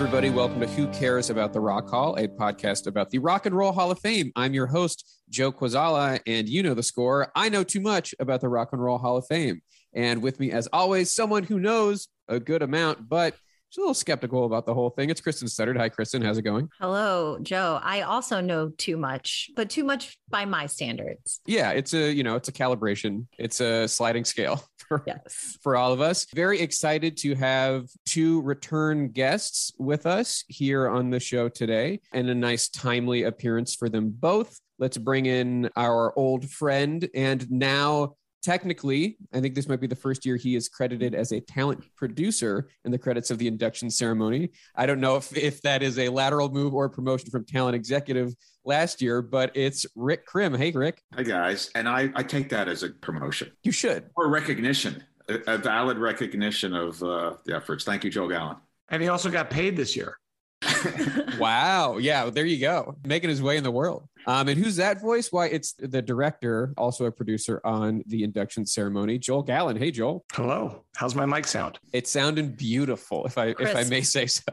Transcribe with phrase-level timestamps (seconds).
[0.00, 0.30] everybody.
[0.30, 3.70] Welcome to Who Cares About the Rock Hall, a podcast about the Rock and Roll
[3.70, 4.32] Hall of Fame.
[4.34, 7.30] I'm your host, Joe Quazala, and you know the score.
[7.36, 9.60] I know too much about the Rock and Roll Hall of Fame.
[9.92, 13.34] And with me, as always, someone who knows a good amount, but
[13.70, 15.10] she's a little skeptical about the whole thing.
[15.10, 15.76] It's Kristen Studdard.
[15.78, 16.20] Hi, Kristen.
[16.22, 16.68] How's it going?
[16.80, 17.80] Hello, Joe.
[17.82, 21.40] I also know too much, but too much by my standards.
[21.46, 23.26] Yeah, it's a you know it's a calibration.
[23.38, 25.56] It's a sliding scale for Yes.
[25.62, 26.26] for all of us.
[26.34, 32.28] Very excited to have two return guests with us here on the show today, and
[32.28, 34.60] a nice timely appearance for them both.
[34.78, 39.96] Let's bring in our old friend and now technically, I think this might be the
[39.96, 43.90] first year he is credited as a talent producer in the credits of the induction
[43.90, 44.50] ceremony.
[44.74, 48.34] I don't know if, if that is a lateral move or promotion from talent executive
[48.64, 50.54] last year, but it's Rick Krim.
[50.54, 54.10] Hey, Rick, Hi guys, and I, I take that as a promotion you should.
[54.16, 57.84] or recognition, a, a valid recognition of uh, the efforts.
[57.84, 58.56] Thank you, Joe Gallen.
[58.88, 60.16] And he also got paid this year.
[61.38, 61.96] Wow.
[61.96, 62.96] Yeah, there you go.
[63.04, 64.06] Making his way in the world.
[64.26, 65.32] Um, and who's that voice?
[65.32, 69.76] Why, it's the director, also a producer on the induction ceremony, Joel Gallen.
[69.76, 70.24] Hey, Joel.
[70.32, 70.84] Hello.
[70.94, 71.78] How's my mic sound?
[71.94, 74.42] It's sounding beautiful, if I if I may say so.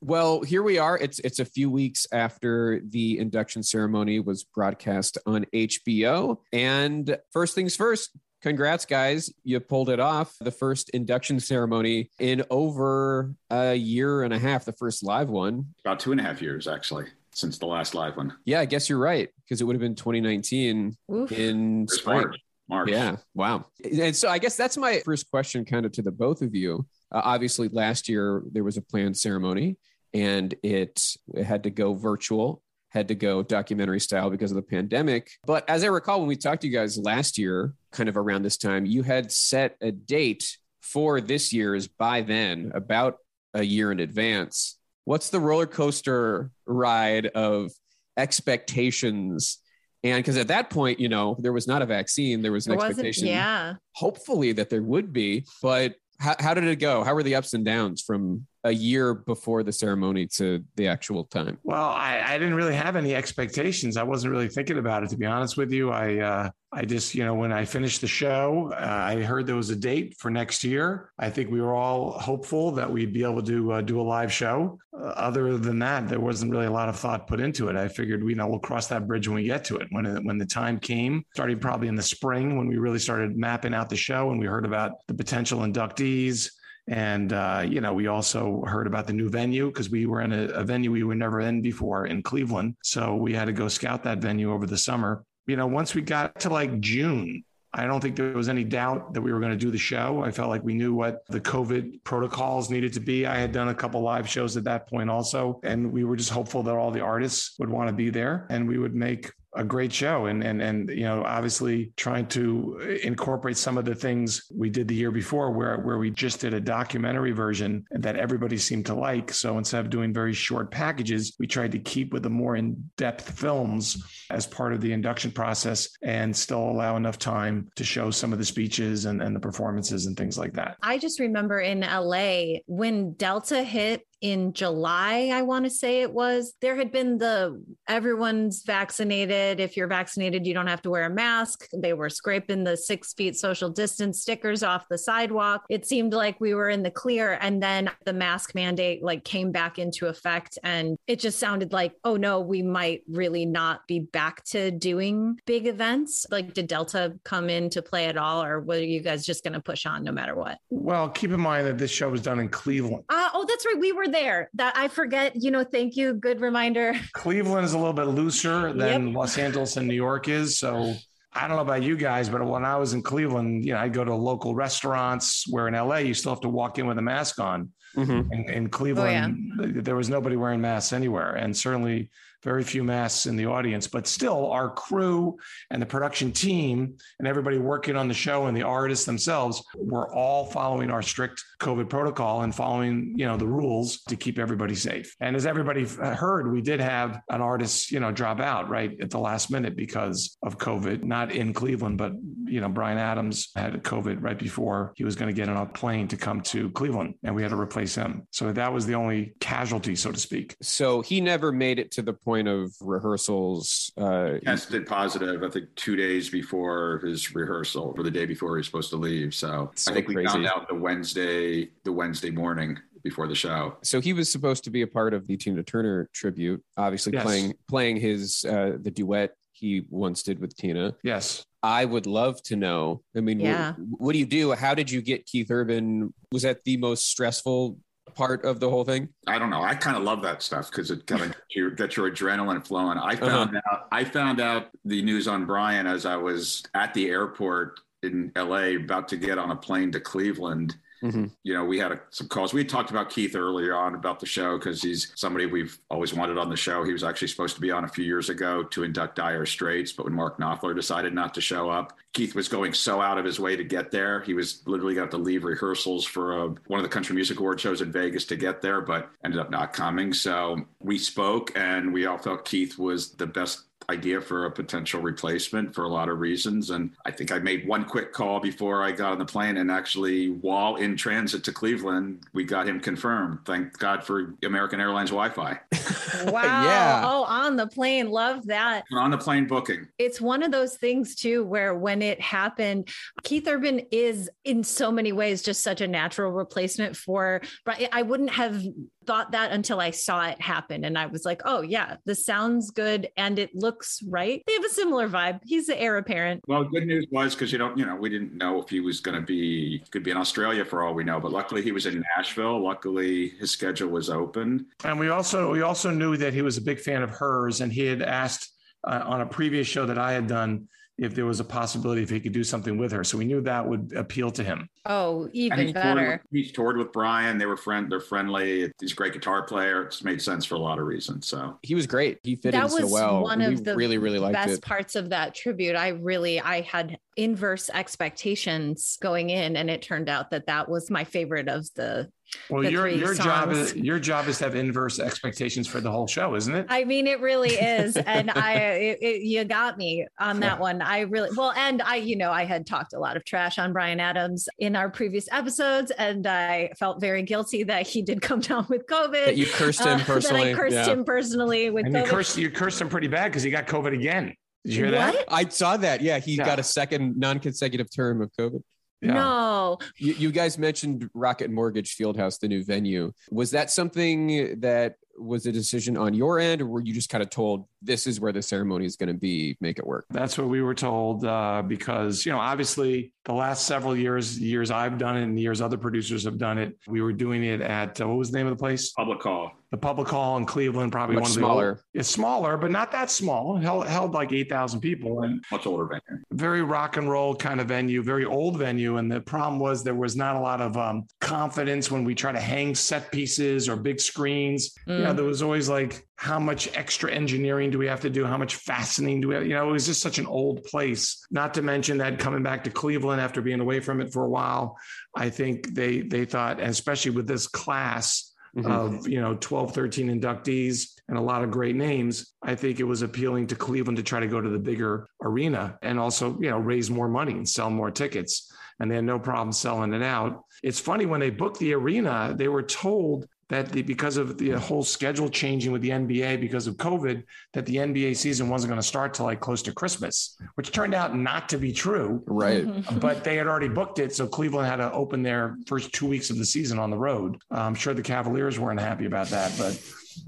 [0.00, 0.96] Well, here we are.
[0.96, 6.36] It's it's a few weeks after the induction ceremony was broadcast on HBO.
[6.52, 9.32] And first things first, congrats, guys.
[9.44, 10.34] You pulled it off.
[10.40, 15.66] The first induction ceremony in over a year and a half, the first live one.
[15.84, 18.34] About two and a half years, actually, since the last live one.
[18.44, 21.32] Yeah, I guess you're right, because it would have been 2019 Oof.
[21.32, 22.20] in It's spring.
[22.20, 22.36] March.
[22.68, 22.90] March.
[22.90, 23.16] Yeah.
[23.34, 23.66] Wow.
[23.82, 26.86] And so I guess that's my first question, kind of to the both of you.
[27.10, 29.78] Uh, obviously, last year there was a planned ceremony
[30.12, 31.02] and it,
[31.34, 35.30] it had to go virtual, had to go documentary style because of the pandemic.
[35.44, 38.42] But as I recall, when we talked to you guys last year, kind of around
[38.42, 43.16] this time, you had set a date for this year's by then, about
[43.54, 44.78] a year in advance.
[45.04, 47.70] What's the roller coaster ride of
[48.16, 49.58] expectations?
[50.02, 52.76] And because at that point, you know, there was not a vaccine, there was an
[52.76, 53.74] There expectation, yeah.
[53.92, 55.44] hopefully, that there would be.
[55.60, 57.04] But how, how did it go?
[57.04, 61.24] How were the ups and downs from a year before the ceremony to the actual
[61.24, 61.58] time?
[61.62, 63.96] Well, I, I didn't really have any expectations.
[63.96, 65.90] I wasn't really thinking about it, to be honest with you.
[65.90, 69.56] I, uh, I just, you know, when I finished the show, uh, I heard there
[69.56, 71.12] was a date for next year.
[71.18, 74.32] I think we were all hopeful that we'd be able to uh, do a live
[74.32, 74.78] show.
[74.92, 77.76] Uh, other than that, there wasn't really a lot of thought put into it.
[77.76, 79.86] I figured, we know, we'll cross that bridge when we get to it.
[79.90, 83.36] When it, when the time came, starting probably in the spring when we really started
[83.36, 86.50] mapping out the show and we heard about the potential inductees.
[86.88, 90.32] And, uh, you know, we also heard about the new venue because we were in
[90.32, 92.76] a, a venue we were never in before in Cleveland.
[92.82, 95.24] So we had to go scout that venue over the summer.
[95.46, 97.44] You know, once we got to like June,
[97.74, 100.22] I don't think there was any doubt that we were going to do the show.
[100.24, 103.26] I felt like we knew what the COVID protocols needed to be.
[103.26, 106.30] I had done a couple live shows at that point also, and we were just
[106.30, 109.64] hopeful that all the artists would want to be there and we would make a
[109.64, 110.26] great show.
[110.26, 114.88] And and and you know obviously trying to incorporate some of the things we did
[114.88, 118.94] the year before where where we just did a documentary version that everybody seemed to
[118.94, 119.32] like.
[119.32, 123.38] So instead of doing very short packages we tried to keep with the more in-depth
[123.38, 128.32] films as part of the induction process and still allow enough time to show some
[128.32, 130.76] of the speeches and, and the performances and things like that.
[130.82, 136.12] I just remember in LA when Delta hit in July, I want to say it
[136.12, 139.60] was, there had been the everyone's vaccinated.
[139.60, 141.68] If you're vaccinated, you don't have to wear a mask.
[141.72, 145.64] They were scraping the six feet social distance stickers off the sidewalk.
[145.68, 147.38] It seemed like we were in the clear.
[147.40, 150.58] And then the mask mandate like came back into effect.
[150.62, 155.38] And it just sounded like, oh no, we might really not be back to doing
[155.46, 156.26] big events.
[156.30, 158.42] Like, did Delta come into play at all?
[158.42, 160.58] Or were you guys just going to push on no matter what?
[160.70, 163.78] well keep in mind that this show was done in cleveland Uh, oh, that's right.
[163.78, 164.50] We were there.
[164.54, 165.32] That I forget.
[165.36, 166.14] You know, thank you.
[166.14, 166.94] Good reminder.
[167.12, 170.58] Cleveland is a little bit looser than Los Angeles and New York is.
[170.58, 170.94] So
[171.32, 173.92] I don't know about you guys, but when I was in Cleveland, you know, I'd
[173.92, 177.02] go to local restaurants where in LA you still have to walk in with a
[177.02, 177.70] mask on.
[177.96, 178.28] Mhm.
[178.32, 182.10] In, in Cleveland, th- there was nobody wearing masks anywhere, and certainly
[182.42, 183.86] very few masks in the audience.
[183.86, 185.38] But still, our crew
[185.70, 190.12] and the production team and everybody working on the show and the artists themselves were
[190.14, 194.74] all following our strict COVID protocol and following, you know, the rules to keep everybody
[194.74, 195.16] safe.
[195.20, 198.96] And as everybody uh, heard, we did have an artist, you know, drop out right
[199.00, 202.12] at the last minute because of COVID, not in Cleveland, but
[202.44, 205.66] you know, Bryan Adams had COVID right before he was going to get on a
[205.66, 208.26] plane to come to Cleveland, and we had to replace him.
[208.30, 210.56] So that was the only casualty, so to speak.
[210.62, 213.90] So he never made it to the point of rehearsals.
[213.96, 218.58] Uh, Tested positive, I think, two days before his rehearsal or the day before he
[218.60, 219.34] was supposed to leave.
[219.34, 223.76] So, So I think we found out the Wednesday, the Wednesday morning before the show.
[223.82, 227.22] So he was supposed to be a part of the Tina Turner tribute, obviously Yes.
[227.24, 230.94] playing playing his uh, the duet he once did with Tina.
[231.02, 231.44] Yes.
[231.62, 233.02] I would love to know.
[233.16, 233.72] I mean, Yeah.
[233.72, 234.52] what, what do you do?
[234.52, 236.12] How did you get Keith Urban?
[236.30, 237.78] Was that the most stressful
[238.18, 239.08] part of the whole thing?
[239.28, 239.62] I don't know.
[239.62, 242.66] I kind of love that stuff because it kind of gets your, gets your adrenaline
[242.66, 242.98] flowing.
[242.98, 243.26] I Uh-huh.
[243.28, 247.78] found out I found out the news on Bryan as I was at the airport
[248.02, 250.76] in LA about to get on a plane to Cleveland.
[251.02, 251.30] Mhm.
[251.44, 252.52] You know, we had a, some calls.
[252.52, 256.38] We talked about Keith earlier on about the show because he's somebody we've always wanted
[256.38, 256.82] on the show.
[256.82, 259.92] He was actually supposed to be on a few years ago to induct Dire Straits,
[259.92, 263.24] but when Mark Knopfler decided not to show up, Keith was going so out of
[263.24, 264.22] his way to get there.
[264.22, 267.60] He was literally got to leave rehearsals for uh one of the Country Music Award
[267.60, 270.12] shows in Vegas to get there, but ended up not coming.
[270.12, 275.00] So we spoke, and we all felt Keith was the best idea for a potential
[275.00, 276.70] replacement for a lot of reasons.
[276.70, 279.56] And I think I made one quick call before I got on the plane.
[279.56, 283.38] And actually, while in transit to Cleveland, we got him confirmed.
[283.46, 285.60] Thank God for American Airlines Wi Fi.
[286.24, 286.64] Wow.
[286.64, 287.02] Yeah.
[287.04, 288.10] Oh, on the plane.
[288.10, 288.84] Love that.
[288.92, 289.86] On the plane booking.
[289.98, 292.88] It's one of those things too, where when it happened,
[293.22, 298.02] Keith Urban is in so many ways just such a natural replacement for, but I
[298.02, 298.64] wouldn't have
[299.08, 300.84] thought that until I saw it happen.
[300.84, 303.08] And I was like, oh yeah, this sounds good.
[303.16, 304.42] And it looks right.
[304.46, 305.40] They have a similar vibe.
[305.46, 306.44] He's the heir apparent.
[306.46, 309.00] Well, good news was because you don't, you know, we didn't know if he was
[309.00, 311.20] going to be, could be in Australia for all we know.
[311.20, 312.62] But luckily, he was in Nashville.
[312.62, 314.66] Luckily, his schedule was open.
[314.84, 317.72] And we also we also knew that he was a big fan of hers, and
[317.72, 318.52] he had asked
[318.84, 322.10] uh, on a previous show that I had done if there was a possibility if
[322.10, 323.04] he could do something with her.
[323.04, 324.68] So we knew that would appeal to him.
[324.84, 326.10] Oh, And even he's toured, better.
[326.30, 327.38] with, he's toured with Bryan.
[327.38, 327.90] They were friend.
[327.90, 328.72] They're friendly.
[328.80, 329.84] He's a great guitar player.
[329.84, 331.28] It's made sense for a lot of reasons.
[331.28, 332.18] So He was great.
[332.24, 333.22] He fit That in so was well.
[333.22, 334.62] one We of the really, really liked best it.
[334.62, 340.08] parts of that tribute i really i had inverse expectations going in and it turned
[340.08, 342.10] out that that was my favorite of the
[342.50, 345.80] Well, The your three your job is your job is to have inverse expectations for
[345.80, 346.66] the whole show, isn't it?
[346.68, 350.82] i mean it really is and i it, it- you got me on that one
[350.82, 353.72] i really well and i you know i had talked a lot of trash on
[353.72, 358.40] bryan adams in our previous episodes and i felt very guilty that he did come
[358.48, 360.44] down with covid That you cursed him uh, personally.
[360.52, 360.86] that i cursed Yeah.
[360.90, 362.08] him personally with and you COVID.
[362.08, 364.34] cursed you cursed him pretty bad because he got COVID again.
[364.64, 365.24] Did you hear that?
[365.28, 366.02] I saw that.
[366.02, 366.44] Yeah, he Yeah.
[366.44, 368.60] got a second non-consecutive term of COVID.
[369.00, 369.14] Yeah.
[369.14, 373.12] no You, you guys mentioned Rocket Mortgage Fieldhouse, the new venue.
[373.30, 377.22] Was that something that was a decision on your end, or were you just kind
[377.22, 379.56] of told this is where the ceremony is going to be?
[379.60, 380.06] Make it work.
[380.10, 384.70] That's what we were told uh, because you know obviously the last several years, years
[384.70, 388.00] I've done it and years other producers have done it, we were doing it at
[388.00, 388.90] uh, what was the name of the place?
[388.92, 389.52] public Hall.
[389.70, 391.68] The Public Hall in Cleveland, probably Much one of the smaller.
[391.72, 393.58] old- it's smaller, but not that small.
[393.58, 396.22] It held, held like eight thousand people and Much older venue.
[396.32, 398.96] very rock and roll kind of venue, very old venue.
[398.96, 402.32] And the problem was there was not a lot of um, confidence when we try
[402.32, 404.74] to hang set pieces or big screens.
[404.86, 405.16] You know, Mm.
[405.16, 408.24] there was always like, how much extra engineering do we have to do?
[408.24, 409.46] How much fastening do we have?
[409.46, 411.24] You know, it was just such an old place.
[411.30, 414.28] Not to mention that coming back to Cleveland after being away from it for a
[414.28, 414.76] while,
[415.16, 418.70] I think they they thought, especially with this class, Mhm.
[418.70, 422.84] of you know 12 13 inductees and a lot of great names i think it
[422.84, 426.48] was appealing to cleveland to try to go to the bigger arena and also you
[426.48, 430.02] know raise more money and sell more tickets and they had no problem selling it
[430.02, 434.38] out it's funny when they booked the arena they were told that the, because of
[434.38, 437.24] the whole schedule changing with the NBA because of COVID,
[437.54, 440.94] that the NBA season wasn't going to start till like close to Christmas, which turned
[440.94, 442.66] out not to be true Right.
[442.98, 444.14] But they had already booked it.
[444.14, 447.38] So Cleveland had to open their first two weeks of the season on the road.
[447.50, 449.80] I'm sure the Cavaliers weren't happy about that, but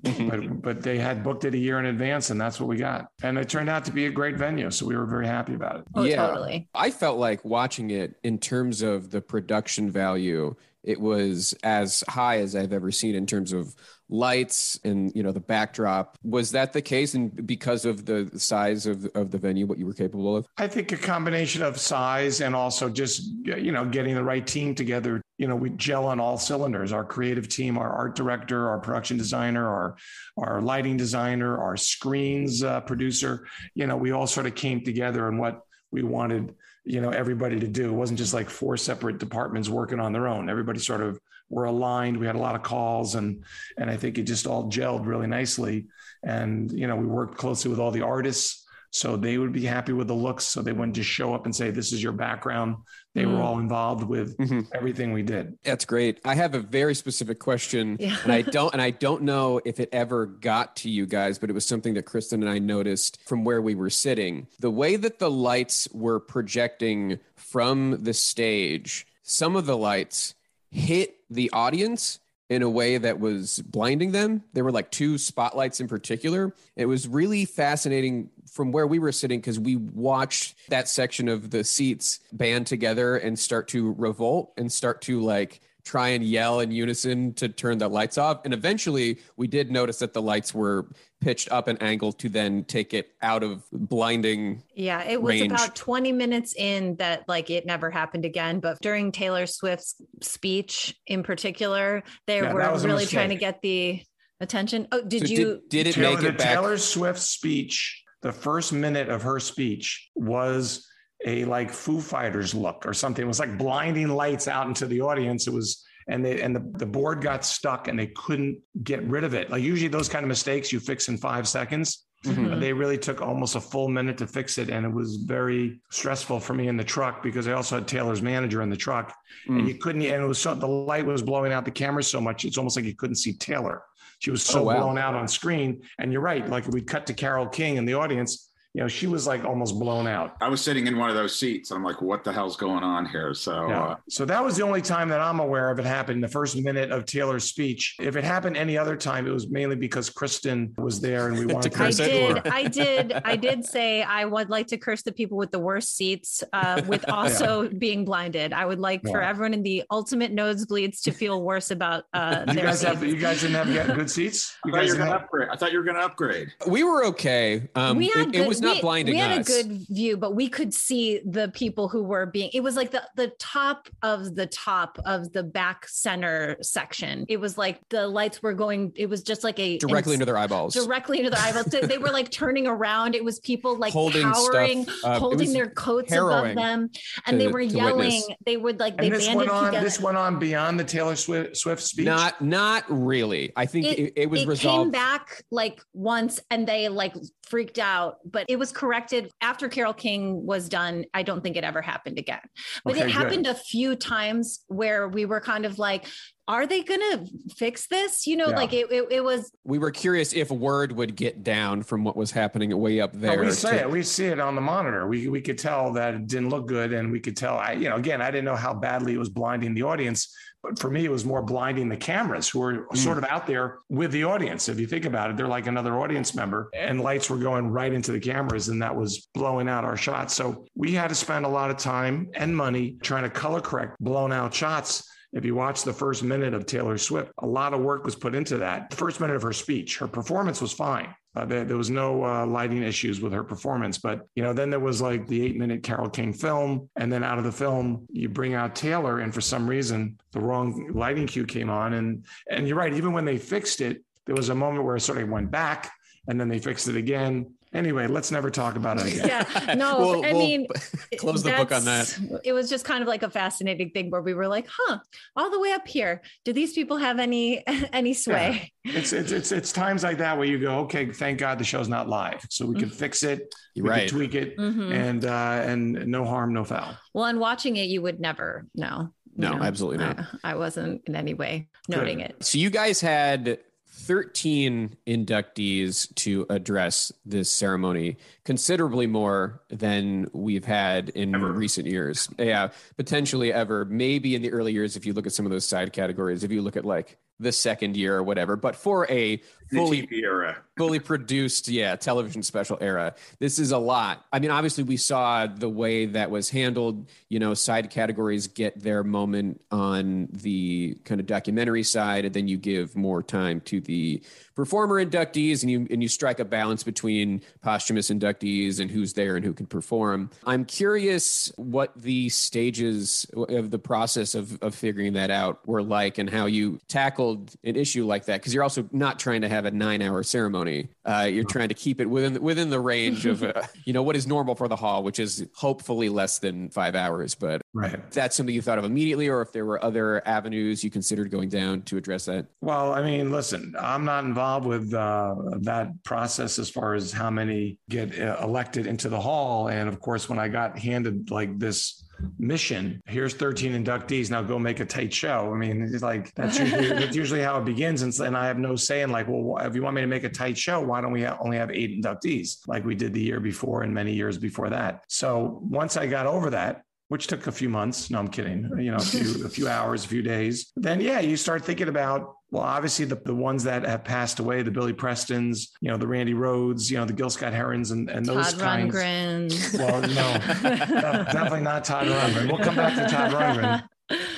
[0.28, 3.08] but but they had booked it a year in advance, and that's what we got.
[3.22, 5.80] And it turned out to be a great venue, so we were very happy about
[5.80, 5.84] it.
[5.94, 6.26] oh Yeah.
[6.26, 12.02] totally I felt like watching it in terms of the production value, it was as
[12.08, 13.74] high as I've ever seen in terms of
[14.10, 16.18] lights and you know the backdrop.
[16.24, 17.14] Was that the case?
[17.14, 20.46] And because of the size of, of the venue, what you were capable of?
[20.58, 24.74] I think a combination of size and also just you know getting the right team
[24.74, 25.22] together.
[25.38, 26.92] You know, we gel on all cylinders.
[26.92, 29.96] Our creative team, our art director, our production designer, our
[30.36, 33.46] our lighting designer, our screens uh, producer.
[33.74, 36.54] You know, we all sort of came together in what we wanted.
[36.84, 37.90] You know, everybody to do.
[37.90, 40.48] It wasn't just like four separate departments working on their own.
[40.48, 42.16] Everybody sort of were aligned.
[42.16, 43.44] We had a lot of calls, and
[43.76, 45.86] and I think it just all gelled really nicely.
[46.22, 49.92] And you know, we worked closely with all the artists so they would be happy
[49.92, 50.44] with the looks.
[50.44, 52.76] So they wouldn't just show up and say, "This is your background."
[53.14, 53.40] They were Mm.
[53.42, 54.68] all involved with Mhm.
[54.72, 55.58] everything we did.
[55.64, 56.20] That's great.
[56.24, 58.16] I have a very specific question, Yeah.
[58.22, 61.50] and I don't and I don't know if it ever got to you guys, but
[61.50, 64.46] it was something that Kristen and I noticed from where we were sitting.
[64.60, 70.34] The way that the lights were projecting from the stage, some of the lights
[70.70, 74.42] hit the audience in a way that was blinding them.
[74.52, 76.52] There were like two spotlights in particular.
[76.74, 81.50] It was really fascinating from where we were sitting because we watched that section of
[81.50, 86.60] the seats band together and start to revolt and start to like try and yell
[86.60, 88.40] in unison to turn the lights off.
[88.44, 90.86] And eventually we did notice that the lights were
[91.20, 94.62] pitched up an angle to then take it out of blinding.
[94.74, 95.52] Yeah, it was range.
[95.52, 98.60] about 20 minutes in that like it never happened again.
[98.60, 104.02] But during Taylor Swift's speech in particular, they Yeah, were really trying to get the
[104.40, 104.88] attention.
[104.92, 105.36] Oh, did So you?
[105.36, 106.54] did, did it Taylor, make it back?
[106.54, 110.86] Taylor Swift speech, the first minute of her speech was
[111.26, 113.24] a like Foo Fighters look or something.
[113.24, 115.46] It was like blinding lights out into the audience.
[115.46, 119.22] It was and they and the, the board got stuck and they couldn't get rid
[119.24, 119.50] of it.
[119.50, 122.06] Like usually those kind of mistakes you fix in five seconds.
[122.24, 122.34] Mhm.
[122.48, 122.60] Mhm.
[122.60, 124.68] They really took almost a full minute to fix it.
[124.70, 128.20] And it was very stressful for me in the truck because I also had Taylor's
[128.22, 129.14] manager in the truck.
[129.46, 129.68] And Mm.
[129.68, 132.44] you couldn't, and it was so the light was blowing out the camera so much,
[132.44, 133.82] it's almost like you couldn't see Taylor.
[134.18, 134.80] She was so Oh, wow.
[134.80, 135.80] blown out on screen.
[135.98, 139.08] And you're right, like we'd cut to Carole King in the audience, you know, she
[139.08, 140.36] was like almost blown out.
[140.40, 141.70] I was sitting in one of those seats.
[141.72, 143.34] And I'm like, what the hell's going on here?
[143.34, 143.82] So Yeah.
[143.82, 146.56] uh, So that was the only time that I'm aware of it happened, the first
[146.56, 147.96] minute of Taylor's speech.
[147.98, 151.46] If it happened any other time, it was mainly because Kristen was there and we
[151.46, 152.46] wanted to curse I it, curse did.
[152.46, 152.52] her.
[152.54, 153.12] I did.
[153.24, 156.80] I did say I would like to curse the people with the worst seats, uh,
[156.86, 158.52] with also being blinded.
[158.52, 162.54] I would like for everyone in the ultimate nosebleeds to feel worse about uh, You
[162.54, 164.56] their guys have you guys didn't have good seats?
[164.64, 165.48] I You thought you guys were going to have, upgrade.
[165.50, 166.52] I thought you were going to upgrade.
[166.68, 167.68] We were okay.
[167.74, 169.48] Um, we had it, good, it was not we, blinding we had us.
[169.48, 172.50] a good view, but we could see the people who were being.
[172.52, 177.24] It was like the the top of the top of the back center section.
[177.28, 178.92] It was like the lights were going.
[178.96, 180.74] It was just like a directly ins- into their eyeballs.
[180.74, 181.66] directly into their eyeballs.
[181.66, 183.14] They, they were like turning around.
[183.14, 185.16] It was people like Holding stuff cowering, up.
[185.16, 186.90] It holding their coats above them,
[187.26, 187.96] and they were yelling.
[187.98, 188.28] witness.
[188.44, 189.84] They would like they and this banded went on together.
[189.84, 192.06] this went on beyond the Taylor Swift, Swift speech.
[192.06, 193.52] Not not really.
[193.56, 194.84] I think It- it, it was it resolved.
[194.86, 197.14] came back like once and they like
[197.48, 201.62] freaked out but it was corrected after carole king was done i don't think it
[201.62, 202.40] ever happened again
[202.84, 203.12] but Okay, it good.
[203.12, 206.06] happened a few times where we were kind of like
[206.48, 207.24] are they gonna
[207.56, 208.56] fix this you know Yeah.
[208.56, 212.16] like it, it, it was we were curious if word would get down from what
[212.16, 213.40] was happening way up No, there.
[213.44, 213.90] we see to- it.
[213.90, 215.06] We see it on the monitor.
[215.06, 217.56] We we could tell that it didn't look good, and we could tell.
[217.56, 220.78] I you know again, I didn't know how badly it was blinding the audience, but
[220.78, 222.96] for me, it was more blinding the cameras who were Mm.
[222.96, 224.68] sort of out there with the audience.
[224.68, 227.92] If you think about it, they're like another audience member, and lights were going right
[227.92, 230.34] into the cameras, and that was blowing out our shots.
[230.34, 233.96] So we had to spend a lot of time and money trying to color correct
[234.00, 235.08] blown out shots.
[235.32, 238.34] If you watch the first minute of Taylor Swift, a lot of work was put
[238.34, 238.90] into that.
[238.90, 241.14] The first minute of her speech, her performance was fine.
[241.36, 244.68] Uh, there, there was no uh, lighting issues with her performance, but you know, then
[244.68, 248.28] there was like the eight-minute Carole King film, and then out of the film, you
[248.28, 252.66] bring out Taylor, and for some reason, the wrong lighting cue came on, and and
[252.66, 252.94] you're right.
[252.94, 255.92] Even when they fixed it, there was a moment where it sort of went back,
[256.26, 257.54] and then they fixed it again.
[257.72, 259.28] Anyway, let's never talk about it again.
[259.28, 260.66] yeah no We'll- i we'll mean
[261.18, 262.18] close the book on that.
[262.44, 264.98] it was just kind of like a fascinating thing where we were like huh
[265.36, 269.52] all the way up here do these people have any any sway It's, it's it's
[269.52, 272.64] it's times like that where you go, okay, thank God the show's not live, so
[272.66, 274.08] we can fix it, we right.
[274.08, 274.92] can tweak it, Mhm.
[274.92, 276.96] and uh, and no harm, no foul.
[277.14, 279.12] Well, and watching it, you would never know.
[279.36, 279.62] you No, know?
[279.62, 280.20] absolutely not.
[280.42, 282.30] I, I wasn't in any way noting Good.
[282.30, 282.44] it.
[282.44, 283.58] So you guys had
[284.00, 291.52] 13 inductees to address this ceremony, considerably more than we've had in Ever.
[291.52, 292.28] recent years.
[292.38, 293.84] Yeah, potentially ever.
[293.84, 296.50] Maybe in the early years, if you look at some of those side categories, if
[296.50, 298.54] you look at like the second year or whatever.
[298.54, 299.40] But for a
[299.72, 300.56] fully era.
[300.76, 305.46] fully produced yeah television special era this is a lot i mean obviously we saw
[305.46, 311.20] the way that was handled you know side categories get their moment on the kind
[311.20, 314.22] of documentary side and then you give more time to the
[314.54, 319.36] performer inductees and you and you strike a balance between posthumous inductees and who's there
[319.36, 320.30] and who can perform.
[320.46, 326.18] I'm curious what the stages of the process of, of figuring that out were like
[326.18, 329.64] and how you tackled an issue like that because you're also not trying to have
[329.64, 333.42] a nine hour ceremony uh, you're trying to keep it within within the range of
[333.42, 333.52] uh,
[333.84, 337.34] you know what is normal for the hall which is hopefully less than five hours
[337.34, 338.10] but Right.
[338.10, 341.48] that's something you thought of immediately or if there were other avenues you considered going
[341.48, 346.58] down to address that Well, I mean, listen, I'm not involved with uh, that process
[346.58, 349.68] as far as how many get uh, elected into the hall.
[349.68, 352.04] And of course, when I got handed like this
[352.38, 355.52] mission, here's 13 inductees, now go make a tight show.
[355.52, 358.02] I mean, it's like that's usually, that's usually how it begins.
[358.02, 360.24] And, and I have no say in like, well, if you want me to make
[360.24, 363.20] a tight show, why don't we ha- only have eight inductees like we did the
[363.20, 365.04] year before and many years before that?
[365.08, 368.08] So once I got over that, which took a few months.
[368.08, 368.70] No, I'm kidding.
[368.78, 370.70] You know, a few, a few hours, a few days.
[370.76, 374.62] Then, yeah, you start thinking about well, obviously the, the ones that have passed away,
[374.62, 378.10] the Billy Prestons, you know, the Randy Rhoads, you know, the Gil Scott Herons and,
[378.10, 378.94] and those Todd kinds.
[378.94, 379.78] Rundgren.
[379.78, 382.48] Well, no, no, definitely not Todd Rundgren.
[382.50, 383.88] We'll come back to Todd Rundgren.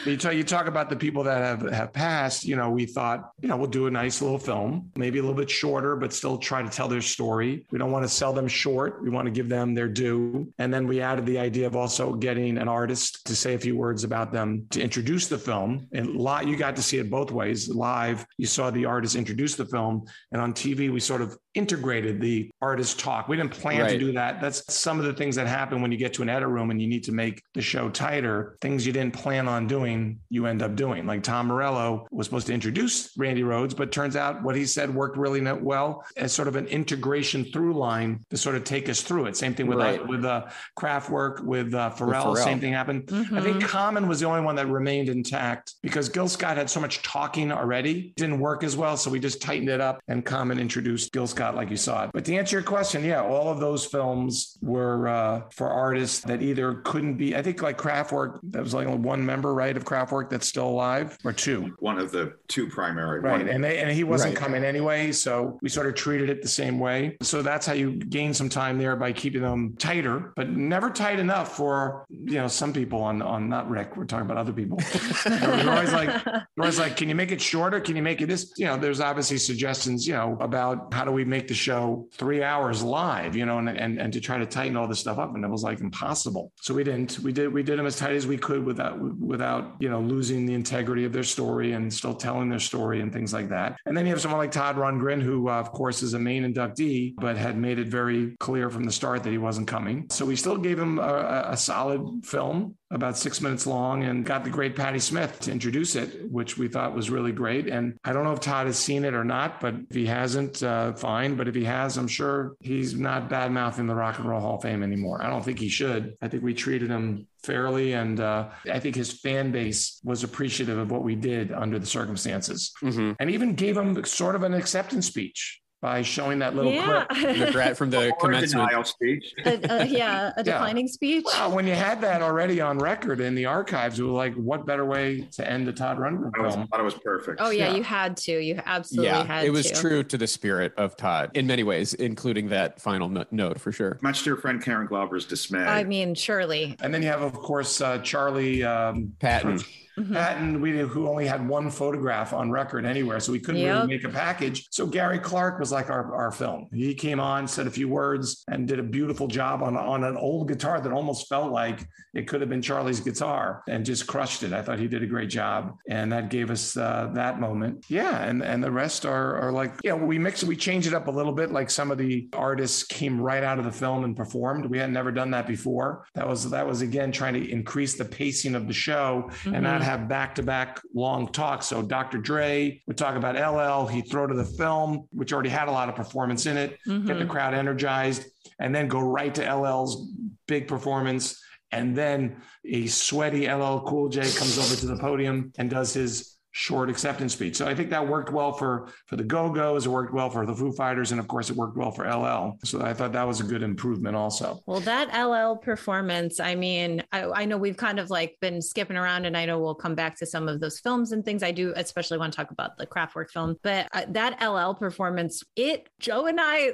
[0.04, 3.30] You talk, you talk about the people that have, have passed, you know, we thought,
[3.40, 6.38] you know, we'll do a nice little film, maybe a little bit shorter, but still
[6.38, 7.64] try to tell their story.
[7.70, 9.02] We don't want to sell them short.
[9.02, 10.52] We want to give them their due.
[10.58, 13.76] And then we added the idea of also getting an artist to say a few
[13.76, 15.86] words about them to introduce the film.
[15.92, 17.68] And lot you got to see it both ways.
[17.68, 20.04] Live, you saw the artist introduce the film.
[20.32, 23.28] And on TV, we sort of integrated the artist talk.
[23.28, 23.90] We didn't plan right.
[23.90, 24.40] to do that.
[24.40, 26.80] That's some of the things that happen when you get to an edit room and
[26.80, 28.56] you need to make the show tighter.
[28.60, 31.06] Things you didn't plan on doing, you end up doing.
[31.06, 34.94] Like Tom Morello was supposed to introduce Randy Rhoads, but turns out what he said
[34.94, 39.02] worked really well as sort of an integration through line to sort of take us
[39.02, 39.36] through it.
[39.36, 40.00] Same thing with right.
[40.00, 40.46] uh, with uh,
[40.78, 42.36] Kraftwerk, with uh, Pharrell, Pharrell.
[42.36, 43.06] Same thing happened.
[43.06, 43.36] Mm-hmm.
[43.36, 43.66] I think mm-hmm.
[43.66, 47.52] Common was the only one that remained intact because Gil Scott had so much talking
[47.52, 48.96] already, didn't work as well.
[48.96, 52.10] So we just tightened it up, and Common introduced Gil Scott like you saw it.
[52.12, 56.42] But to answer your question, yeah, all of those films were uh, for artists that
[56.42, 57.36] either couldn't be.
[57.36, 60.68] I think like Kraftwerk, that was like only one member, right, of Kraftwerk that's still
[60.68, 61.74] alive, or two.
[61.78, 63.20] One of the two primary.
[63.20, 63.48] Right, one.
[63.48, 64.42] and they, and he wasn't right.
[64.42, 67.16] coming anyway, so we sort of treated it the same way.
[67.22, 71.18] So that's how you gain some time there by keeping them tighter, but never tight
[71.18, 73.96] enough for you know some people on on not Rick.
[73.96, 74.78] We're talking about other people.
[75.24, 77.80] they're always like, they're always like, can you make it shorter?
[77.80, 78.52] Can you make it this?
[78.56, 82.42] You know, there's obviously suggestions, you know, about how do we make the show three
[82.42, 85.34] hours live, you know, and, and, and to try to tighten all this stuff up.
[85.34, 86.52] And it was like impossible.
[86.60, 89.00] So we didn't, we did, we did them as tight as we could without,
[89.32, 93.10] without, you know, losing the integrity of their story and still telling their story and
[93.12, 93.76] things like that.
[93.86, 96.42] And then you have someone like Todd Rundgren, who uh, of course is a main
[96.44, 100.06] inductee, but had made it very clear from the start that he wasn't coming.
[100.10, 104.44] So we still gave him a, a solid film about six minutes long and got
[104.44, 107.66] the great Patti Smith to introduce it, which we thought was really great.
[107.66, 110.62] And I don't know if Todd has seen it or not, but if he hasn't,
[110.62, 111.34] uh, fine.
[111.34, 114.56] But if he has, I'm sure he's not bad mouthing the Rock and Roll Hall
[114.56, 115.22] of Fame anymore.
[115.22, 116.16] I don't think he should.
[116.20, 117.94] I think we treated him fairly.
[117.94, 121.86] And uh, I think his fan base was appreciative of what we did under the
[121.86, 123.12] circumstances mm-hmm.
[123.18, 127.04] and even gave him sort of an acceptance speech by showing that little yeah.
[127.50, 129.34] clip from the commencement speech.
[129.44, 130.92] A, a, yeah, a declining yeah.
[130.92, 131.24] speech.
[131.26, 134.64] Well, when you had that already on record in the archives, it was like, what
[134.64, 136.62] better way to end the Todd Rundgren film?
[136.62, 137.40] I thought it was perfect.
[137.40, 138.38] Oh yeah, yeah, you had to.
[138.38, 139.28] You absolutely had to.
[139.28, 139.44] yeah, had.
[139.44, 139.74] It was to.
[139.74, 143.98] true to the spirit of Todd in many ways, including that final note for sure.
[144.02, 145.64] Much to your friend Karen Glauber's dismay.
[145.64, 146.76] I mean, surely.
[146.80, 149.60] And then you have, of course, uh, Charley um, Patton.
[150.02, 150.14] Mm-hmm.
[150.14, 153.76] Patton, we who only had one photograph on record anywhere, so we couldn't yep.
[153.76, 154.66] really make a package.
[154.70, 156.68] So Gary Clark was like our, our film.
[156.72, 160.16] He came on, said a few words, and did a beautiful job on on an
[160.16, 164.42] old guitar that almost felt like it could have been Charley's guitar, and just crushed
[164.42, 164.52] it.
[164.52, 167.84] I thought he did a great job, and that gave us uh, that moment.
[167.88, 170.56] Yeah, and and the rest are are like yeah, you know, we mix it, we
[170.56, 171.52] change it up a little bit.
[171.52, 174.66] Like some of the artists came right out of the film and performed.
[174.66, 176.06] We had never done that before.
[176.14, 179.54] That was that was again trying to increase the pacing of the show mm-hmm.
[179.54, 179.90] and not mm-hmm.
[179.92, 181.66] Have back to back long talks.
[181.66, 182.18] So Dr.
[182.18, 185.88] Dre would talk about LL, he'd throw to the film, which already had a lot
[185.88, 187.06] of performance in it, mm-hmm.
[187.06, 187.30] get the mm-hmm.
[187.30, 188.24] crowd energized,
[188.58, 190.12] and then go right to LL's
[190.46, 191.42] big performance.
[191.70, 196.31] And then a sweaty LL Cool J comes over to the podium and does his
[196.52, 197.56] short acceptance speech.
[197.56, 199.86] So I think that worked well for for the Go Go's.
[199.86, 202.58] It worked well for the Foo Fighters, and of course, it worked well for LL.
[202.64, 204.60] So I thought that was a good improvement, also.
[204.66, 206.38] Well, that LL performance.
[206.40, 209.58] I mean, I, I know we've kind of like been skipping around, and I know
[209.58, 211.42] we'll come back to some of those films and things.
[211.42, 215.42] I do especially want to talk about the Kraftwerk film, but uh, that LL performance,
[215.56, 216.72] it Joe and I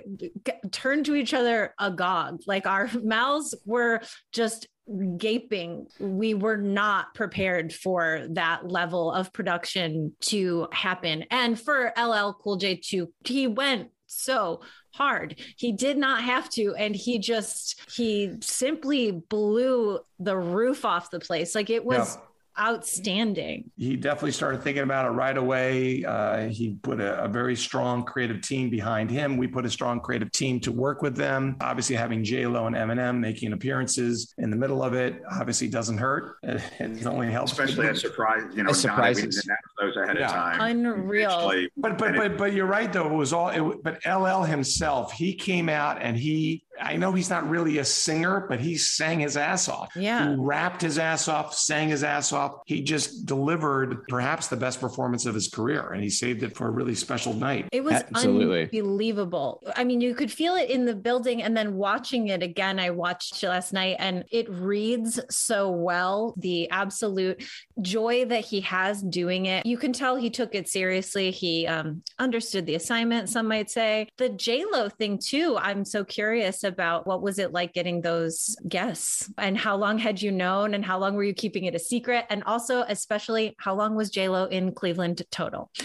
[0.73, 2.41] turned to each other agog.
[2.47, 4.01] Like our mouths were
[4.33, 4.67] just
[5.17, 5.87] gaping.
[5.99, 11.25] We were not prepared for that level of production to happen.
[11.31, 14.61] And for LL Cool J to, he went so
[14.93, 15.39] hard.
[15.57, 16.75] He did not have to.
[16.75, 21.55] And he just, he simply blew the roof off the place.
[21.55, 22.17] Like it was.
[22.17, 22.23] Yeah
[22.61, 23.71] outstanding.
[23.77, 26.05] He definitely started thinking about it right away.
[26.05, 29.37] Uh, he put a, a, very strong creative team behind him.
[29.37, 31.57] We put a strong creative team to work with them.
[31.61, 35.99] Obviously, having J Lo and Eminem making appearances in the middle of it obviously doesn't
[35.99, 36.37] hurt.
[36.43, 37.53] It, it only helps.
[37.53, 39.47] Especially a surprise, you know, surprises.
[39.81, 40.27] those ahead yeah.
[40.27, 40.61] of time.
[40.61, 41.53] Unreal.
[41.77, 43.07] But but but but you're right though.
[43.07, 43.49] It was all.
[43.49, 47.85] It, but LL himself, he came out and he I know he's not really a
[47.85, 49.95] singer, but he sang his ass off.
[49.97, 50.31] Yeah.
[50.31, 52.61] He rapped his ass off, sang his ass off.
[52.67, 56.69] He just delivered perhaps the best performance of his career and he saved it for
[56.69, 57.69] a really special night.
[57.73, 58.65] It was Absolutely.
[58.65, 59.63] unbelievable.
[59.77, 62.79] I mean, you could feel it in the building and then watching it again.
[62.79, 66.35] I watched it last night and it reads so well.
[66.37, 67.45] The absolute
[67.81, 69.67] joy that he has doing it.
[69.67, 71.31] You can tell he took it seriously.
[71.31, 74.09] He um, understood the assignment, some might say.
[74.17, 75.57] The J-Lo thing too.
[75.59, 80.23] I'm so curious about what was it like getting those guests and how long had
[80.23, 82.25] you known and how long were you keeping it a secret?
[82.31, 85.71] And also, especially, how long was J-Lo in Cleveland total?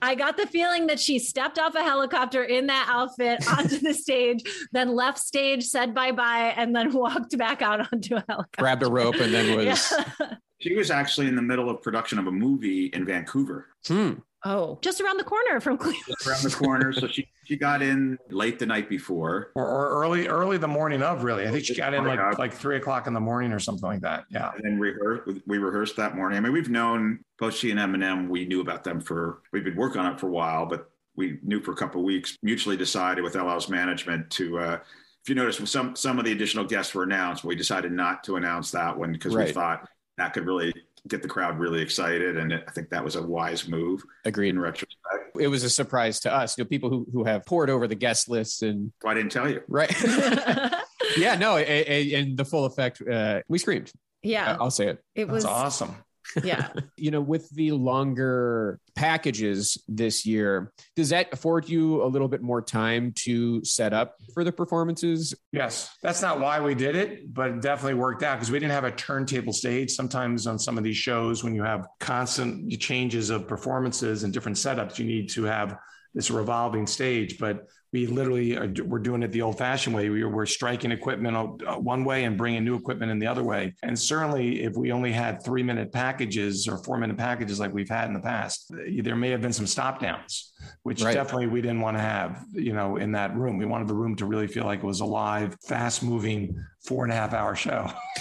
[0.00, 3.92] I got the feeling that she stepped off a helicopter in that outfit onto the
[3.92, 4.42] stage,
[4.72, 8.62] then left stage, said bye bye, and then walked back out onto a helicopter.
[8.62, 9.92] Grabbed a rope and then was.
[9.92, 10.34] Yeah.
[10.60, 13.66] She was actually in the middle of production of a movie in Vancouver.
[13.86, 14.12] Hmm.
[14.46, 16.04] Oh, just around the corner from Cleveland.
[16.22, 16.92] Just around the corner.
[16.92, 19.52] so she, she got in late the night before.
[19.54, 21.46] Or, or early, early the morning of really.
[21.46, 22.32] I think she got in like Yeah.
[22.38, 24.24] like three o'clock in the morning or something like that.
[24.30, 24.50] Yeah.
[24.54, 26.36] And then rehearsed, we rehearsed that morning.
[26.38, 29.76] I mean, we've known both she and Eminem, we knew about them for, we've been
[29.76, 32.76] working on it for a while, but we knew for a couple of weeks, mutually
[32.76, 34.78] decided with LL's management to, uh,
[35.22, 37.44] if you notice, some some of the additional guests were announced.
[37.44, 40.74] We decided not to announce that one because we thought that could really
[41.08, 44.50] get the crowd really excited, and I think that was a wise move Agreed.
[44.50, 45.36] in retrospect.
[45.38, 46.56] It was a surprise to us.
[46.56, 49.32] You know, people who, who have poured over the guest lists and Why I didn't
[49.32, 49.62] tell you?
[49.68, 49.92] right.
[51.16, 53.92] yeah, no, a, a, and the full effect, uh, we screamed.
[54.22, 55.04] yeah, I'll say it.
[55.14, 55.94] it was awesome.
[56.42, 56.68] Yeah.
[56.96, 62.40] You know, with the longer packages this year, does that afford you a little bit
[62.40, 65.34] more time to set up for the performances?
[65.52, 68.72] Yes, that's not why we did it, but it definitely worked out because we didn't
[68.72, 69.90] have a turntable stage.
[69.90, 74.56] Sometimes on some of these shows, when you have constant changes of performances and different
[74.56, 75.76] setups, you need to have
[76.14, 77.38] this revolving stage.
[77.38, 80.08] But we literally are, we're doing it the old-fashioned way.
[80.08, 83.74] We, we're striking equipment uh, one way and bringing new equipment in the other way.
[83.84, 88.14] And certainly, if we only had three-minute packages or four-minute packages like we've had in
[88.14, 90.52] the past, there may have been some stop downs
[90.82, 91.14] which Right.
[91.14, 93.58] definitely we didn't want to have, you know, in that room.
[93.58, 97.12] We wanted the room to really feel like it was alive, fast moving four and
[97.12, 97.90] a half hour show.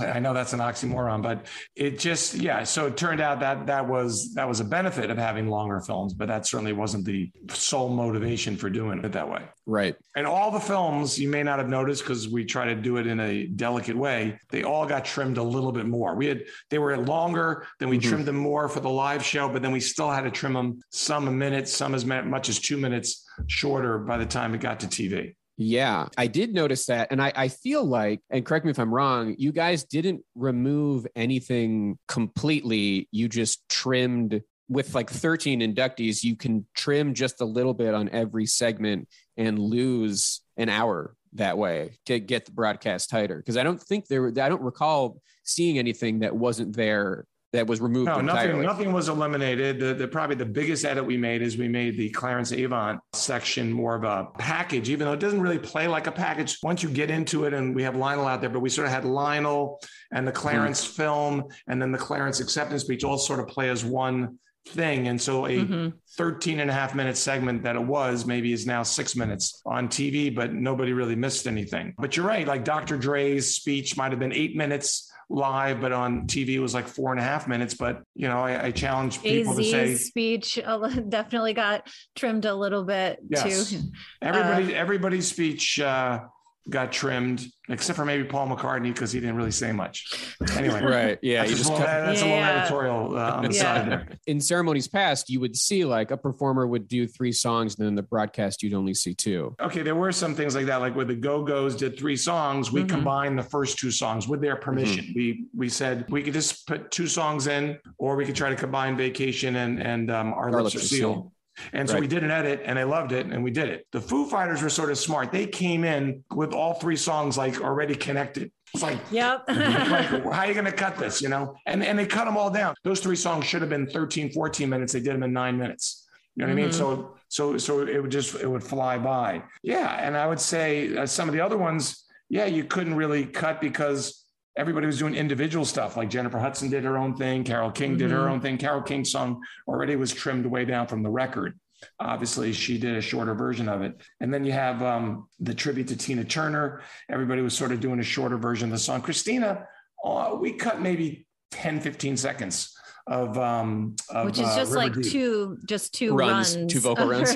[0.00, 2.64] I know that's an oxymoron, but it just, yeah.
[2.64, 6.12] So it turned out that that was, that was a benefit of having longer films,
[6.12, 9.42] but that certainly wasn't the sole motivation for doing it that way.
[9.66, 9.94] Right.
[10.16, 13.06] And all the films you may not have noticed because we try to do it
[13.06, 14.38] in a delicate way.
[14.50, 16.16] They all got trimmed a little bit more.
[16.16, 18.02] We had they were longer, then we Mhm.
[18.02, 20.80] trimmed them more for the live show, but then we still had to trim them
[20.90, 24.80] some a minute, some as much as two minutes shorter by the time it got
[24.80, 25.36] to TV.
[25.62, 27.08] Yeah, I did notice that.
[27.10, 31.06] And I, I feel like, and correct me if I'm wrong, you guys didn't remove
[31.14, 33.08] anything completely.
[33.12, 38.08] You just trimmed with like 13 inductees, you can trim just a little bit on
[38.08, 43.36] every segment and lose an hour that way to get the broadcast tighter.
[43.36, 47.80] Because I don't think there, I don't recall seeing anything that wasn't there that was
[47.80, 48.66] removed No, nothing, entirely.
[48.66, 49.80] nothing was eliminated.
[49.80, 53.72] The, the probably the biggest edit we made is we made the Clarence Avant section
[53.72, 56.58] more of a package, even though it doesn't really play like a package.
[56.62, 58.92] Once you get into it, and we have Lionel out there, but we sort of
[58.92, 59.80] had Lionel
[60.12, 63.84] and the Clarence film, and then the Clarence acceptance speech all sort of play as
[63.84, 65.08] one thing.
[65.08, 65.92] And so a Mhm.
[66.16, 69.88] 13 and a half minute segment that it was maybe is now six minutes on
[69.88, 71.94] TV, but nobody really missed anything.
[71.98, 72.96] But you're right, like Dr.
[72.98, 77.12] Dre's speech might have been eight minutes live, but on TV it was like four
[77.12, 77.74] and a half minutes.
[77.74, 82.44] But you know, I, I challenge people to say Jay-Z's speech uh, definitely got trimmed
[82.44, 83.70] a little bit Yes.
[83.70, 83.78] too.
[84.20, 86.20] everybody, everybody's speech uh,
[86.68, 90.36] got trimmed, except for maybe Paul McCartney because he didn't really say much.
[90.56, 91.18] Anyway, Right.
[91.22, 91.38] Yeah.
[91.38, 93.60] that's, You a just little, cut, that's a little editorial uh, on the Yeah.
[93.62, 94.08] side there.
[94.26, 97.94] in ceremonies past, you would see like a performer would do three songs, and then
[97.94, 99.56] the broadcast you'd only see two.
[99.60, 102.70] Okay, there were some things like that, like where the Go Go's did three songs.
[102.70, 102.88] We Mhm.
[102.90, 105.12] combined the first two songs with their permission.
[105.16, 108.56] We we said we could just put two songs in, or we could try to
[108.56, 111.32] combine Vacation and and um, Our, Lips, Are Sealed.
[111.72, 112.00] And so Right.
[112.02, 113.86] we did an edit, and they loved it, and we did it.
[113.92, 115.32] The Foo Fighters were sort of smart.
[115.32, 118.50] They came in with all three songs like already connected.
[118.72, 119.44] It's like Yep.
[119.48, 121.20] like, how are you going to cut this?
[121.20, 122.74] You know, and and they cut them all down.
[122.84, 124.92] Those three songs should have been 13, 14 minutes.
[124.92, 126.06] They did them in nine minutes.
[126.36, 126.70] You know what I mean?
[126.70, 126.74] Mhm.
[126.74, 129.42] So so so it would just it would fly by.
[129.62, 133.26] Yeah, and I would say uh, some of the other ones, yeah, you couldn't really
[133.26, 134.19] cut because
[134.56, 135.96] everybody was doing individual stuff.
[135.96, 137.44] Like Jennifer Hudson did her own thing.
[137.44, 138.30] Carole King did her Mhm.
[138.30, 138.58] own thing.
[138.58, 141.58] Carole King's song already was trimmed way down from the record.
[141.98, 143.94] Obviously, she did a shorter version of it.
[144.20, 146.82] And then you have um, the tribute to Tina Turner.
[147.08, 149.00] Everybody was sort of doing a shorter version of the song.
[149.00, 149.66] Christina,
[150.04, 154.76] uh, we cut maybe 10, 15 seconds of, um, of Which is uh, just River
[154.76, 155.12] like Deep.
[155.12, 157.34] two, just two Runs, runs, two vocal runs.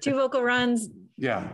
[0.00, 0.88] two vocal runs.
[1.16, 1.46] Yeah.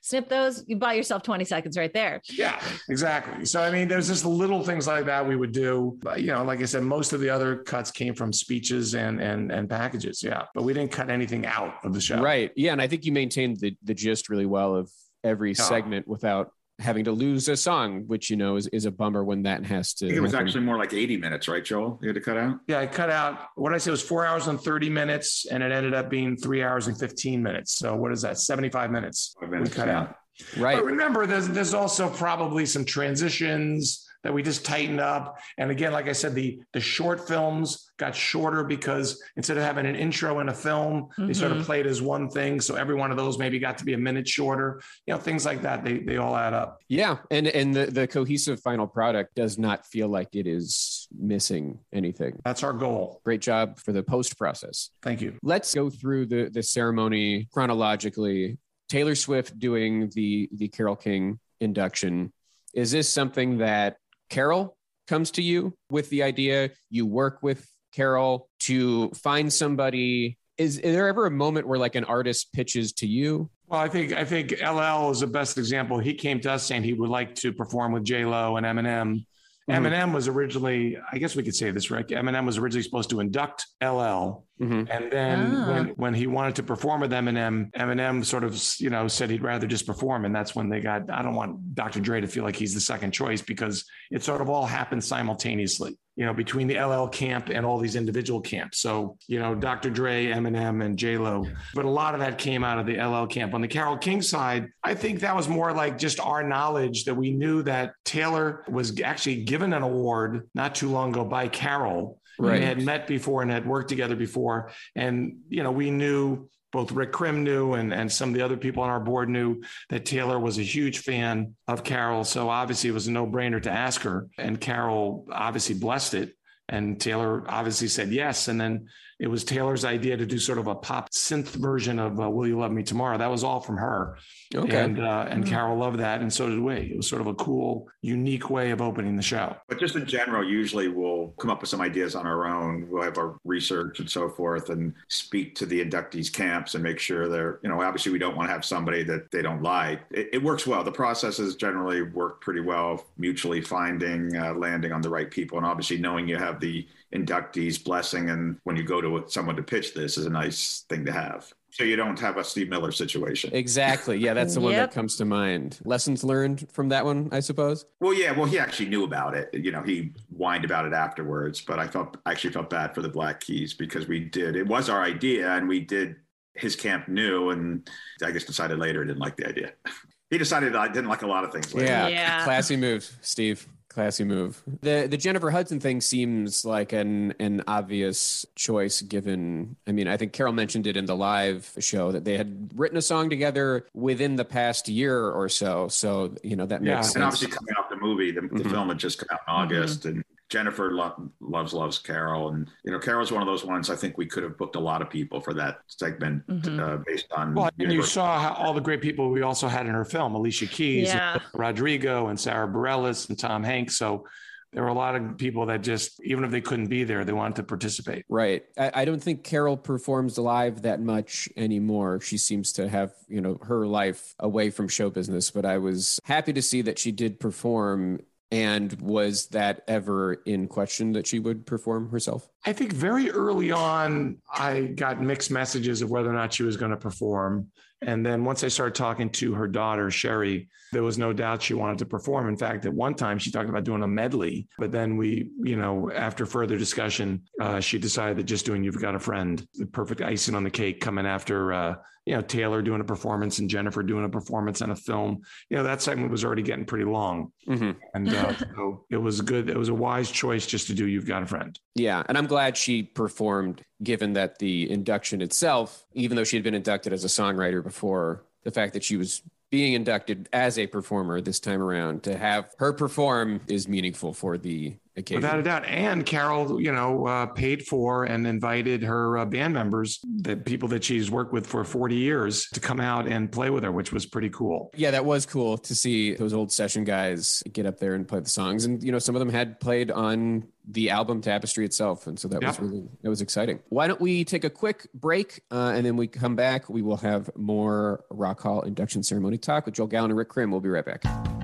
[0.00, 0.64] Snip those.
[0.66, 2.20] You buy yourself 20 seconds right there.
[2.30, 3.44] Yeah, exactly.
[3.46, 5.98] So, I mean, there's just little things like that we would do.
[6.00, 9.20] But, you know, like I said, most of the other cuts came from speeches and,
[9.20, 10.22] and, and packages.
[10.22, 10.44] Yeah.
[10.54, 12.20] But we didn't cut anything out of the show.
[12.22, 12.52] Right.
[12.56, 12.72] Yeah.
[12.72, 14.90] And I think you maintained the, the gist really well of
[15.24, 15.62] every Yeah.
[15.64, 19.42] segment without having to lose a song, which, you know, is, is a bummer when
[19.42, 20.06] that has to.
[20.06, 20.46] I think it was happen.
[20.46, 21.98] actually more like 80 minutes, right, Joel?
[22.00, 22.60] You had to cut out?
[22.68, 25.72] Yeah, I cut out what I said was four hours and 30 minutes, and it
[25.72, 27.74] ended up being three hours and 15 minutes.
[27.76, 28.38] So, what is that?
[28.38, 30.00] 75 minutes Five we cut yeah.
[30.00, 30.16] out.
[30.56, 30.76] right.
[30.76, 35.38] But remember, there's there's also probably some transitions that we just tightened up.
[35.58, 39.86] And again, like I said, the the short films got shorter because instead of having
[39.86, 41.64] an intro and a film, they sort of Mhm.
[41.64, 42.60] played as one thing.
[42.60, 44.80] So every one of those maybe got to be a minute shorter.
[45.06, 45.84] You know, things like that.
[45.84, 46.78] They they all add up.
[46.88, 51.78] Yeah, and and the the cohesive final product does not feel like it is missing
[51.92, 52.40] anything.
[52.44, 53.20] That's our goal.
[53.24, 54.90] Great job for the post process.
[55.02, 55.38] Thank you.
[55.42, 58.58] Let's go through the the ceremony chronologically.
[58.88, 62.32] Taylor Swift doing the the Carole King induction.
[62.74, 63.96] Is this something that
[64.28, 66.70] Carole comes to you with the idea?
[66.90, 70.38] You work with Carole to find somebody.
[70.56, 73.50] Is, is there ever a moment where like an artist pitches to you?
[73.68, 75.98] Well, I think I think LL is the best example.
[75.98, 79.26] He came to us saying he would like to perform with J Lo and Eminem.
[79.68, 79.74] Mhm.
[79.86, 82.08] Eminem was originally, I guess we could say this, Rick.
[82.08, 84.88] Eminem was originally supposed to induct LL, Mhm.
[84.90, 85.72] and then Ah.
[85.72, 89.42] when, when he wanted to perform with Eminem, Eminem sort of you know said he'd
[89.42, 91.10] rather just perform, and that's when they got.
[91.10, 92.00] I don't want Dr.
[92.00, 95.98] Dre to feel like he's the second choice because it sort of all happened simultaneously.
[96.18, 98.80] You know, between the LL camp and all these individual camps.
[98.80, 99.88] So you know, Dr.
[99.88, 103.26] Dre, Eminem, and J Lo, but a lot of that came out of the LL
[103.28, 103.54] camp.
[103.54, 107.14] On the Carole King side, I think that was more like just our knowledge that
[107.14, 112.18] we knew that Taylor was actually given an award not too long ago by Carole.
[112.38, 112.60] Right.
[112.60, 114.70] They had met before and had worked together before.
[114.94, 118.56] And, you know, we knew both Rick Krim knew and, and some of the other
[118.56, 122.24] people on our board knew that Taylor was a huge fan of Carole.
[122.24, 124.28] So obviously it was a no brainer to ask her.
[124.38, 126.34] And Carole obviously blessed it.
[126.68, 128.48] And Taylor obviously said yes.
[128.48, 132.20] And then it was Taylor's idea to do sort of a pop synth version of
[132.20, 133.18] uh, Will You Love Me Tomorrow.
[133.18, 134.16] That was all from her.
[134.54, 134.80] Okay.
[134.80, 135.48] And, uh, and Mhm.
[135.48, 136.20] Carole loved that.
[136.20, 136.74] And so did we.
[136.74, 139.56] It was sort of a cool, unique way of opening the show.
[139.68, 142.88] But just in general, usually we'll come up with some ideas on our own.
[142.88, 147.00] We'll have our research and so forth and speak to the inductees camps and make
[147.00, 150.00] sure they're, you know, obviously we don't want to have somebody that they don't like.
[150.12, 150.84] It, it works well.
[150.84, 155.58] The processes generally work pretty well, mutually finding, uh, landing on the right people.
[155.58, 159.62] And obviously knowing you have the inductees blessing and when you go to someone to
[159.62, 161.52] pitch this is a nice thing to have.
[161.70, 163.50] So you don't have a Steve Miller situation.
[163.52, 164.16] Exactly.
[164.16, 165.78] Yeah, that's the one that comes to mind.
[165.84, 167.84] Lessons learned from that one, I suppose.
[168.00, 169.50] Well, yeah, well, he actually knew about it.
[169.52, 173.02] You know, he whined about it afterwards, but I felt I actually felt bad for
[173.02, 174.56] the Black Keys because we did.
[174.56, 176.16] It was our idea, and we did.
[176.54, 177.88] His camp knew, and
[178.24, 179.72] I guess decided later didn't like the idea.
[180.30, 181.74] he decided I didn't like a lot of things.
[181.74, 181.86] Later.
[181.88, 182.44] Yeah, Yeah.
[182.44, 183.66] classy move, Steve.
[183.88, 184.62] Classy move.
[184.82, 190.16] The the Jennifer Hudson thing seems like an an obvious choice given I mean, I
[190.16, 193.86] think Carole mentioned it in the live show that they had written a song together
[193.94, 195.88] within the past year or so.
[195.88, 197.24] So, you know, that Yeah, makes and sense.
[197.24, 198.70] obviously coming off the movie, the, the Mhm.
[198.70, 199.40] film had just come out
[199.72, 203.64] in August, and Jennifer lo- loves loves Carole, and you know, Carole's one of those
[203.64, 203.90] ones.
[203.90, 206.80] I think we could have booked a lot of people for that segment Mhm.
[206.80, 207.54] uh, based on.
[207.54, 210.34] Well, and you saw how, all the great people we also had in her film
[210.34, 211.38] Alicia Keys, Yeah.
[211.54, 213.96] Rodrigo, and Sara Bareilles, and Tom Hanks.
[213.98, 214.26] So
[214.72, 217.32] there were a lot of people that just, even if they couldn't be there, they
[217.32, 218.24] wanted to participate.
[218.28, 218.64] Right.
[218.78, 222.20] I, I don't think Carol performs live that much anymore.
[222.20, 225.50] She seems to have, you know, her life away from show business.
[225.50, 228.20] But I was happy to see that she did perform.
[228.50, 232.48] And was that ever in question that she would perform herself?
[232.64, 236.76] I think very early on, I got mixed messages of whether or not she was
[236.76, 237.68] going to perform.
[238.00, 241.74] And then once I started talking to her daughter, Sherry, there was no doubt she
[241.74, 242.48] wanted to perform.
[242.48, 245.76] In fact, at one time she talked about doing a medley, but then we, you
[245.76, 249.86] know, after further discussion, uh, she decided that just doing You've Got a Friend, the
[249.86, 251.96] perfect icing on the cake coming after, uh,
[252.28, 255.40] you know, Taylor doing a performance and Jennifer doing a performance on a film.
[255.70, 257.52] You know, that segment was already getting pretty long.
[257.66, 257.92] Mm-hmm.
[258.12, 259.70] And uh, so it was good.
[259.70, 261.80] It was a wise choice just to do You've Got a Friend.
[261.94, 262.22] Yeah.
[262.28, 266.74] And I'm glad she performed, given that the induction itself, even though she had been
[266.74, 271.40] inducted as a songwriter before, the fact that she was being inducted as a performer
[271.40, 274.96] this time around, to have her perform is meaningful for the.
[275.30, 275.84] Without a doubt.
[275.86, 280.88] And Carole, you know, uh, paid for and invited her uh, band members, the people
[280.90, 284.12] that she's worked with for 40 years, to come out and play with her, which
[284.12, 284.90] was pretty cool.
[284.96, 288.40] Yeah, that was cool to see those old session guys get up there and play
[288.40, 288.84] the songs.
[288.84, 292.26] And, you know, some of them had played on the album Tapestry itself.
[292.26, 292.68] And so that Yep.
[292.68, 293.80] was really, that was exciting.
[293.90, 296.88] Why don't we take a quick break uh, and then we come back?
[296.88, 300.70] We will have more Rock Hall induction ceremony talk with Joel Gallen and Rick Krim.
[300.70, 301.57] We'll be right back.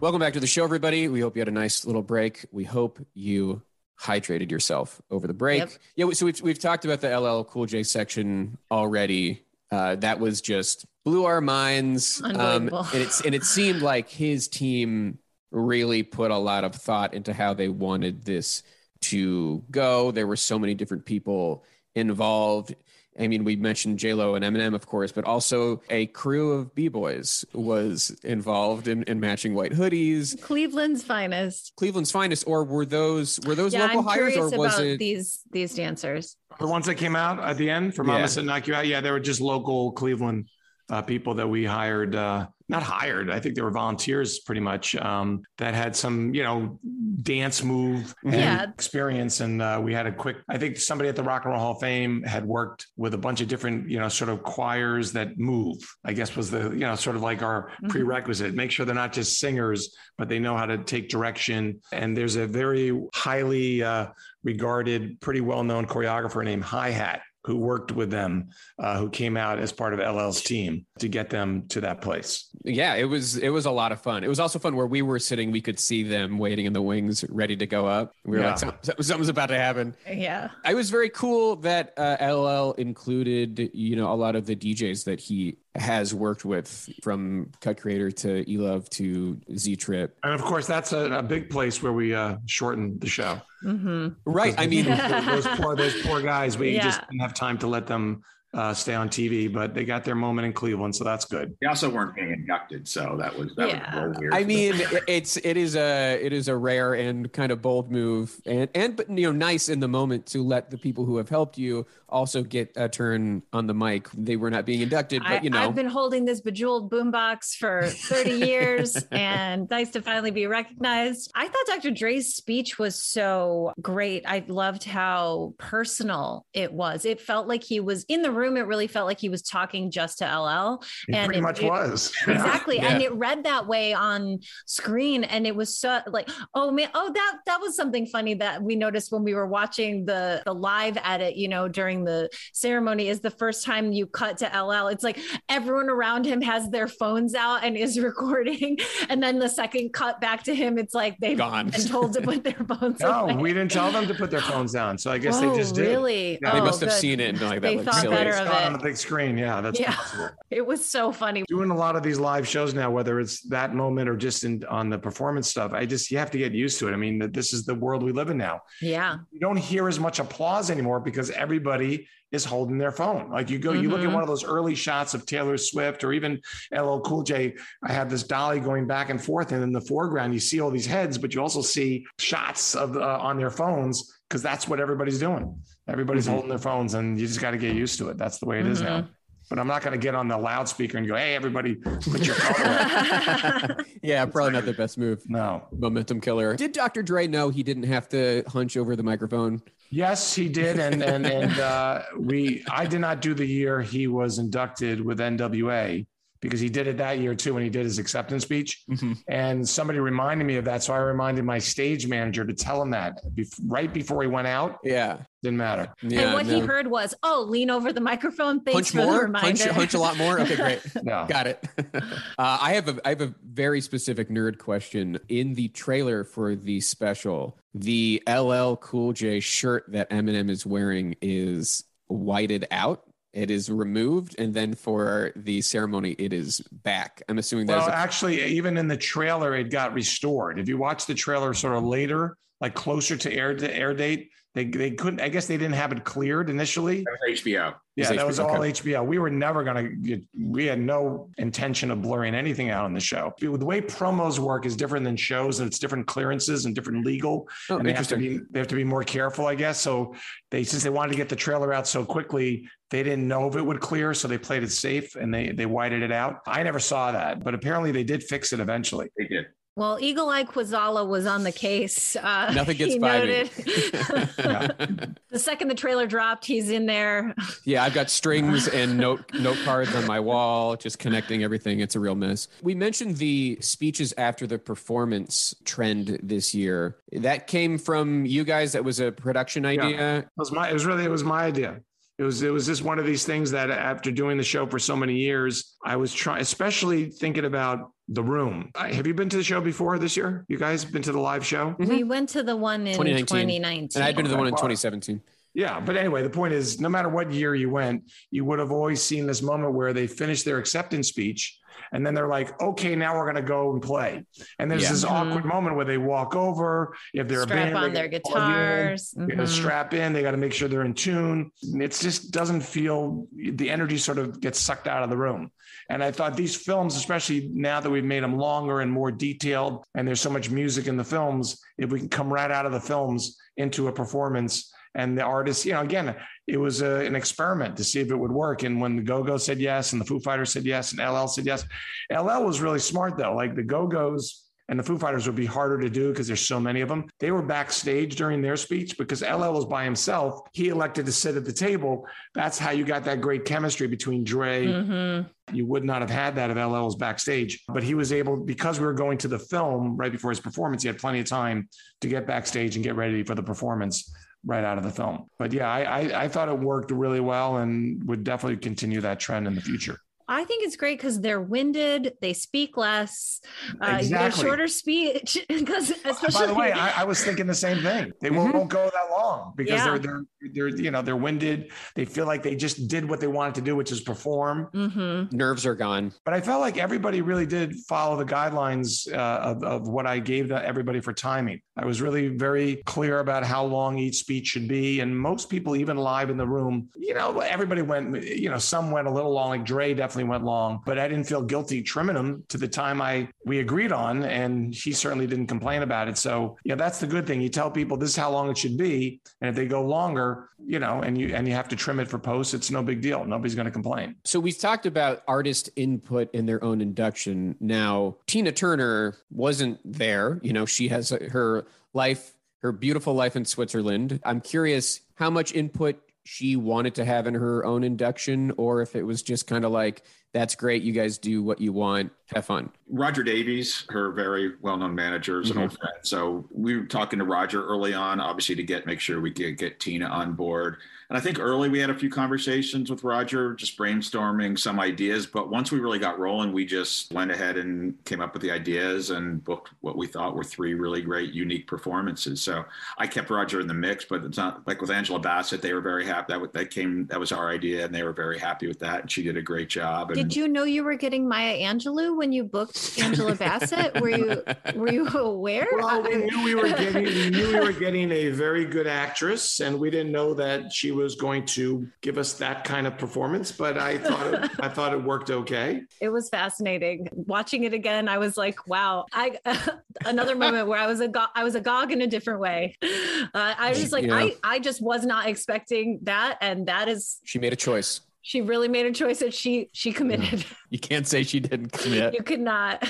[0.00, 1.08] Welcome back to the show, everybody.
[1.08, 2.46] We hope you had a nice little break.
[2.50, 3.60] We hope you
[4.00, 5.58] hydrated yourself over the break.
[5.58, 5.70] Yep.
[5.94, 9.42] Yeah, so we've we've talked about the LL Cool J section already.
[9.70, 14.48] Uh, that was just blew our minds, um, and it's and it seemed like his
[14.48, 15.18] team
[15.50, 18.62] really put a lot of thought into how they wanted this
[19.02, 20.12] to go.
[20.12, 21.62] There were so many different people
[21.94, 22.74] involved.
[23.18, 26.74] I mean, we mentioned J Lo and Eminem, of course, but also a crew of
[26.74, 30.40] b boys was involved in, in matching white hoodies.
[30.40, 31.72] Cleveland's finest.
[31.76, 34.98] Cleveland's finest, or were those were those yeah, local I'm hires, or was about it?
[34.98, 36.36] these these dancers.
[36.58, 38.26] The ones that came out at the end for Mama Yeah.
[38.26, 40.48] Said Knock You Out, yeah, they were just local Cleveland
[40.90, 42.14] uh, people that we hired.
[42.14, 46.44] Uh, not hired, I think they were volunteers pretty much um, that had some, you
[46.44, 46.78] know,
[47.20, 48.62] dance move and Yeah.
[48.62, 49.40] experience.
[49.40, 51.72] And uh, we had a quick, I think somebody at the Rock and Roll Hall
[51.72, 55.36] of Fame had worked with a bunch of different, you know, sort of choirs that
[55.36, 57.88] move, I guess was the, you know, sort of like our Mhm.
[57.88, 58.54] prerequisite.
[58.54, 61.80] Make sure they're not just singers, but they know how to take direction.
[61.92, 64.06] And there's a very highly uh,
[64.44, 69.36] regarded, pretty well known choreographer named Hi Hat who worked with them, uh, who came
[69.36, 72.48] out as part of LL's team to get them to that place.
[72.64, 74.22] yeah, it was it was a lot of fun.
[74.24, 76.82] It was also fun where we were sitting, we could see them waiting in the
[76.82, 78.12] wings, ready to go up.
[78.24, 78.50] We were Yeah.
[78.50, 79.94] like, "Some- something's about to happen.
[80.06, 80.50] Yeah.
[80.64, 85.04] I was very cool that uh, LL included, you know, a lot of the DJs
[85.04, 90.16] that he has worked with, from Cut Creator to E-Love to Z Trip.
[90.24, 93.40] And of course, that's a, a big place where we uh, shortened the show.
[93.62, 94.54] hmm Right.
[94.58, 96.82] I mean, those, those poor those poor guys, we Yeah.
[96.82, 100.16] just didn't have time to let them uh, stay on TV, but they got their
[100.16, 101.56] moment in Cleveland, so that's good.
[101.60, 103.78] They also weren't being inducted, so that was that Yeah.
[103.94, 104.34] was a little weird.
[104.34, 104.74] I mean,
[105.06, 108.96] it's it is a it is a rare and kind of bold move, and and
[108.96, 111.86] but you know, nice in the moment to let the people who have helped you
[112.10, 114.08] also get a turn on the mic.
[114.16, 117.86] They were not being inducted, but you know, I've been holding this bejeweled boombox for
[117.86, 121.30] 30 years and nice to finally be recognized.
[121.34, 121.90] I thought Dr.
[121.90, 124.24] Dre's speech was so great.
[124.26, 127.04] I loved how personal it was.
[127.04, 128.56] It felt like he was in the room.
[128.56, 130.82] It really felt like he was talking just to LL.
[131.08, 132.12] It And pretty it- much it- was.
[132.30, 132.76] Exactly.
[132.76, 132.88] Yeah.
[132.94, 135.24] And it read that way on screen.
[135.24, 138.76] And it was so like, oh man, oh, that that was something funny that we
[138.76, 143.20] noticed when we were watching the the live edit, you know, during the ceremony is
[143.20, 144.88] the first time you cut to LL.
[144.88, 148.78] It's like everyone around him has their phones out and is recording.
[149.08, 151.70] And then the second cut back to him, it's like they've Gone.
[151.70, 153.36] been told to put their phones No, away.
[153.36, 155.74] we didn't tell them to put their phones down, so I guess oh, they just
[155.74, 155.88] did.
[155.88, 156.38] really?
[156.42, 156.52] Yeah.
[156.52, 156.98] they Oh, must have good.
[156.98, 158.16] seen it and been like that They looks thought silly.
[158.16, 159.38] better It's of not on the big screen.
[159.38, 159.94] Yeah, that's Yeah.
[159.94, 160.28] possible.
[160.50, 161.44] It was so funny.
[161.46, 164.64] Doing a lot of these live shows now, whether it's that moment or just in
[164.68, 166.92] on the performance stuff, I just you have to get used to it.
[166.92, 168.62] I mean, this is the world we live in now.
[168.82, 169.18] Yeah.
[169.30, 171.89] You don't hear as much applause anymore because everybody
[172.32, 173.28] is holding their phone.
[173.30, 174.12] Like you go, you look at Mhm.
[174.14, 176.40] one of those early shots of Taylor Swift or even
[176.72, 177.56] LL Cool J.
[177.82, 180.70] I have this dolly going back and forth, and in the foreground you see all
[180.70, 184.78] these heads, but you also see shots of uh, on their phones because that's what
[184.80, 185.60] everybody's doing.
[185.88, 186.30] Everybody's Mhm.
[186.32, 188.16] holding their phones, and you just got to get used to it.
[188.18, 189.08] That's the way it is now.
[189.48, 192.36] But I'm not going to get on the loudspeaker and go, "Hey, everybody, put your
[192.36, 195.20] phone away." yeah, probably not the best move.
[195.28, 195.66] No.
[195.76, 196.54] Momentum killer.
[196.54, 197.02] Did Dr.
[197.02, 199.60] Dre know he didn't have to hunch over the microphone?
[199.90, 202.64] Yes, he did, and and and uh, we.
[202.70, 206.06] I did not do the year he was inducted with NWA
[206.40, 208.82] because he did it that year too when he did his acceptance speech.
[208.90, 209.18] Mhm.
[209.28, 212.90] And somebody reminded me of that, so I reminded my stage manager to tell him
[212.90, 214.78] that bef- right before he went out.
[214.82, 215.18] Yeah.
[215.42, 215.92] Didn't matter.
[216.02, 216.20] Yeah.
[216.22, 219.22] and what he heard was, "Oh, lean over the microphone." Thanks Hunch for the more?
[219.24, 219.46] reminder.
[219.64, 220.38] Hunch, hunch a lot more?
[220.40, 220.80] Okay, great.
[221.02, 221.24] No.
[221.28, 221.66] Got it.
[221.94, 222.02] uh,
[222.38, 225.18] I have a I have a very specific nerd question.
[225.30, 231.16] In the trailer for the special, the LL Cool J shirt that Eminem is wearing
[231.22, 233.02] is whited out.
[233.32, 237.22] It is removed, and then for the ceremony, it is back.
[237.28, 240.58] I'm assuming Well, that's actually, even in the trailer, it got restored.
[240.58, 244.30] If you watch the trailer sort of later like closer to air to air date.
[244.54, 245.20] They they couldn't.
[245.20, 247.04] I guess they didn't have it cleared initially.
[247.04, 247.74] That was HBO.
[247.94, 248.72] Yeah, It's that was all okay.
[248.72, 249.06] HBO.
[249.06, 249.88] We were never gonna.
[249.88, 253.32] Get, we had no intention of blurring anything out on the show.
[253.38, 257.48] The way promos work is different than shows, and it's different clearances and different legal.
[257.68, 258.38] Oh, and they have to interesting.
[258.40, 259.80] be they have to be more careful, I guess.
[259.80, 260.16] So
[260.50, 263.54] they since they wanted to get the trailer out so quickly, they didn't know if
[263.54, 266.40] it would clear, so they played it safe and they they whited it out.
[266.48, 269.10] I never saw that, but apparently they did fix it eventually.
[269.16, 269.46] They did.
[269.80, 272.14] Well, Eagle Eye Quazala was on the case.
[272.14, 273.26] Uh, Nothing gets he by me.
[273.28, 273.50] noted.
[275.30, 277.34] the second the trailer dropped, he's in there.
[277.64, 281.80] Yeah, I've got strings and note note cards on my wall, just connecting everything.
[281.80, 282.46] It's a real mess.
[282.60, 286.98] We mentioned the speeches after the performance trend this year.
[287.12, 288.72] That came from you guys.
[288.72, 290.18] That was a production idea.
[290.18, 291.80] It was my it was really it was my idea.
[292.20, 294.78] It was it was just one of these things that after doing the show for
[294.78, 298.72] so many years, I was trying, especially thinking about the room.
[298.74, 300.44] I- Have you been to the show before this year?
[300.46, 301.74] You guys been to the live show?
[301.78, 302.08] We mm-hmm.
[302.08, 303.24] went to the one in 2019.
[303.24, 303.88] 2019.
[303.94, 305.22] And I'd been to the one in 2017.
[305.54, 308.70] Yeah, but anyway, the point is, no matter what year you went, you would have
[308.70, 311.58] always seen this moment where they finish their acceptance speech,
[311.92, 314.24] and then they're like, "Okay, now we're going to go and play."
[314.58, 314.90] And there's Yeah.
[314.92, 315.10] this Mhm.
[315.10, 316.94] awkward moment where they walk over.
[317.14, 318.48] If they're a band, on they their gotta plug in.
[318.56, 319.10] guitars.
[319.16, 319.48] They gotta Mhm.
[319.48, 320.12] strap in.
[320.12, 321.50] They got to make sure they're in tune.
[321.62, 325.50] It just doesn't feel the energy sort of gets sucked out of the room.
[325.88, 329.84] And I thought these films, especially now that we've made them longer and more detailed,
[329.96, 332.72] and there's so much music in the films, if we can come right out of
[332.72, 334.72] the films into a performance.
[334.94, 336.16] And the artists, you know, again,
[336.46, 338.64] it was a, an experiment to see if it would work.
[338.64, 341.26] And when the Go Go said yes, and the Foo Fighters said yes, and LL
[341.26, 341.64] said yes,
[342.12, 343.34] LL was really smart though.
[343.34, 346.46] Like the Go Go's and the Foo Fighters would be harder to do because there's
[346.46, 347.08] so many of them.
[347.18, 350.42] They were backstage during their speech because LL was by himself.
[350.52, 352.06] He elected to sit at the table.
[352.34, 354.66] That's how you got that great chemistry between Dre.
[354.66, 355.28] Mhm.
[355.52, 358.78] You would not have had that if LL was backstage, but he was able because
[358.78, 360.82] we were going to the film right before his performance.
[360.84, 361.68] He had plenty of time
[362.02, 364.08] to get backstage and get ready for the performance
[364.44, 365.26] right out of the film.
[365.38, 369.20] But yeah, I, I, I thought it worked really well and would definitely continue that
[369.20, 369.98] trend in the future.
[370.32, 373.40] I think it's great because they're winded, they speak less,
[373.82, 374.42] uh, you get a Exactly.
[374.44, 378.12] shorter speech because especially By the way, I, I was thinking the same thing.
[378.20, 378.58] They won't, Mhm.
[378.58, 379.98] won't go that long because Yeah.
[379.98, 380.22] they're they're
[380.54, 381.72] they're you know they're winded.
[381.96, 384.68] They feel like they just did what they wanted to do, which is perform.
[384.72, 385.32] Mhm.
[385.32, 386.12] Nerves are gone.
[386.24, 389.16] But I felt like everybody really did follow the guidelines uh,
[389.50, 391.60] of, of what I gave to everybody for timing.
[391.76, 395.74] I was really very clear about how long each speech should be, and most people,
[395.76, 398.22] even live in the room, you know, everybody went.
[398.22, 399.48] You know, some went a little long.
[399.50, 403.00] Like Dre definitely went long, but I didn't feel guilty trimming them to the time
[403.00, 406.18] I we agreed on, and he certainly didn't complain about it.
[406.18, 407.40] So yeah, that's the good thing.
[407.40, 410.48] You tell people this is how long it should be, and if they go longer,
[410.64, 413.00] you know, and you and you have to trim it for posts, it's no big
[413.00, 413.24] deal.
[413.24, 414.16] Nobody's going to complain.
[414.24, 417.56] So we've talked about artist input in their own induction.
[417.60, 420.40] Now, Tina Turner wasn't there.
[420.42, 424.20] You know, she has her life, her beautiful life in Switzerland.
[424.24, 428.94] I'm curious how much input she wanted to have in her own induction, or if
[428.94, 430.02] it was just kind of like,
[430.32, 430.82] that's great.
[430.82, 432.12] You guys do what you want.
[432.34, 432.70] Have fun.
[432.88, 435.76] Roger Davies, her very well-known manager, is an old mm-hmm.
[435.76, 435.96] friend.
[436.02, 439.58] So we were talking to Roger early on, obviously to get make sure we could
[439.58, 440.76] get Tina on board.
[441.10, 445.26] And I think early we had a few conversations with Roger, just brainstorming some ideas.
[445.26, 448.52] But once we really got rolling, we just went ahead and came up with the
[448.52, 452.40] ideas and booked what we thought were three really great, unique performances.
[452.40, 452.64] So
[452.96, 455.60] I kept Roger in the mix, but it's not like with Angela Bassett.
[455.60, 458.38] They were very happy that that came that was our idea, and they were very
[458.38, 459.00] happy with that.
[459.00, 460.12] And she did a great job.
[460.12, 464.00] And Did you know you were getting Maya Angelou when you booked Angela Bassett?
[464.00, 464.44] Were you
[464.76, 465.66] were you aware?
[465.72, 469.58] Well, we knew we were getting we knew we were getting a very good actress,
[469.58, 473.52] and we didn't know that she was going to give us that kind of performance.
[473.52, 475.82] But I thought it, I thought it worked okay.
[476.00, 478.08] it was fascinating watching it again.
[478.08, 479.06] I was like, wow!
[479.12, 479.38] I
[480.04, 482.76] another moment where I was a go- I was agog in a different way.
[482.82, 484.14] Uh, I was just like, Yeah.
[484.16, 488.00] I I just was not expecting that, and that is She made a choice.
[488.22, 490.44] she really made a choice that she she committed.
[490.70, 492.14] You can't say she didn't commit.
[492.14, 492.86] you could not.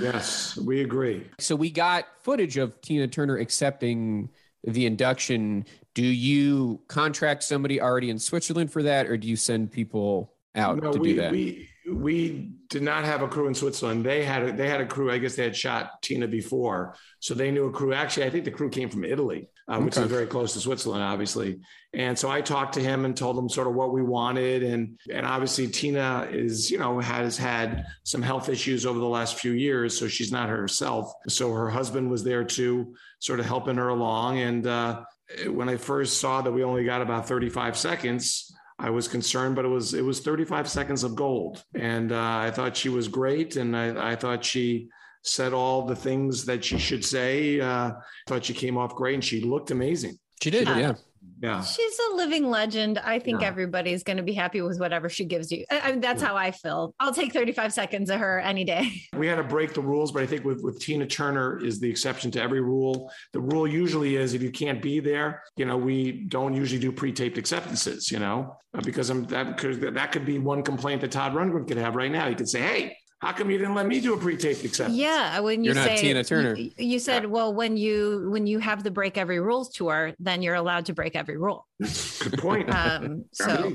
[0.00, 1.26] Yes, we agree.
[1.38, 4.30] So we got footage of Tina Turner accepting
[4.64, 5.64] the induction.
[5.94, 10.80] Do you contract somebody already in Switzerland for that, or do you send people out
[10.82, 11.32] No, to we, do that?
[11.32, 14.04] we we did not have a crew in Switzerland.
[14.04, 15.10] They had a, they had a crew.
[15.10, 17.92] I guess they had shot Tina before, so they knew a crew.
[17.92, 20.04] Actually, I think the crew came from Italy, uh, which Okay.
[20.04, 21.58] is very close to Switzerland, obviously.
[21.92, 25.00] And so I talked to him and told him sort of what we wanted, and
[25.12, 29.52] and obviously Tina is you know has had some health issues over the last few
[29.52, 31.12] years, so she's not herself.
[31.28, 34.38] So her husband was there too, sort of helping her along.
[34.38, 35.02] And uh,
[35.48, 38.54] when I first saw that we only got about 35 seconds.
[38.78, 42.50] I was concerned, but it was it was 35 seconds of gold, and uh, I
[42.50, 44.88] thought she was great, and I, I thought she
[45.22, 47.60] said all the things that she should say.
[47.60, 47.92] Uh,
[48.26, 50.18] thought she came off great and she looked amazing.
[50.42, 50.94] She did, Yeah.
[51.40, 51.56] Yeah.
[51.56, 51.62] Yeah.
[51.62, 52.98] She's a living legend.
[52.98, 53.48] I think Yeah.
[53.48, 55.64] everybody's going to be happy with whatever she gives you.
[55.70, 56.94] I, I mean, that's how I feel.
[57.00, 58.90] I'll take 35 seconds of her any day.
[59.16, 61.90] We had to break the rules, but I think with, with Tina Turner is the
[61.90, 63.10] exception to every rule.
[63.34, 66.90] The rule usually is if you can't be there, you know, we don't usually do
[66.90, 71.34] pre-taped acceptances, you know, because I'm, that could that could be one complaint that Todd
[71.34, 72.28] Rundgren could have right now.
[72.28, 75.40] He could say, "Hey, how come you didn't let me do a pre-taped acceptance?" Yeah,
[75.40, 76.54] when you You're not say Tina Turner.
[76.54, 80.42] You, you said, well, when you when you have the break every rules tour, then
[80.42, 81.66] you're allowed to break every rule.
[81.78, 82.68] Good point.
[82.74, 83.72] Um, so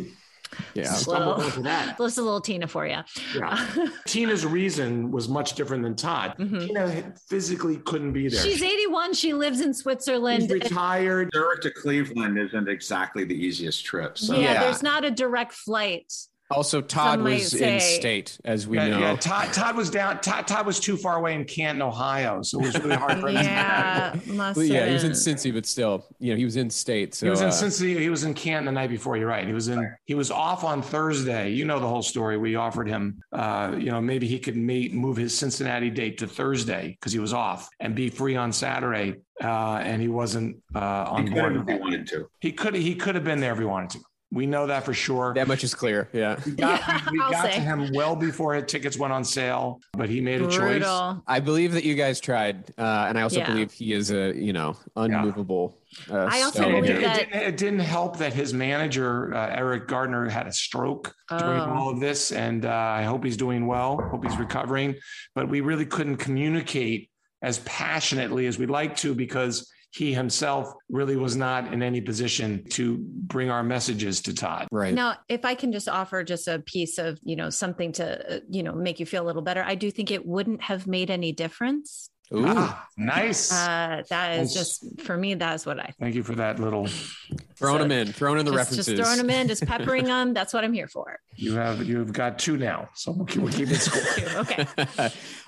[0.74, 0.94] Yeah.
[0.94, 1.98] Stumbled Well, that.
[2.00, 3.00] just a little Tina for you.
[3.36, 3.88] Yeah.
[4.06, 6.36] Tina's reason was much different than Todd.
[6.40, 6.68] Mhm.
[6.68, 8.42] Tina physically couldn't be there.
[8.42, 9.14] She's 81.
[9.16, 10.50] She lives in She's Switzerland.
[10.50, 11.30] retired.
[11.36, 14.18] Zurich to Cleveland isn't exactly the easiest trip.
[14.18, 14.60] So yeah, Yeah.
[14.64, 16.14] there's not a direct flight.
[16.52, 19.00] Also, Todd was say- in state, as we yeah, know.
[19.00, 19.16] yeah.
[19.16, 20.20] Todd, Todd was down.
[20.22, 23.30] Todd, Todd was too far away in Canton, Ohio, so it was really hard for
[23.30, 23.38] him.
[23.38, 25.18] Yeah, must Well, yeah, he was in have.
[25.18, 27.16] Cincy, but still, you know, he was in state.
[27.16, 28.00] So he was in uh, Cincinnati.
[28.00, 29.18] He was in Canton the night before.
[29.18, 29.48] You're right.
[29.48, 29.92] He was in.
[30.06, 31.50] He was off on Thursday.
[31.50, 32.38] You know the whole story.
[32.38, 36.28] We offered him, uh, you know, maybe he could meet, move his Cincinnati date to
[36.28, 39.16] Thursday because he was off and be free on Saturday.
[39.44, 41.56] Uh, and he wasn't uh, on could board.
[41.58, 42.30] if he wanted to.
[42.40, 42.76] He could.
[42.76, 44.00] He could have been there if he wanted to.
[44.36, 45.34] We know that for sure.
[45.34, 46.10] that much is clear.
[46.12, 46.38] Yeah.
[46.46, 49.80] We got, Yeah, we I'll got to him well before his tickets went on sale,
[49.94, 50.58] but he made a choice.
[50.58, 51.24] Brutal.
[51.26, 53.48] I believe that you guys tried, uh, and I also Yeah.
[53.48, 55.78] believe he is a you know unmovable.
[56.12, 56.76] Uh, I also stone.
[56.76, 60.28] And it, believe it that- didn't, it didn't help that his manager uh, Eric Gardner
[60.28, 61.74] had a stroke during Oh.
[61.74, 64.02] all of this, and uh, I hope he's doing well.
[64.12, 64.96] Hope he's recovering.
[65.34, 67.10] But we really couldn't communicate
[67.42, 72.62] as passionately as we'd like to because he himself really was not in any position
[72.70, 74.68] to bring our messages to Todd.
[74.70, 74.94] right.
[74.94, 78.40] Now, if I can just offer just a piece of, you know, something to, uh,
[78.50, 81.10] you know, make you feel a little better, I do think it wouldn't have made
[81.10, 82.10] any difference.
[82.34, 82.44] Ooh.
[82.48, 83.52] Ah, nice.
[83.52, 84.54] Uh, that is Nice.
[84.54, 85.36] just for me.
[85.36, 85.94] That's what I.
[86.00, 86.88] Thank you for that little.
[87.56, 88.86] throwing so them in, throwing in the just, references.
[88.88, 90.34] just throwing them in, just peppering them.
[90.34, 91.20] That's what I'm here for.
[91.36, 94.02] You have you've got two now, so we'll keep, we'll keep it score.
[94.46, 94.66] Okay.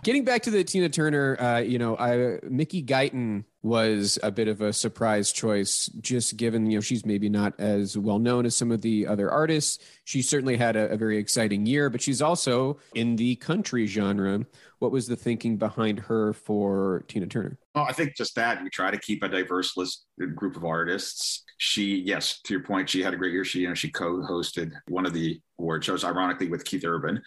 [0.04, 4.48] Getting back to the Tina Turner, uh, you know, I, Mickey Guyton was a bit
[4.48, 8.56] of a surprise choice, just given, you know, she's maybe not as well known as
[8.56, 9.80] some of the other artists.
[10.06, 14.46] She certainly had a, a very exciting year, but she's also in the country genre.
[14.80, 17.58] What was the thinking behind her for Tina Turner?
[17.74, 20.06] Well, I think just that we try to keep a diverse list
[20.36, 21.44] group of artists.
[21.58, 23.44] She, yes, to your point, she had a great year.
[23.44, 27.22] She, you know, she co-hosted one of the award shows, ironically with Keith Urban.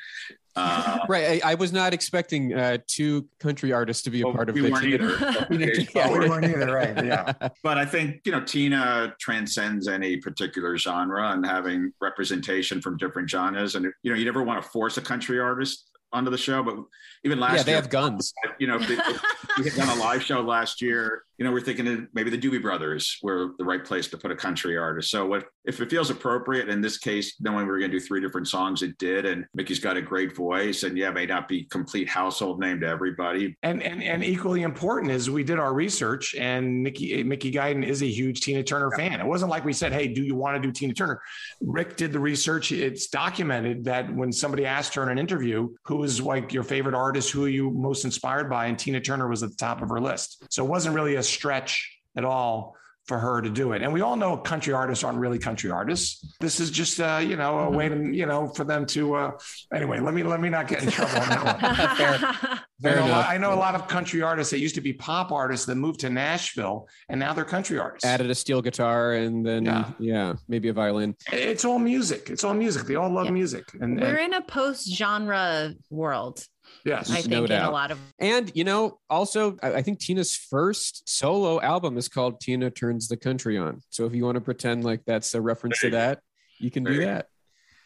[0.56, 1.42] Uh, Right.
[1.44, 4.54] I, I was not expecting uh, two country artists to be a well, part of
[4.54, 5.08] we the weren't either.
[5.94, 6.28] Yeah, forward.
[6.28, 7.04] weren't either, right?
[7.04, 7.32] Yeah.
[7.64, 13.28] But I think, you know, Tina transcends any particular genre and having representation from different
[13.28, 13.74] genres.
[13.74, 16.76] And, you know, you never want to force a country artist onto the show, but
[17.24, 17.58] even last year.
[17.58, 18.34] yeah, they year, have guns.
[18.58, 19.22] you know, if, they, if
[19.60, 22.60] we had done a live show last year, you know, we're thinking maybe the Doobie
[22.60, 25.10] Brothers were the right place to put a country artist.
[25.10, 28.04] So what, if it feels appropriate, in this case, knowing we were going to do
[28.04, 29.24] three different songs, it did.
[29.24, 32.86] And Mickey's got a great voice and yeah, may not be complete household name to
[32.86, 33.56] everybody.
[33.62, 38.02] And, and and equally important is we did our research, and Mickey Mickey Guyton is
[38.02, 39.20] a huge Tina Turner fan.
[39.20, 41.20] It wasn't like we said, "Hey, do you want to do Tina Turner?"
[41.60, 42.72] Rick did the research.
[42.72, 46.94] It's documented that when somebody asked her in an interview, "Who was like your favorite
[46.94, 47.30] artist?
[47.30, 50.00] Who are you most inspired by?" and Tina Turner was at the top of her
[50.00, 50.44] list.
[50.50, 52.74] So it wasn't really a stretch at all
[53.06, 53.82] for her to do it.
[53.82, 56.36] And we all know country artists aren't really country artists.
[56.38, 59.30] This is just uh, you know a way to you know for them to uh,
[59.74, 59.98] anyway.
[60.00, 61.96] Let me let me not get in trouble on that one.
[61.96, 62.60] Fair.
[62.82, 64.80] Fair I know, a lot- I know a lot of country artists that used to
[64.80, 68.06] be pop artists that moved to Nashville and now they're country artists.
[68.06, 70.34] Added a steel guitar and then, yeah, Yeah.
[70.48, 71.14] maybe a violin.
[71.30, 72.30] It's all music.
[72.30, 72.86] It's all music.
[72.86, 73.32] They all love Yeah.
[73.32, 73.64] music.
[73.80, 76.42] And, We're and in a post genre world,
[76.84, 77.72] yes, I No think, in a doubt.
[77.72, 77.98] lot of.
[78.18, 83.08] And you know, also, I I think Tina's first solo album is called "Tina Turns
[83.08, 86.20] the Country On." So if you want to pretend like that's a reference to that,
[86.58, 87.26] you can do you that.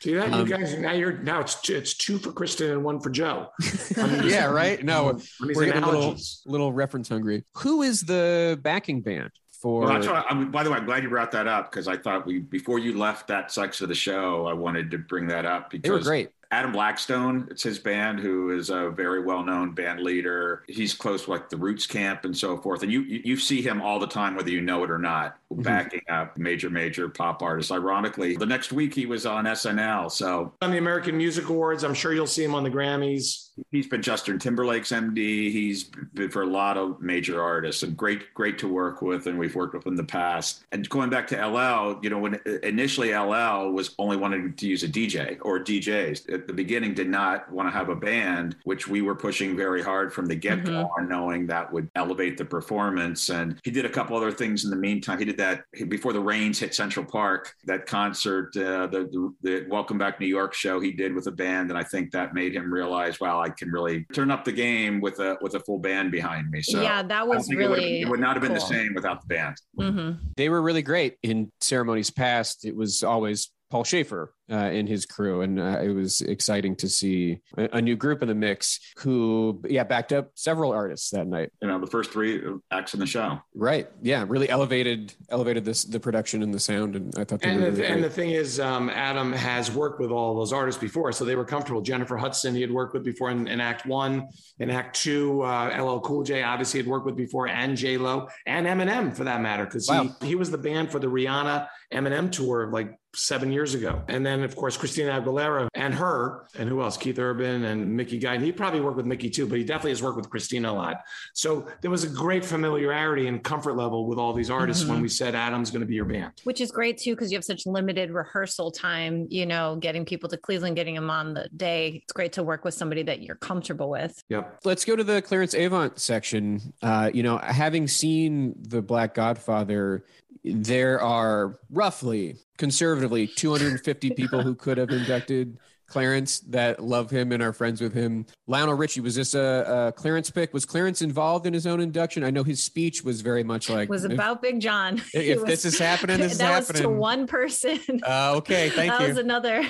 [0.00, 2.84] see that Um, you guys now you're now it's two, it's two for Kristen and
[2.84, 3.48] one for Joe.
[4.24, 4.82] Yeah, right.
[4.84, 6.16] No, we're getting a little,
[6.46, 7.44] little reference hungry.
[7.58, 9.30] Who is the backing band
[9.62, 9.82] for?
[9.82, 11.96] Well, that's why I'm, by the way, I'm glad you brought that up because I
[11.96, 15.46] thought we, before you left that section of the show, I wanted to bring that
[15.46, 16.30] up because they were great.
[16.54, 20.62] Adam Blackstone, it's his band, who is a very well-known band leader.
[20.68, 22.84] He's close to like the Roots Camp and so forth.
[22.84, 25.36] And you you, you see him all the time, whether you know it or not,
[25.52, 25.64] Mhm.
[25.64, 27.72] backing up major, major pop artists.
[27.72, 30.08] Ironically, the next week he was on SNL.
[30.08, 31.82] So on the American Music Awards.
[31.82, 33.43] I'm sure you'll see him on the Grammys.
[33.70, 35.50] He's been Justin Timberlake's MD.
[35.50, 39.26] He's been for a lot of major artists and great, great to work with.
[39.26, 40.64] And we've worked with in the past.
[40.72, 44.82] And going back to LL, you know, when initially LL was only wanting to use
[44.82, 48.88] a DJ or DJs, at the beginning did not want to have a band, which
[48.88, 51.00] we were pushing very hard from the get go mm-hmm.
[51.02, 53.28] on knowing that would elevate the performance.
[53.28, 55.18] And he did a couple other things in the meantime.
[55.18, 59.66] He did that before the rains hit Central Park, that concert, uh, the, the, the
[59.68, 61.70] Welcome Back New York show he did with a band.
[61.70, 65.00] And I think that made him realize, wow, I can really turn up the game
[65.00, 66.62] with a, with a full band behind me.
[66.62, 68.66] So yeah, that was really, it would, it would, not have been cool.
[68.66, 69.56] the same without the band.
[69.78, 70.28] Mm-hmm.
[70.36, 72.64] They were really great in ceremonies past.
[72.64, 76.88] It was always Paul Shaffer uh, in his crew, and uh, it was exciting to
[76.88, 81.26] see a, a, new group in the mix who, yeah, backed up several artists that
[81.26, 81.50] night.
[81.62, 83.40] You know, the first three acts in the show.
[83.54, 83.88] Right.
[84.02, 87.42] Yeah, really elevated elevated this the production and the sound, and I thought.
[87.42, 90.80] And, the, really and the thing is, um, Adam has worked with all those artists
[90.80, 91.80] before, so they were comfortable.
[91.80, 94.28] Jennifer Hudson, he had worked with before in, in Act One,
[94.58, 98.28] in Act Two, uh, LL Cool J obviously had worked with before, and J Lo,
[98.46, 100.10] and Eminem for that matter, because wow.
[100.20, 104.02] he he was the band for the Rihanna Eminem tour like seven years ago.
[104.08, 106.96] And then, of course, Christina Aguilera and her, and who else?
[106.96, 108.34] Keith Urban and Mickey Guy.
[108.34, 110.72] And he probably worked with Mickey too, but he definitely has worked with Christina a
[110.72, 111.02] lot.
[111.34, 114.94] So there was a great familiarity and comfort level with all these artists mm-hmm.
[114.94, 116.32] when we said Adam's going to be your band.
[116.44, 120.28] Which is great too, because you have such limited rehearsal time, you know, getting people
[120.30, 122.00] to Cleveland, getting them on the day.
[122.02, 124.22] It's great to work with somebody that you're comfortable with.
[124.28, 124.60] Yep.
[124.64, 126.72] Let's go to the Clarence Avant section.
[126.82, 130.04] Uh, you know, having seen the Black Godfather,
[130.44, 137.42] there are roughly conservatively 250 people who could have inducted Clarence that love him and
[137.42, 138.26] are friends with him.
[138.46, 140.52] Lionel Richie, was this a, a, Clarence pick?
[140.52, 142.24] Was Clarence involved in his own induction?
[142.24, 145.02] I know his speech was very much like was about if, Big John.
[145.14, 146.64] If was, this is happening, this is happening.
[146.64, 147.78] That was to one person.
[148.02, 149.06] Uh, okay, thank that you.
[149.06, 149.64] That was another.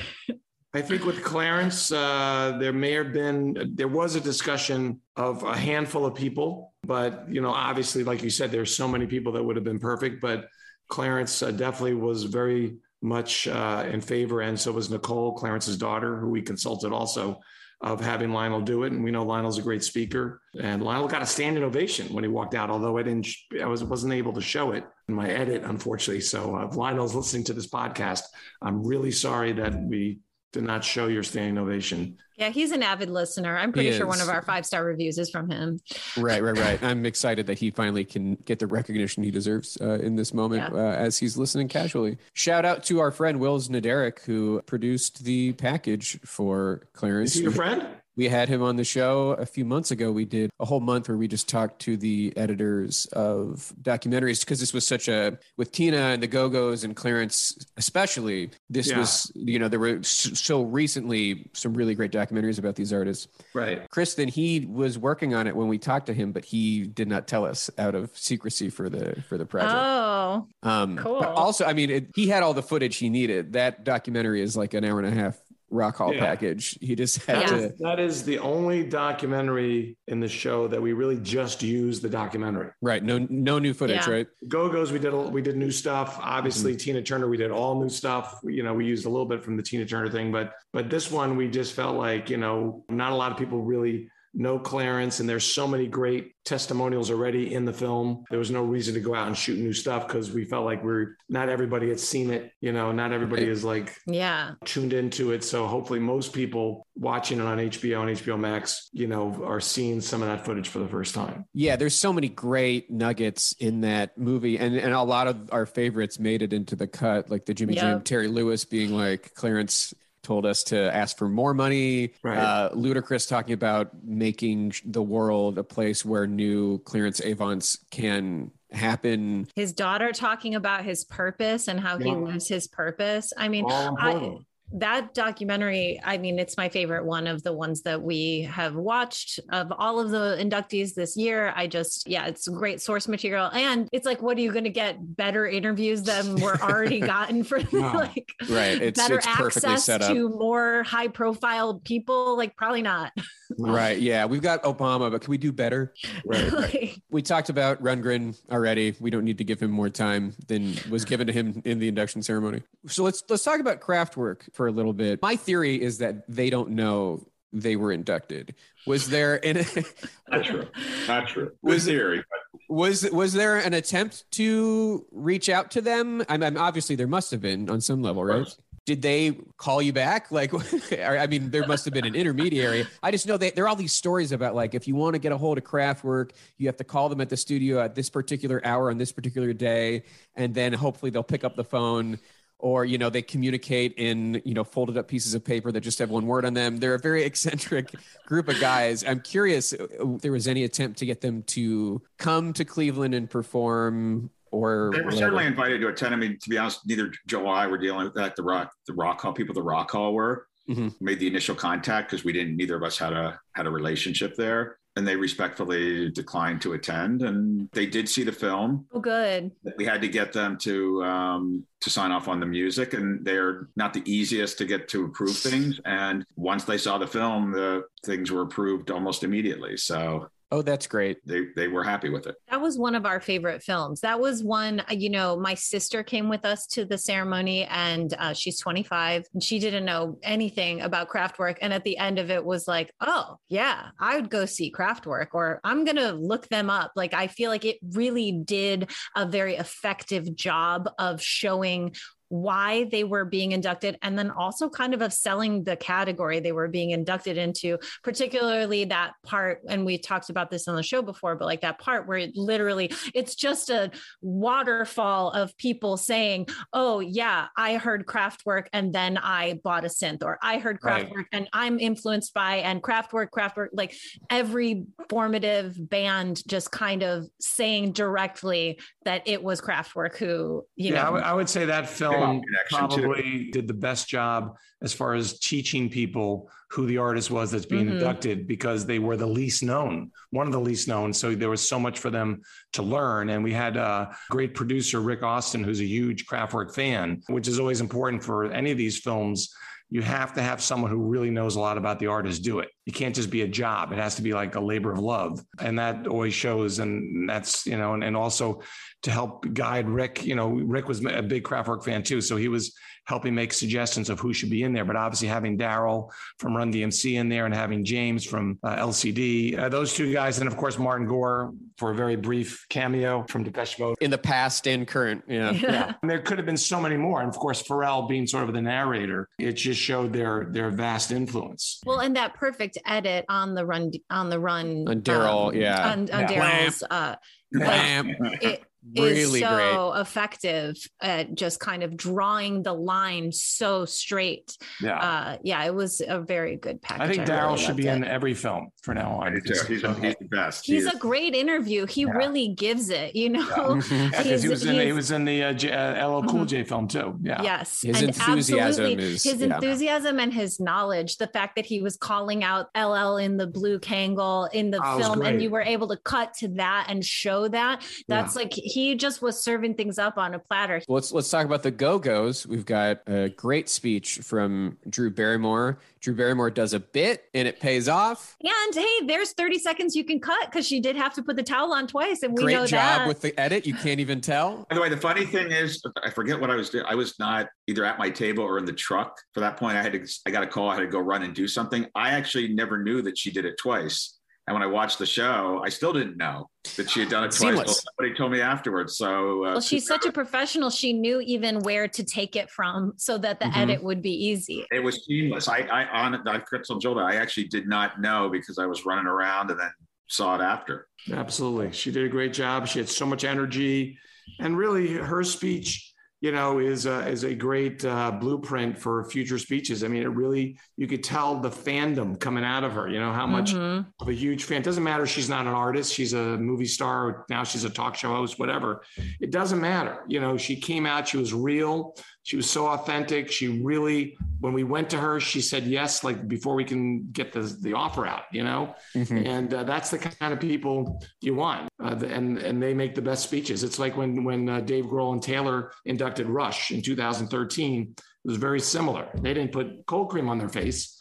[0.73, 5.57] I think with Clarence, uh, there may have been there was a discussion of a
[5.57, 9.45] handful of people, but you know, obviously, like you said, there's so many people that
[9.45, 10.49] would have been perfect, but
[10.89, 16.19] Clarence uh, definitely was very much uh, in favor, and so was Nicole, Clarence's daughter,
[16.19, 17.41] who we consulted also
[17.81, 18.93] of having Lionel do it.
[18.93, 22.29] And we know Lionel's a great speaker, and Lionel got a standing ovation when he
[22.29, 22.71] walked out.
[22.71, 23.29] Although I didn't,
[23.61, 26.23] I was wasn't able to show it in my edit, unfortunately.
[26.23, 28.23] So uh, if Lionel's listening to this podcast,
[28.63, 30.21] I'm really sorry that we
[30.55, 32.17] did not show your standing ovation.
[32.37, 33.57] Yeah, he's an avid listener.
[33.57, 35.79] I'm pretty sure one of our five star reviews is from him.
[36.17, 36.83] Right, right, right.
[36.83, 40.63] I'm excited that he finally can get the recognition he deserves uh, in this moment
[40.73, 40.79] yeah.
[40.79, 42.19] uh, as he's listening casually.
[42.33, 47.33] Shout out to our friend Wills Naderic, who produced the package for Clarence.
[47.33, 47.87] Is he your friend?
[48.17, 50.13] We had him on the show a few months ago.
[50.13, 54.61] We did a whole month where we just talked to the editors of documentaries because
[54.61, 58.51] this was such a with Tina and the Go Go's and Clarence especially.
[58.71, 58.99] This yeah.
[58.99, 63.29] was you know there were so recently some really great documentaries about these artists.
[63.53, 67.09] Right, Kristen he was working on it when we talked to him, but he did
[67.09, 69.75] not tell us out of secrecy for the for the project.
[69.75, 71.17] Oh, um, cool.
[71.17, 73.55] also, I mean, it, he had all the footage he needed.
[73.55, 75.39] That documentary is like an hour and a half
[75.75, 76.21] rock hall yeah.
[76.21, 76.79] package.
[76.81, 77.57] He just had that to.
[77.57, 82.09] Is, that is the only documentary in the show that we really just used the
[82.09, 82.71] documentary.
[82.81, 83.03] Right.
[83.03, 84.07] No, no new footage.
[84.07, 84.11] Yeah.
[84.11, 84.27] Right.
[84.49, 84.93] Go Go's.
[84.93, 86.19] We did we did new stuff.
[86.21, 86.79] Obviously, mm-hmm.
[86.79, 87.29] Tina Turner.
[87.29, 88.41] We did all new stuff.
[88.45, 91.11] You know, we used a little bit from the Tina Turner thing, but but this
[91.11, 95.21] one we just felt like you know not a lot of people really know Clarence,
[95.21, 98.25] and there's so many great testimonials already in the film.
[98.31, 100.85] There was no reason to go out and shoot new stuff because we felt like
[100.85, 102.53] we're not everybody had seen it.
[102.61, 105.45] You know, not everybody is like yeah tuned into it.
[105.45, 110.01] So hopefully, most people watching it on HBO and HBO Max, you know, are seeing
[110.01, 111.47] some of that footage for the first time.
[111.55, 115.67] Yeah, there's so many great nuggets in that movie, and and a lot of our
[115.67, 117.83] favorites made it into the cut, like the Jimmy yep.
[117.83, 119.95] Jam, Terry Lewis being like Clarence
[120.25, 122.15] told us to ask for more money.
[122.23, 122.39] Right.
[122.39, 129.47] Uh, Ludacris talking about making the world a place where new Clarence Avants can happen.
[129.55, 132.07] His daughter talking about his purpose and how yeah.
[132.07, 133.33] he lives his purpose.
[133.37, 134.39] I mean, I,
[134.75, 139.39] that documentary, I mean, it's my favorite one of the ones that we have watched
[139.51, 141.53] of all of the inductees this year.
[141.55, 143.51] I just, yeah, it's great source material.
[143.53, 147.45] And it's like, what are you going to get better interviews than we're already gotten
[147.45, 148.83] for like right.
[148.83, 152.37] It's, better it's access to more high profile people?
[152.37, 153.13] Like, probably not.
[153.59, 153.99] right.
[153.99, 154.27] Yeah.
[154.27, 155.95] We've got Obama, but can we do better?
[156.25, 156.53] Right.
[156.53, 158.95] like, we talked about Rundgren already.
[159.01, 161.89] We don't need to give him more time than was given to him in the
[161.89, 162.63] induction ceremony.
[162.87, 165.21] So let's let's talk about Kraftwerk for a little bit.
[165.23, 168.55] My theory is that they don't know they were inducted.
[168.87, 169.65] Was there an
[170.31, 170.67] not true?
[171.07, 171.53] Not true.
[171.63, 172.25] Was theory.
[172.69, 176.25] Was was there an attempt to reach out to them?
[176.29, 178.47] I mean, obviously there must have been on some level, right?
[178.87, 180.31] Did they call you back?
[180.31, 180.53] Like,
[180.93, 182.87] I mean, there must have been an intermediary.
[183.03, 185.19] I just know that there are all these stories about like if you want to
[185.19, 188.11] get a hold of Kraftwerk, you have to call them at the studio at this
[188.11, 190.03] particular hour on this particular day,
[190.35, 192.19] and then hopefully they'll pick up the phone
[192.59, 195.99] or you know they communicate in you know folded up pieces of paper that just
[195.99, 197.95] have one word on them they're a very eccentric
[198.27, 202.01] group of guys i'm curious uh, if there was any attempt to get them to
[202.19, 205.11] come to cleveland and perform or they were whatever.
[205.17, 206.15] certainly invited to attend.
[206.15, 208.37] I mean, to be honest, neither Joe or I were dealing with that.
[208.37, 210.95] The rock, the rock hall people, the rock hall were Mhm.
[211.01, 212.57] made the initial contact because we didn't.
[212.57, 217.21] Neither of us had a had a relationship there, and they respectfully declined to attend.
[217.23, 218.87] And they did see the film.
[218.93, 219.51] Oh, good.
[219.77, 223.69] We had to get them to um, to sign off on the music, and they're
[223.77, 225.81] not the easiest to get to approve things.
[225.85, 229.77] And once they saw the film, the things were approved almost immediately.
[229.77, 232.37] So oh that's great they they were happy with it.
[232.51, 234.01] That was one of our favorite films.
[234.01, 238.15] That was one, uh, you know, my sister came with us to the ceremony and
[238.19, 241.59] uh, she's 25 and she didn't know anything about Kraftwerk.
[241.61, 245.29] And at the end of it was like, oh, yeah, I would go see Kraftwerk
[245.33, 246.93] or I'm going to look them up.
[246.97, 251.95] Like, I feel like it really did a very effective job of showing
[252.35, 256.51] why they were being inducted and then also kind of of selling the category they
[256.51, 261.01] were being inducted into particularly that part and we talked about this on the show
[261.01, 263.89] before but like that part where it literally it's just a
[264.21, 270.25] waterfall of people saying oh yeah i heard Kraftwerk and then i bought a synth
[270.25, 271.09] or i heard Right.
[271.09, 273.95] Kraftwerk and i'm influenced by and Kraftwerk Kraftwerk like
[274.29, 281.05] every formative band just kind of saying directly that it was Kraftwerk who you yeah,
[281.05, 283.03] know would- I would say that film connection, too.
[283.03, 287.67] probably did the best job as far as teaching people who the artist was that's
[287.67, 287.93] being Mhm.
[287.93, 291.13] inducted because they were the least known, one of the least known.
[291.13, 293.31] So there was so much for them to learn.
[293.31, 297.61] And we had a great producer, Rick Austin, who's a huge Kraftwerk fan, which is
[297.61, 299.55] always important for any of these films.
[299.91, 302.69] You have to have someone who really knows a lot about the artist do it.
[302.85, 303.93] You can't just be a job.
[303.93, 305.45] It has to be like a labor of love.
[305.61, 306.79] And that always shows.
[306.81, 308.63] And that's, you know, and, and also
[309.03, 310.25] to help guide Rick.
[310.25, 312.75] You know, Rick was a big Kraftwerk fan too, so he was
[313.07, 314.85] helping make suggestions of who should be in there.
[314.85, 319.59] But obviously, having Darryl from Run DMC in there and having James from uh, LCD,
[319.59, 323.43] uh, those two guys, and of course Martin Gore for a very brief cameo from
[323.45, 323.97] Depeche Mode.
[324.01, 327.21] in the past and current yeah Yeah, and there could have been so many more,
[327.21, 331.11] and of course Pharrell being sort of the narrator, it just showed their their vast
[331.11, 331.81] influence.
[331.85, 335.91] Well, and that perfect edit on the run on the run On Darryl, um, yeah.
[335.93, 336.27] on, on Yeah.
[336.29, 337.17] Darryl's uh,
[337.53, 338.11] Bam.
[338.41, 338.63] it
[338.97, 339.55] really is so
[339.95, 344.57] great effective at just kind of drawing the line so straight.
[344.81, 347.03] Yeah, Uh, yeah, it was a very good package.
[347.03, 347.95] I think really Darryl should be it.
[347.95, 349.27] in every film from now on.
[349.29, 349.55] I do too.
[349.67, 350.67] He's, he's the best.
[350.67, 351.87] He's He a great interview.
[351.87, 352.11] He Yeah.
[352.11, 353.81] really gives it, you know.
[353.91, 356.49] Yeah, 'cause he was in he was in the uh, J, uh, LL Cool Mhm.
[356.49, 357.19] J film too.
[357.23, 357.83] Yeah, Yes.
[357.83, 359.55] His and enthusiasm is- his yeah.
[359.55, 363.79] enthusiasm and his knowledge, the fact that he was calling out LL in the blue
[363.79, 367.49] Kangol in the Oh, film, and you were able to cut to that and show
[367.49, 367.83] that.
[368.09, 370.83] That's like he just was serving things up on a platter.
[370.89, 372.47] let's let's talk about the Go Go's.
[372.47, 375.79] We've got a great speech from Drew Barrymore.
[376.01, 378.37] Drew Barrymore does a bit, and it pays off.
[378.43, 381.43] And hey, there's 30 seconds you can cut because she did have to put the
[381.43, 383.09] towel on twice, and we great know job that.
[383.09, 383.65] with the edit.
[383.65, 384.67] You can't even tell.
[384.69, 386.85] By the way, the funny thing is, I forget what I was doing.
[386.89, 389.19] I was not either at my table or in the truck.
[389.33, 390.07] For that point, I had to.
[390.27, 390.69] I got a call.
[390.69, 391.87] I had to go run and do something.
[391.95, 394.14] I actually never knew that she did it twice.
[394.47, 397.31] And when I watched the show, I still didn't know that she had done it
[397.33, 397.57] twice.
[397.57, 398.97] Well, somebody told me afterwards.
[398.99, 400.69] So, uh, well, she's such a professional.
[400.69, 403.57] She knew even where to take it from so that the Mhm.
[403.57, 404.67] edit would be easy.
[404.71, 405.49] it was seamless.
[405.49, 409.07] I, I on I told Joel I actually did not know because I was running
[409.07, 409.71] around and then
[410.09, 410.89] saw it after.
[411.11, 411.73] Absolutely.
[411.73, 412.69] She did a great job.
[412.69, 413.99] She had so much energy.
[414.41, 415.94] And really, her speech,
[416.25, 419.85] you know, is a, is a great uh, blueprint for future speeches.
[419.85, 423.13] I mean, it really, you could tell the fandom coming out of her, you know,
[423.13, 423.85] how much Mhm.
[424.01, 424.63] of a huge fan.
[424.63, 425.07] It Doesn't matter.
[425.07, 425.93] She's not an artist.
[425.93, 427.27] She's a movie star.
[427.29, 428.81] Now she's a talk show host, whatever.
[429.21, 429.99] It doesn't matter.
[430.09, 431.95] You know, she came out, she was real.
[432.25, 433.31] She was so authentic.
[433.31, 437.33] She really, when we went to her, she said yes, like before we can get
[437.33, 438.75] the, the offer out, you know?
[438.95, 439.27] Mhm.
[439.27, 443.03] and uh, that's the kind of people you want uh, and and they make the
[443.03, 447.95] best speeches it's like when when uh, dave grohl and taylor inducted rush in 2013
[447.97, 451.01] it was very similar they didn't put cold cream on their face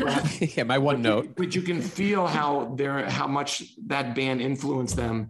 [0.00, 1.24] but, yeah, my one but note.
[1.24, 5.28] you, but you can feel how they're how much that band influenced them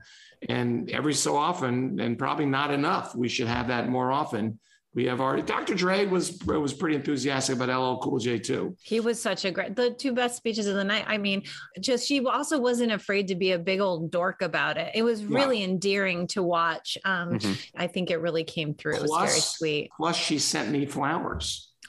[0.48, 4.58] and every so often and probably not enough we should have that more often
[4.94, 9.00] we have our dr dre was was pretty enthusiastic about ll cool j too He
[9.00, 11.04] was such a great, the two best speeches of the night.
[11.06, 11.42] I mean,
[11.80, 14.90] just she also wasn't afraid to be a big old dork about it.
[14.94, 15.36] It was Yeah.
[15.38, 16.98] really endearing to watch.
[17.04, 17.58] Um, Mhm.
[17.76, 18.96] I think it really came through.
[18.96, 19.90] It was very sweet.
[19.96, 21.68] plus she sent me flowers.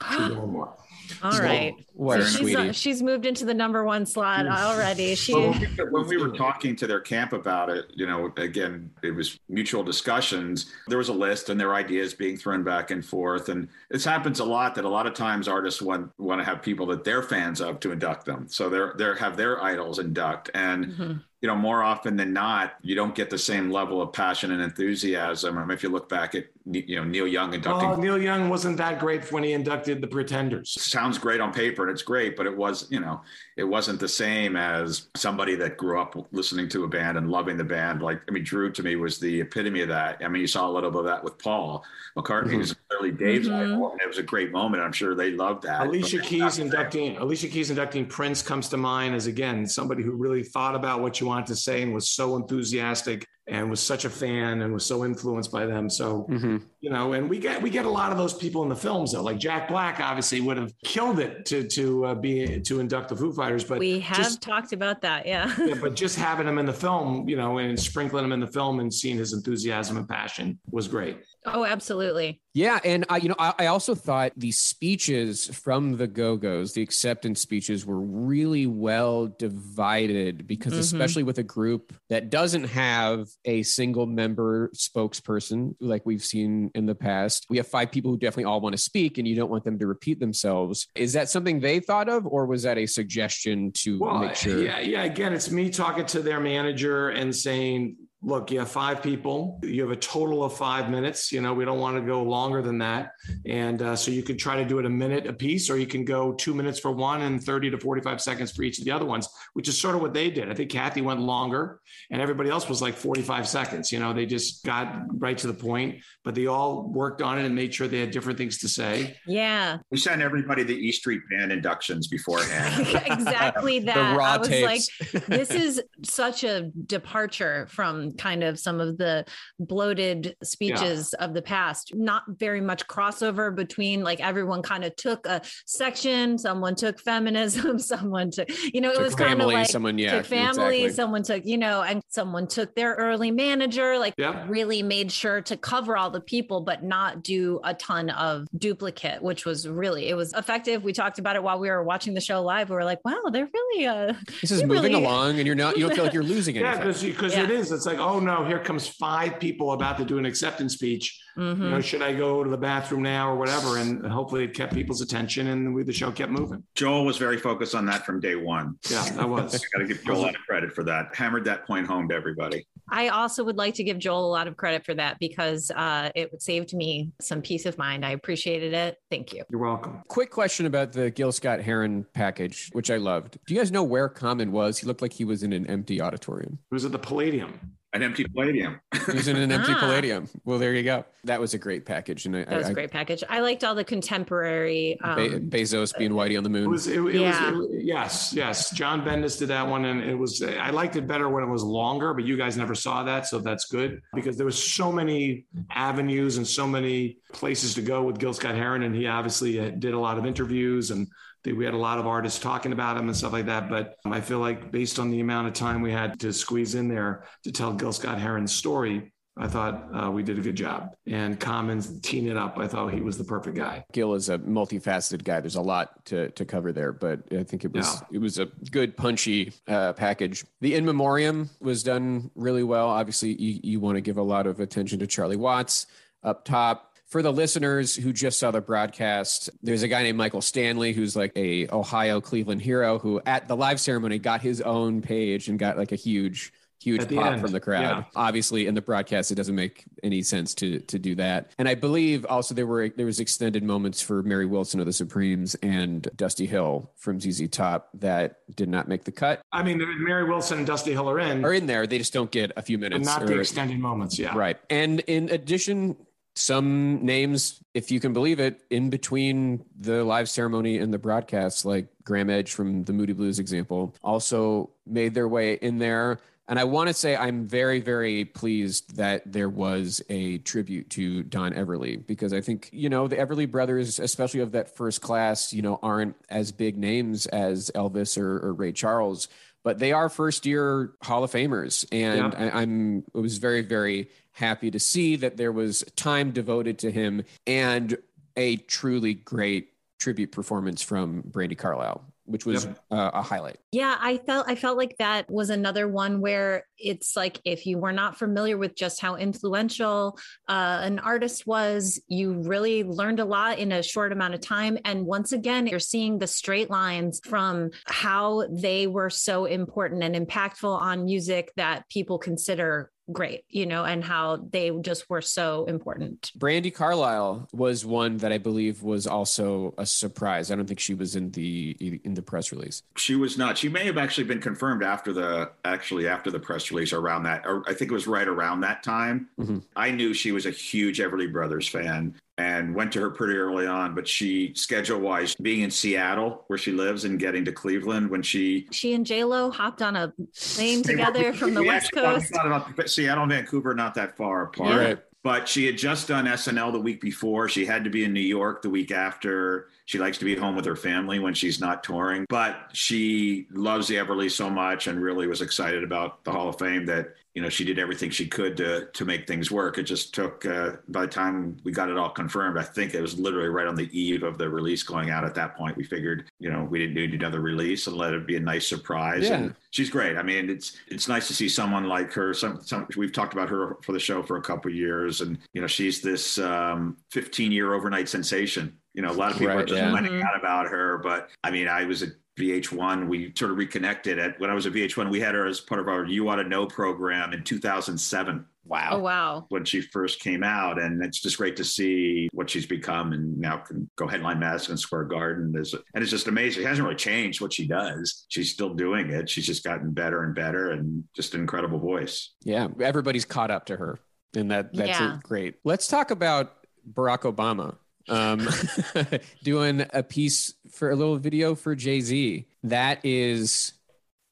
[1.22, 1.74] All So- right.
[1.94, 5.14] What So she's, uh, she's moved into the number one slot already.
[5.14, 5.52] She Well,
[5.90, 9.84] when we- were talking to their camp about it, you know, again, it was mutual
[9.84, 10.72] discussions.
[10.88, 13.48] There was a list and there were ideas being thrown back and forth.
[13.48, 16.62] And this happens a lot that a lot of times artists want want to have
[16.62, 18.46] people that they're fans of to induct them.
[18.48, 20.50] So they're they're have their idols induct.
[20.54, 21.20] And Mhm.
[21.42, 24.62] you know, more often than not, you don't get the same level of passion and
[24.62, 25.58] enthusiasm.
[25.58, 28.48] I mean, if you look back at you know Neil Young inducting Oh, Neil Young
[28.48, 30.70] wasn't that great when he inducted the Pretenders.
[30.80, 33.20] sounds great on paper and it's great, but it was, you know,
[33.56, 37.58] it wasn't the same as somebody that grew up listening to a band and loving
[37.58, 38.00] the band.
[38.00, 40.22] Like, I mean, Drew to me was the epitome of that.
[40.24, 41.84] I mean, you saw a little bit of that with Paul
[42.16, 42.52] McCartney, Mhm.
[42.52, 43.54] who's clearly Dave's Mhm.
[43.74, 44.82] idol, and it was a great moment.
[44.82, 45.86] I'm sure they loved that.
[45.86, 50.42] Alicia Keys inducting Alicia Keys inducting Prince comes to mind as again somebody who really
[50.42, 54.10] thought about what you wanted to say and was so enthusiastic and was such a
[54.10, 55.90] fan and was so influenced by them.
[55.90, 56.62] So Mhm.
[56.80, 59.12] you know, and we get we get a lot of those people in the films
[59.12, 59.22] though.
[59.22, 63.16] Like Jack Black obviously would have killed it to to uh, be to induct the
[63.16, 65.26] Foo Fighters, but we have just- talked about that.
[65.26, 65.54] Yeah.
[65.66, 68.46] yeah, but just having him in the film, you know, and sprinkling him in the
[68.46, 71.18] film and seeing his enthusiasm and passion was great.
[71.46, 72.40] Oh, absolutely.
[72.54, 76.72] Yeah, and I, you know, I, I also thought the speeches from the Go Go's,
[76.72, 80.78] the acceptance speeches, were really well divided because, Mhm.
[80.78, 86.86] especially with a group that doesn't have a single member spokesperson like we've seen in
[86.86, 89.50] the past, we have five people who definitely all want to speak, and you don't
[89.50, 90.86] want them to repeat themselves.
[90.94, 94.62] Is that something they thought of, or was that a suggestion to Well, make sure?
[94.62, 95.02] yeah, yeah.
[95.02, 99.60] Again, it's me talking to their manager and saying, look, you have five people.
[99.62, 101.30] You have a total of five minutes.
[101.30, 103.12] You know, we don't want to go longer than that.
[103.44, 105.86] And uh, so you could try to do it a minute a piece, or you
[105.86, 108.90] can go two minutes for one and 30 to 45 seconds for each of the
[108.90, 110.50] other ones, which is sort of what they did.
[110.50, 113.92] I think Kathy went longer and everybody else was like 45 seconds.
[113.92, 117.44] You know, they just got right to the point, but they all worked on it
[117.44, 119.16] and made sure they had different things to say.
[119.26, 119.78] Yeah.
[119.90, 122.88] We sent everybody the E Street Band inductions beforehand.
[123.06, 123.94] exactly that.
[123.94, 125.26] the raw I was like, tapes.
[125.26, 129.24] this is such a departure from kind of some of the
[129.58, 131.92] bloated speeches of the past.
[131.94, 137.78] Not very much crossover between like everyone kind of took a section, someone took feminism,
[137.92, 140.88] someone took, you know, it Took was kind of like someone, yeah, took family, exactly.
[140.90, 144.44] someone took, you know, and someone took their early manager, like Yeah.
[144.48, 149.22] really made sure to cover all the people, but not do a ton of duplicate,
[149.22, 150.84] which was really, it was effective.
[150.84, 152.70] We talked about it while we were watching the show live.
[152.70, 155.76] We were like, wow, they're really, uh, This is moving really- along, and you're not.
[155.76, 156.60] You don't feel like you're losing it.
[156.62, 157.44] Yeah, because because Yeah.
[157.44, 157.72] it is.
[157.72, 161.20] It's like, oh no, here comes five people about to do an acceptance speech.
[161.36, 161.58] mhm.
[161.58, 163.78] You know, should I go to the bathroom now or whatever?
[163.78, 166.62] And hopefully, it kept people's attention, and we, the show kept moving.
[166.74, 168.76] Joel was very focused on that from day one.
[168.90, 169.54] Yeah, that was.
[169.54, 171.14] I got to give Joel a lot of credit for that.
[171.14, 172.66] Hammered that point home to everybody.
[172.90, 176.10] I also would like to give Joel a lot of credit for that because uh,
[176.14, 178.04] it saved me some peace of mind.
[178.04, 178.98] I appreciated it.
[179.10, 179.42] Thank you.
[179.50, 180.02] You're welcome.
[180.08, 183.38] Quick question about the Gil Scott Heron package, which I loved.
[183.46, 184.78] Do you guys know where Common was?
[184.78, 186.58] He looked like he was in an empty auditorium.
[186.70, 187.58] It was at the Palladium.
[187.94, 188.80] An empty palladium.
[189.06, 189.78] He was an empty Ah.
[189.78, 190.28] Palladium.
[190.44, 191.04] Well, there you go.
[191.22, 193.22] That was a great package, and I, That was I, a great package.
[193.30, 194.98] I liked all the contemporary.
[195.00, 196.64] Be- Um, Bezos being Whitey on the moon.
[196.64, 196.88] It was.
[196.88, 197.52] It, it Yeah.
[197.52, 197.66] was.
[197.70, 198.70] it- yes, yes.
[198.72, 200.42] John Bendis did that one, and it was.
[200.42, 203.38] I liked it better when it was longer, but you guys never saw that, so
[203.38, 208.18] that's good because there was so many avenues and so many places to go with
[208.18, 211.06] Gil Scott Heron, and he obviously uh, did a lot of interviews and.
[211.44, 214.20] We had a lot of artists talking about him and stuff like that, but I
[214.20, 217.52] feel like based on the amount of time we had to squeeze in there to
[217.52, 220.94] tell Gil Scott Heron's story, I thought uh, we did a good job.
[221.08, 223.84] And Commons teeing it up, I thought he was the perfect guy.
[223.92, 225.40] Gil is a multifaceted guy.
[225.40, 228.46] There's a lot to, to cover there, but I think it was it was a
[228.70, 230.44] good punchy uh, package.
[230.60, 232.88] The in memoriam was done really well.
[232.88, 235.86] Obviously, you, you want to give a lot of attention to Charlie Watts
[236.22, 236.93] up top.
[237.06, 241.14] For the listeners who just saw the broadcast, there's a guy named Michael Stanley who's
[241.14, 245.58] like a Ohio Cleveland hero who at the live ceremony got his own page and
[245.58, 246.52] got like a huge
[246.82, 247.80] huge pop end, from the crowd.
[247.82, 248.04] yeah.
[248.14, 251.50] Obviously, in the broadcast, it doesn't make any sense to to do that.
[251.56, 254.92] And I believe also there were there was extended moments for Mary Wilson of the
[254.92, 259.40] Supremes and Dusty Hill from ZZ Top that did not make the cut.
[259.52, 262.30] I mean, Mary Wilson and Dusty Hill are in, Are in there, they just don't
[262.30, 263.06] get a few minutes.
[263.06, 264.18] not or- the extended moments.
[264.18, 264.36] Yeah.
[264.36, 264.58] Right.
[264.68, 265.96] And in addition,
[266.44, 271.64] some names, if you can believe it, in between the live ceremony and the broadcast,
[271.64, 276.18] like Graeme Edge from the Moody Blues example, also made their way in there.
[276.46, 281.22] And I want to say I'm very, very pleased that there was a tribute to
[281.22, 285.54] Don Everly because I think, you know, the Everly brothers, especially of that first class,
[285.54, 289.28] you know, aren't as big names as Elvis or, or Ray Charles,
[289.64, 291.84] but they are first year Hall of Famers.
[291.90, 292.50] And Yeah.
[292.54, 296.92] I, I'm, I was very, very happy to see that there was time devoted to
[296.92, 297.96] him and
[298.36, 302.78] a truly great tribute performance from Brandi Carlile, which was yep.
[302.90, 303.58] uh, a highlight.
[303.72, 307.78] Yeah, I felt I felt like that was another one where it's like if you
[307.78, 310.18] were not familiar with just how influential
[310.48, 314.78] uh, an artist was, you really learned a lot in a short amount of time.
[314.84, 320.14] And once again, you're seeing the straight lines from how they were so important and
[320.14, 325.64] impactful on music that people consider great, you know, and how they just were so
[325.66, 326.32] important.
[326.38, 330.50] Brandi Carlile was one that I believe was also a surprise.
[330.50, 332.82] I don't think she was in the in the press release.
[332.96, 333.58] She was not.
[333.58, 337.44] She may have actually been confirmed after the actually after the press release around that.
[337.46, 339.28] Or I think it was right around that time.
[339.38, 339.58] Mm-hmm.
[339.76, 343.66] I knew she was a huge Everly Brothers fan and went to her pretty early
[343.66, 348.10] on but she schedule wise being in seattle where she lives and getting to cleveland
[348.10, 350.12] when she she and j-lo hopped on a
[350.54, 352.32] plane together from the west coast.
[352.34, 354.88] about seattle and vancouver not that far apart.
[354.88, 354.94] Yeah.
[355.22, 357.48] but she had just done snl the week before.
[357.48, 359.68] She had to be in new york the week after.
[359.86, 362.24] She likes to be home with her family when she's not touring.
[362.28, 366.58] But she loves the everly so much and really was excited about the hall of
[366.58, 369.76] fame that you know she did everything she could to to make things work.
[369.76, 372.58] It just took uh, by the time we got it all confirmed.
[372.58, 375.24] I think it was literally right on the eve of the release going out.
[375.24, 378.26] At that point, we figured you know we didn't need another release and let it
[378.26, 379.24] be a nice surprise.
[379.24, 379.34] Yeah.
[379.34, 380.16] And she's great.
[380.16, 382.32] I mean, it's it's nice to see someone like her.
[382.34, 385.60] Some, some we've talked about her for the show for a couple years, and you
[385.60, 388.78] know she's this um, 15 year overnight sensation.
[388.94, 389.90] You know, a lot of people right, are just yeah.
[389.90, 393.08] finding out about her, but I mean, I was a VH1.
[393.08, 395.10] We sort of reconnected at when I was at VH1.
[395.10, 398.46] We had her as part of our You Ought to Know program in 2007.
[398.66, 398.88] Wow.
[398.92, 399.46] Oh, wow.
[399.50, 400.80] When she first came out.
[400.80, 404.76] And it's just great to see what she's become and now can go headline Madison
[404.76, 405.52] Square Garden.
[405.52, 406.62] There's, and it's just amazing.
[406.62, 408.24] It hasn't really changed what she does.
[408.28, 409.28] She's still doing it.
[409.28, 412.32] She's just gotten better and better and just an incredible voice.
[412.42, 412.68] Yeah.
[412.80, 414.00] Everybody's caught up to her.
[414.34, 415.18] And that that's yeah.
[415.22, 415.56] great.
[415.62, 416.54] Let's talk about
[416.92, 417.76] Barack Obama
[418.08, 418.48] um,
[419.42, 422.46] doing a piece for a little video for Jay Z.
[422.62, 423.72] That is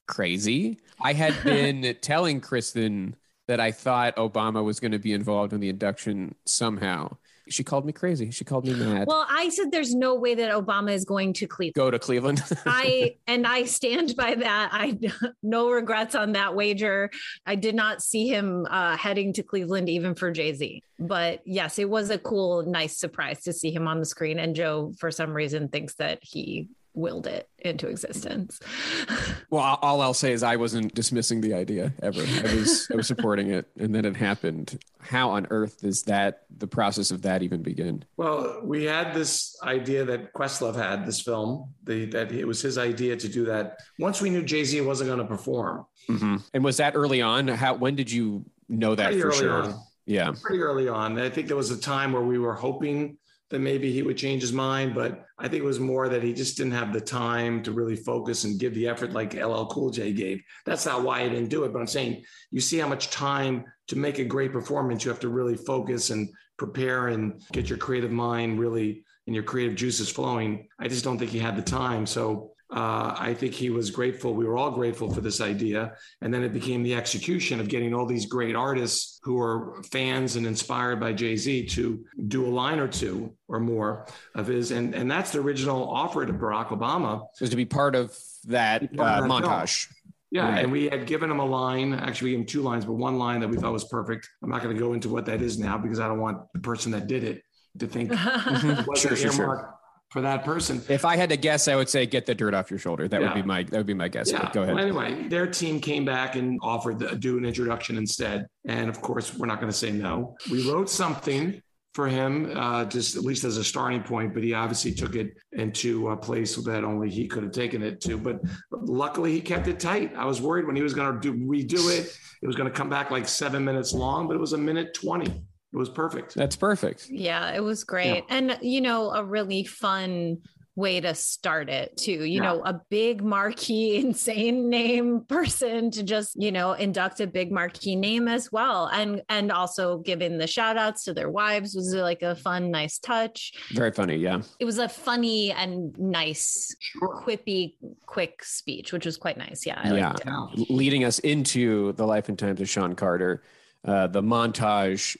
[0.07, 0.79] crazy.
[1.01, 3.15] I had been telling Kristen
[3.47, 7.17] that I thought Obama was going to be involved in the induction somehow.
[7.49, 8.31] She called me crazy.
[8.31, 9.07] She called me mad.
[9.07, 11.75] Well, I said there's no way that Obama is going to Cleveland.
[11.75, 12.41] Go to Cleveland.
[12.65, 14.69] I and I stand by that.
[14.71, 14.97] I
[15.43, 17.09] no regrets on that wager.
[17.45, 20.81] I did not see him uh, heading to Cleveland even for Jay Z.
[20.99, 24.39] But yes, it was a cool, nice surprise to see him on the screen.
[24.39, 28.59] And Joe, for some reason, thinks that he willed it into existence.
[29.49, 32.21] well, all I'll say is I wasn't dismissing the idea ever.
[32.21, 34.83] I was I was supporting it, and then it happened.
[34.99, 38.05] How on earth does that the process of that even begin?
[38.17, 41.73] Well, we had this idea that Questlove had this film.
[41.83, 43.79] The, that it was his idea to do that.
[43.99, 46.37] Once we knew Jay Z wasn't going to perform, mm-hmm.
[46.53, 47.47] and was that early on?
[47.47, 49.63] How when did you know that Pretty for sure?
[49.63, 49.79] On.
[50.05, 51.17] Yeah, pretty early on.
[51.17, 53.17] I think there was a time where we were hoping
[53.49, 54.95] that maybe he would change his mind.
[54.95, 57.95] But I think it was more that he just didn't have the time to really
[57.95, 60.41] focus and give the effort like LL Cool J gave.
[60.65, 61.73] That's not why I didn't do it.
[61.73, 65.19] But I'm saying you see how much time to make a great performance, you have
[65.19, 70.09] to really focus and prepare and get your creative mind really and your creative juices
[70.09, 70.67] flowing.
[70.79, 72.05] I just don't think he had the time.
[72.05, 74.33] So uh, I think he was grateful.
[74.33, 75.93] We were all grateful for this idea.
[76.21, 80.37] And then it became the execution of getting all these great artists who are fans
[80.37, 84.71] and inspired by Jay Z to do a line or two or more of his.
[84.71, 87.27] And, and that's the original offer to Barack Obama.
[87.39, 89.87] Was to be part of that, uh, montage.
[90.31, 90.63] Yeah, right.
[90.63, 91.93] and we had given him a line.
[91.93, 94.27] Actually, we gave him two lines, but one line that we thought was perfect.
[94.41, 96.59] I'm not going to go into what that is now because I don't want the
[96.59, 97.43] person that did it
[97.77, 98.09] to think
[98.87, 99.75] was sure, sure, sure
[100.13, 100.79] for that person.
[100.89, 103.07] If I had to guess, I would say get the dirt off your shoulder.
[103.07, 103.33] That yeah.
[103.33, 104.31] would be my that would be my guess.
[104.31, 104.43] Yeah.
[104.43, 104.75] But go ahead.
[104.75, 109.01] Well, anyway, their team came back and offered to do an introduction instead, and of
[109.01, 110.37] course, we're not going to say no.
[110.51, 111.59] We wrote something
[111.95, 115.33] for him, uh, just at least as a starting point, but he obviously took it
[115.51, 118.17] into a place that only he could have taken it to.
[118.17, 118.39] But
[118.71, 120.13] luckily, he kept it tight.
[120.15, 122.75] I was worried when he was going to do redo it, it was going to
[122.75, 125.43] come back like seven minutes long, but it was a minute twenty.
[125.73, 126.35] It was perfect.
[126.35, 127.09] That's perfect.
[127.09, 128.25] Yeah, it was great.
[128.29, 128.35] Yeah.
[128.35, 130.37] And, you know, a really fun
[130.75, 132.41] way to start it too you yeah.
[132.41, 137.95] know a big marquee insane name person to just you know induct a big marquee
[137.95, 142.23] name as well and and also giving the shout outs to their wives was like
[142.23, 147.21] a fun nice touch very funny yeah it was a funny and nice sure.
[147.23, 147.75] quippy
[148.07, 152.39] quick speech which was quite nice yeah I yeah leading us into the life and
[152.39, 153.43] times of shawn carter
[153.85, 155.17] uh, the montage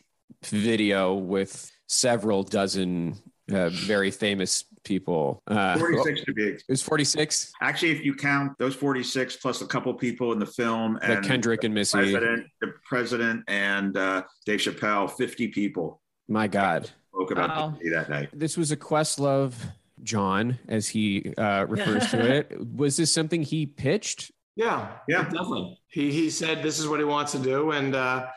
[0.48, 3.16] video with several dozen
[3.52, 5.41] uh, very famous people.
[5.48, 6.44] Uh, 46 to be.
[6.44, 7.52] It was 46.
[7.62, 11.24] Actually, if you count those 46 plus a couple people in the film and like
[11.24, 16.02] Kendrick and Missy, president, the president and uh, Dave Chappelle, 50 people.
[16.28, 16.89] My God.
[17.14, 17.78] Spoke about wow.
[17.91, 18.30] that night.
[18.34, 19.54] This was a Questlove
[20.02, 22.76] John, as he uh, refers to it.
[22.76, 24.32] Was this something he pitched?
[24.56, 25.24] Yeah, Yeah.
[25.24, 25.80] definitely.
[25.88, 28.28] He he said this is what he wants to do, and uh,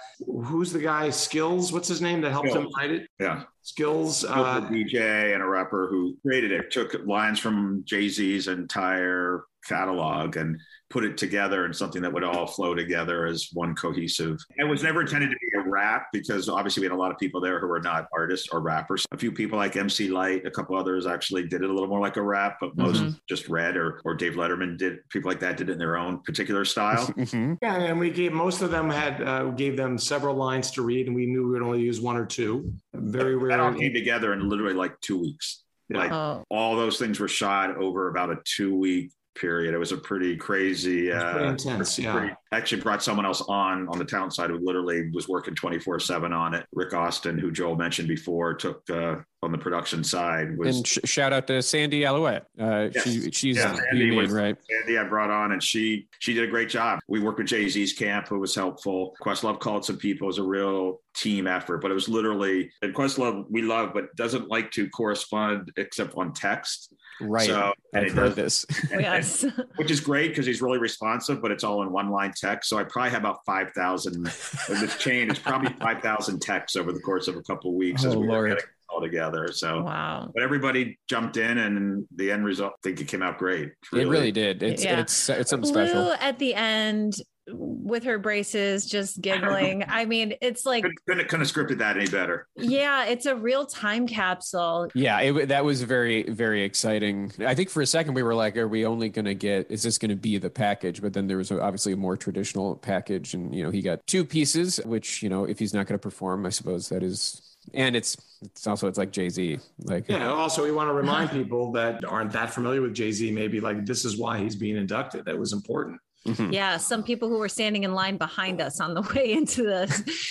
[0.45, 1.09] who's the guy?
[1.09, 3.09] Skillz, what's his name that helped him write it?
[3.21, 3.43] Yeah.
[3.65, 4.25] Skillz.
[4.29, 10.37] Uh, DJ and a rapper who created it, took lines from Jay Z's entire catalog
[10.37, 10.59] and
[10.89, 14.39] put it together in something that would all flow together as one cohesive.
[14.57, 17.19] It was never intended to be a rap because obviously we had a lot of
[17.19, 19.05] people there who were not artists or rappers.
[19.13, 22.01] A few people like MC Lyte, a couple others actually did it a little more
[22.01, 23.19] like a rap, but most Mhm.
[23.29, 25.07] just read or or Dave Letterman did.
[25.11, 27.07] People like that did it in their own particular style.
[27.27, 27.59] Mhm.
[27.63, 31.07] yeah, and we gave most of them had uh, gave them several lines to read,
[31.07, 32.73] and we knew we would only use one or two.
[32.95, 35.63] Very that all came together in literally like two weeks.
[35.91, 39.75] Like Oh, all those things were shot over about a two week period.
[39.75, 42.13] It was a pretty crazy, pretty uh, intense, yeah.
[42.13, 46.01] pretty- actually brought someone else on on the talent side who literally was working 24
[46.01, 46.67] 7 on it.
[46.73, 49.17] Rick Austin, who Joel mentioned before, took uh,
[49.47, 52.47] on the production side was And sh- shout out to Sandy Alouette.
[52.61, 53.05] Uh, Yes.
[53.05, 54.57] she, she's Yeah, Sandy you was- right?
[54.71, 56.99] Sandy I brought on and she she did a great job.
[57.09, 59.15] We worked with Jay-Z's camp, who was helpful.
[59.23, 60.27] Questlove called some people.
[60.27, 64.15] It was a real team effort, but it was literally and Questlove we love, but
[64.17, 66.93] doesn't like to correspond except on text.
[67.19, 67.47] Right.
[67.47, 68.67] So and I've heard does this.
[68.93, 69.45] and- yes.
[69.77, 72.69] which is great because he's really responsive, but it's all in one line text.
[72.69, 74.25] So I probably have about 5,000
[74.69, 75.31] this chain.
[75.31, 78.27] It's probably 5,000 texts over the course of a couple of weeks as Oh, we
[78.27, 78.49] were Lord.
[78.51, 79.49] getting it all together.
[79.53, 80.31] So, wow.
[80.35, 83.73] but everybody jumped in and the end result, I think it came out great.
[83.93, 84.63] It really did.
[84.63, 85.01] It's Yeah.
[85.01, 86.13] it's it's something Blue special.
[86.13, 87.15] at the end
[87.49, 89.85] with her braces just giggling.
[89.87, 92.49] I mean, it's like, Couldn't, couldn't, couldn't have scripted that any better.
[92.57, 94.89] yeah, it's a real time capsule.
[94.95, 97.33] Yeah, it, that was very very exciting.
[97.41, 99.71] I think for a second we were like, are we only going to get?
[99.71, 101.01] Is this going to be the package?
[101.01, 104.25] But then there was obviously a more traditional package, and you know he got two
[104.25, 107.43] pieces, which you know if he's not going to perform, I suppose that is.
[107.75, 110.29] And it's it's also it's like Jay Z, like Yeah.
[110.31, 113.87] Also, we want to remind people that aren't that familiar with Jay Z, maybe like
[113.87, 115.25] this is why he's being inducted.
[115.25, 116.01] That was important.
[116.27, 116.53] Mhm.
[116.53, 119.87] Yeah, some people who were standing in line behind us on the way into the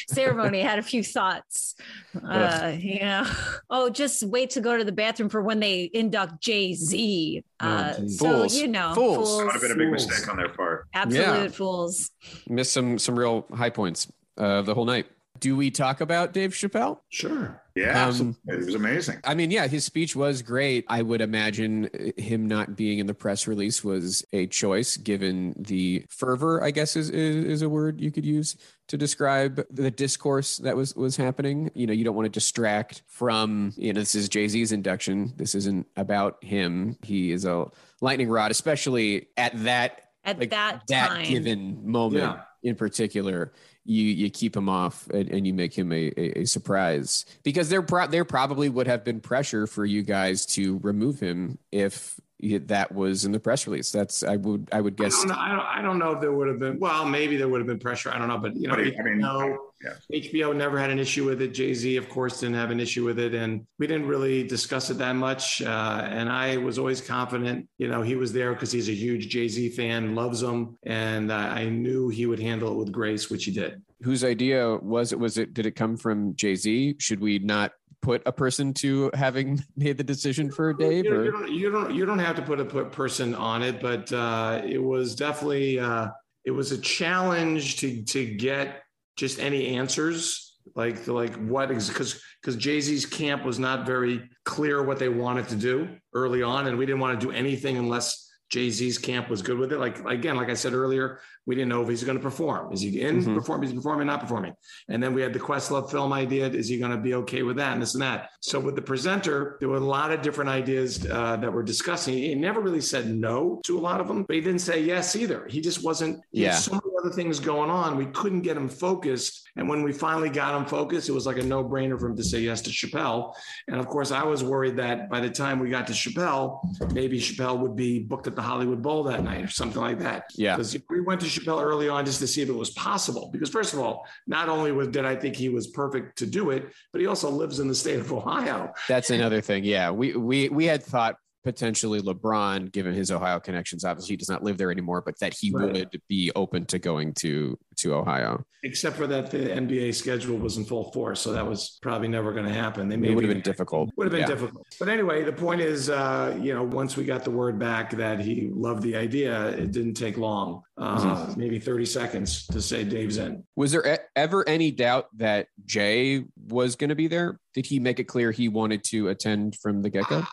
[0.10, 1.76] ceremony had a few thoughts.
[2.22, 3.26] Uh, you know,
[3.70, 7.44] oh, just wait to go to the bathroom for when they induct Jay Z.
[7.62, 8.58] Uh, Oh, so Fools.
[8.58, 9.16] you know, Fools.
[9.16, 10.08] fools, That would have been a big Fools.
[10.08, 10.88] mistake on their part.
[10.94, 12.12] absolute fools.
[12.50, 15.08] missed some some real high points uh, the whole night.
[15.40, 17.00] Do we talk about Dave Chappelle?
[17.10, 17.62] Sure.
[17.76, 19.20] Yeah, Um, it was amazing.
[19.26, 20.86] I mean, yeah, his speech was great.
[20.88, 25.54] I would imagine uh, him not being in the press release was a choice given
[25.58, 28.56] the fervor, I guess is, is, is a word you could use
[28.88, 31.70] to describe the discourse that was was happening.
[31.76, 35.34] You know, you don't want to distract from, you know, this is Jay-Z's induction.
[35.36, 36.98] This isn't about him.
[37.04, 37.66] He is a
[38.00, 42.42] lightning rod, especially at that At like that, that time, given moment Yeah.
[42.66, 43.54] In particular
[43.86, 47.70] you you keep him off and, and you make him a, a, a surprise because
[47.70, 52.20] there pro- there probably would have been pressure for you guys to remove him if
[52.42, 55.36] that was in the press release that's i would i would I guess don't, know,
[55.38, 57.68] I, don't, I don't know if there would have been, well, maybe there would have
[57.68, 58.12] been pressure.
[58.12, 58.38] I don't know.
[58.38, 60.20] But, you know, But I mean, HBO, yeah.
[60.22, 61.50] HBO never had an issue with it.
[61.54, 63.34] Jay Z, of course, didn't have an issue with it.
[63.34, 65.62] And we didn't really discuss it that much.
[65.62, 69.30] Uh, and I was always confident, you know, he was there because he's a huge
[69.30, 70.78] Jay Z fan, loves him.
[70.86, 73.82] And uh, I knew he would handle it with grace, which he did.
[74.04, 77.72] whose idea was it was it did it come from jay-z should we not
[78.02, 81.96] put a person to having made the decision for dave You, you don't, you don't,
[81.96, 85.80] you don't have to put a put person on it, but uh, it was definitely,
[85.80, 86.10] uh,
[86.44, 88.84] it was a challenge to to get
[89.16, 94.82] just any answers like like what because because Jay Z's camp was not very clear
[94.84, 98.24] what they wanted to do early on, and we didn't want to do anything unless
[98.50, 99.78] Jay Z's camp was good with it.
[99.80, 102.74] Like again, like I said earlier, we didn't know if he's going to perform.
[102.74, 103.36] Is he in Mhm.
[103.36, 103.64] perform?
[103.64, 104.08] Is he performing?
[104.08, 104.54] Not performing?
[104.90, 106.48] And then we had the Questlove film idea.
[106.48, 108.30] Is he going to be okay with that and this and that?
[108.42, 112.16] So with the presenter, there were a lot of different ideas uh, that were discussing.
[112.18, 115.16] He never really said no to a lot of them, but he didn't say yes
[115.16, 115.46] either.
[115.48, 116.22] He just wasn't.
[116.32, 116.54] Yeah.
[116.54, 117.98] had so many other things going on.
[117.98, 119.48] We couldn't get him focused.
[119.56, 122.18] And when we finally got him focused, it was like a no brainer for him
[122.18, 123.34] to say yes to Chappelle.
[123.68, 126.60] And of course, I was worried that by the time we got to Chappelle,
[126.94, 130.26] maybe Chappelle would be booked at the Hollywood Bowl that night or something like that.
[130.36, 133.30] yeah Because we went to Chappelle early on just to see if it was possible.
[133.32, 136.50] Because first of all, not only was, did I think he was perfect to do
[136.50, 138.74] it, but he also lives in the state of Ohio.
[138.88, 139.64] That's another thing.
[139.64, 144.30] Yeah, we we we had thought potentially LeBron, given his Ohio connections, obviously he does
[144.30, 145.72] not live there anymore, but that he Right.
[145.74, 148.44] would be open to going to to Ohio.
[148.64, 152.32] Except for that, the NBA schedule was in full force, so that was probably never
[152.34, 152.88] going to happen.
[152.88, 153.92] They It would have been difficult.
[153.98, 154.28] Would have been Yeah.
[154.28, 154.66] difficult.
[154.80, 158.20] But anyway, the point is, uh, you know, once we got the word back that
[158.22, 161.40] he loved the idea, it didn't take long, uh, Mm-hmm.
[161.40, 163.44] maybe 30 seconds to say Dave's in.
[163.58, 167.40] Was there ever any doubt that Jay was going to be there?
[167.54, 170.24] Did he make it clear he wanted to attend from the get go?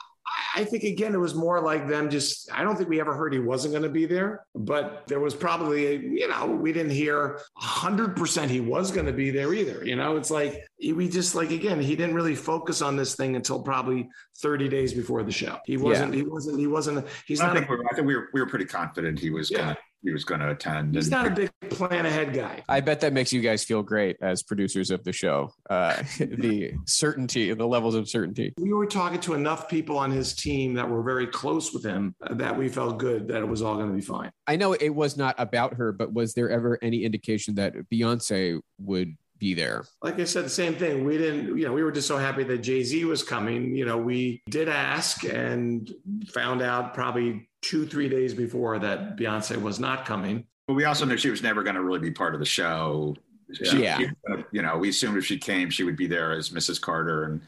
[0.55, 3.32] I think again, it was more like them just, I don't think we ever heard
[3.32, 6.93] he wasn't going to be there, but there was probably, a, you know, we didn't
[6.93, 9.85] hear 100% he was going to be there either.
[9.85, 13.35] You know, it's like, we just like, again, he didn't really focus on this thing
[13.35, 14.09] until probably
[14.39, 15.59] 30 days before the show.
[15.65, 16.20] He wasn't, yeah.
[16.20, 17.57] he wasn't, he wasn't, he's I not.
[17.57, 19.59] Think a, I think we were, we were pretty confident he was yeah.
[19.59, 20.95] going to he was going to attend.
[20.95, 22.62] He's not a big plan ahead guy.
[22.69, 25.53] I bet that makes you guys feel great as producers of the show.
[25.70, 28.53] Uh, the certainty, the levels of certainty.
[28.59, 32.15] We were talking to enough people on his team that were very close with him
[32.31, 34.31] that we felt good that it was all going to be fine.
[34.47, 38.61] I know it was not about her, but was there ever any indication that Beyonce
[38.79, 39.85] would be there.
[40.01, 41.05] Like I said, the same thing.
[41.05, 43.74] We didn't, you know, we were just so happy that Jay Z was coming.
[43.74, 45.93] You know, we did ask and
[46.29, 50.44] found out probably two, three days before that Beyonce was not coming.
[50.66, 53.16] But we also knew she was never going to really be part of the show.
[53.52, 53.98] She, yeah.
[54.52, 56.80] You know, we assumed if she came, she would be there as Mrs.
[56.80, 57.43] Carter and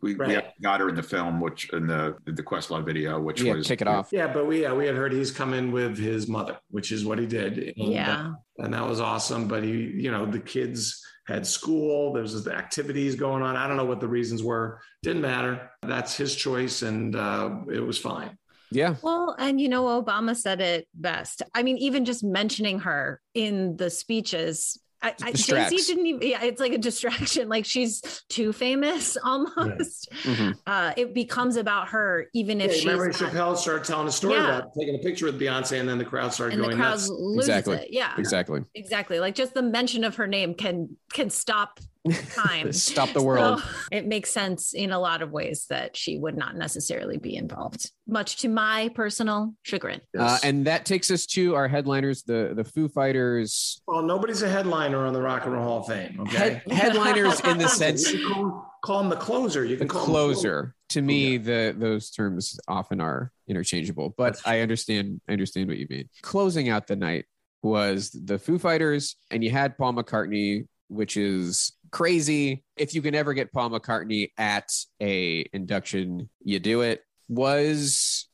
[0.00, 0.28] we, right.
[0.28, 3.66] we got her in the film, which in the the Questlove video, which yeah, was
[3.66, 4.10] kick it off.
[4.12, 7.18] Yeah, but we yeah, we had heard he's coming with his mother, which is what
[7.18, 7.58] he did.
[7.76, 9.48] And, yeah, uh, and that was awesome.
[9.48, 12.12] But he, you know, the kids had school.
[12.12, 13.56] There was the activities going on.
[13.56, 14.80] I don't know what the reasons were.
[15.02, 15.68] Didn't matter.
[15.82, 18.38] That's his choice, and uh, it was fine.
[18.70, 18.96] Yeah.
[19.02, 21.42] Well, and you know, Obama said it best.
[21.54, 26.28] I mean, even just mentioning her in the speeches I, I Jay Z didn't even.
[26.28, 27.48] Yeah, it's like a distraction.
[27.48, 30.08] Like she's too famous almost.
[30.10, 30.32] Yeah.
[30.32, 30.50] Mm-hmm.
[30.66, 32.86] Uh, it becomes about her, even if yeah, she's.
[32.86, 34.58] Remember, Chappelle started telling a story yeah.
[34.58, 36.98] about taking a picture with Beyonce, and then the crowd started and going the crowd
[36.98, 37.10] nuts.
[37.36, 37.76] exactly.
[37.76, 37.88] It.
[37.90, 38.14] Yeah.
[38.18, 38.64] Exactly.
[38.74, 39.20] Exactly.
[39.20, 41.78] Like just the mention of her name can can stop
[42.12, 42.72] time.
[42.72, 43.60] Stop the world.
[43.60, 47.36] So it makes sense in a lot of ways that she would not necessarily be
[47.36, 50.00] involved, much to my personal chagrin.
[50.18, 53.80] Uh, and that takes us to our headliners, the the Foo Fighters.
[53.86, 56.18] Well, nobody's a headliner on the Rock and Roll Hall of Fame.
[56.20, 58.10] Okay, Head, headliners in the sense.
[58.26, 59.64] Call, call them the closer.
[59.64, 60.40] You can the call closer.
[60.40, 60.74] closer.
[60.90, 65.20] To me, the those terms often are interchangeable, but I understand.
[65.28, 66.08] I understand what you mean.
[66.22, 67.26] Closing out the night
[67.62, 72.62] was the Foo Fighters, and you had Paul McCartney, which is crazy.
[72.76, 74.70] If you can ever get Paul McCartney at
[75.00, 77.02] a induction, you do it.
[77.28, 78.26] Was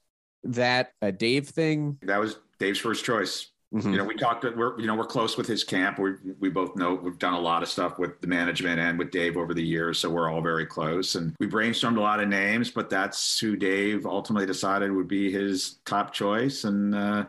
[0.44, 1.98] that a Dave thing?
[2.02, 3.51] That was Dave's first choice.
[3.74, 3.90] Mm-hmm.
[3.90, 4.44] You know, we talked.
[4.44, 5.98] We're you know we're close with his camp.
[5.98, 9.10] We we both know we've done a lot of stuff with the management and with
[9.10, 11.16] Dave over the years, so we're all very close.
[11.16, 15.32] And we brainstormed a lot of names, but that's who Dave ultimately decided would be
[15.32, 16.62] his top choice.
[16.62, 17.24] And uh,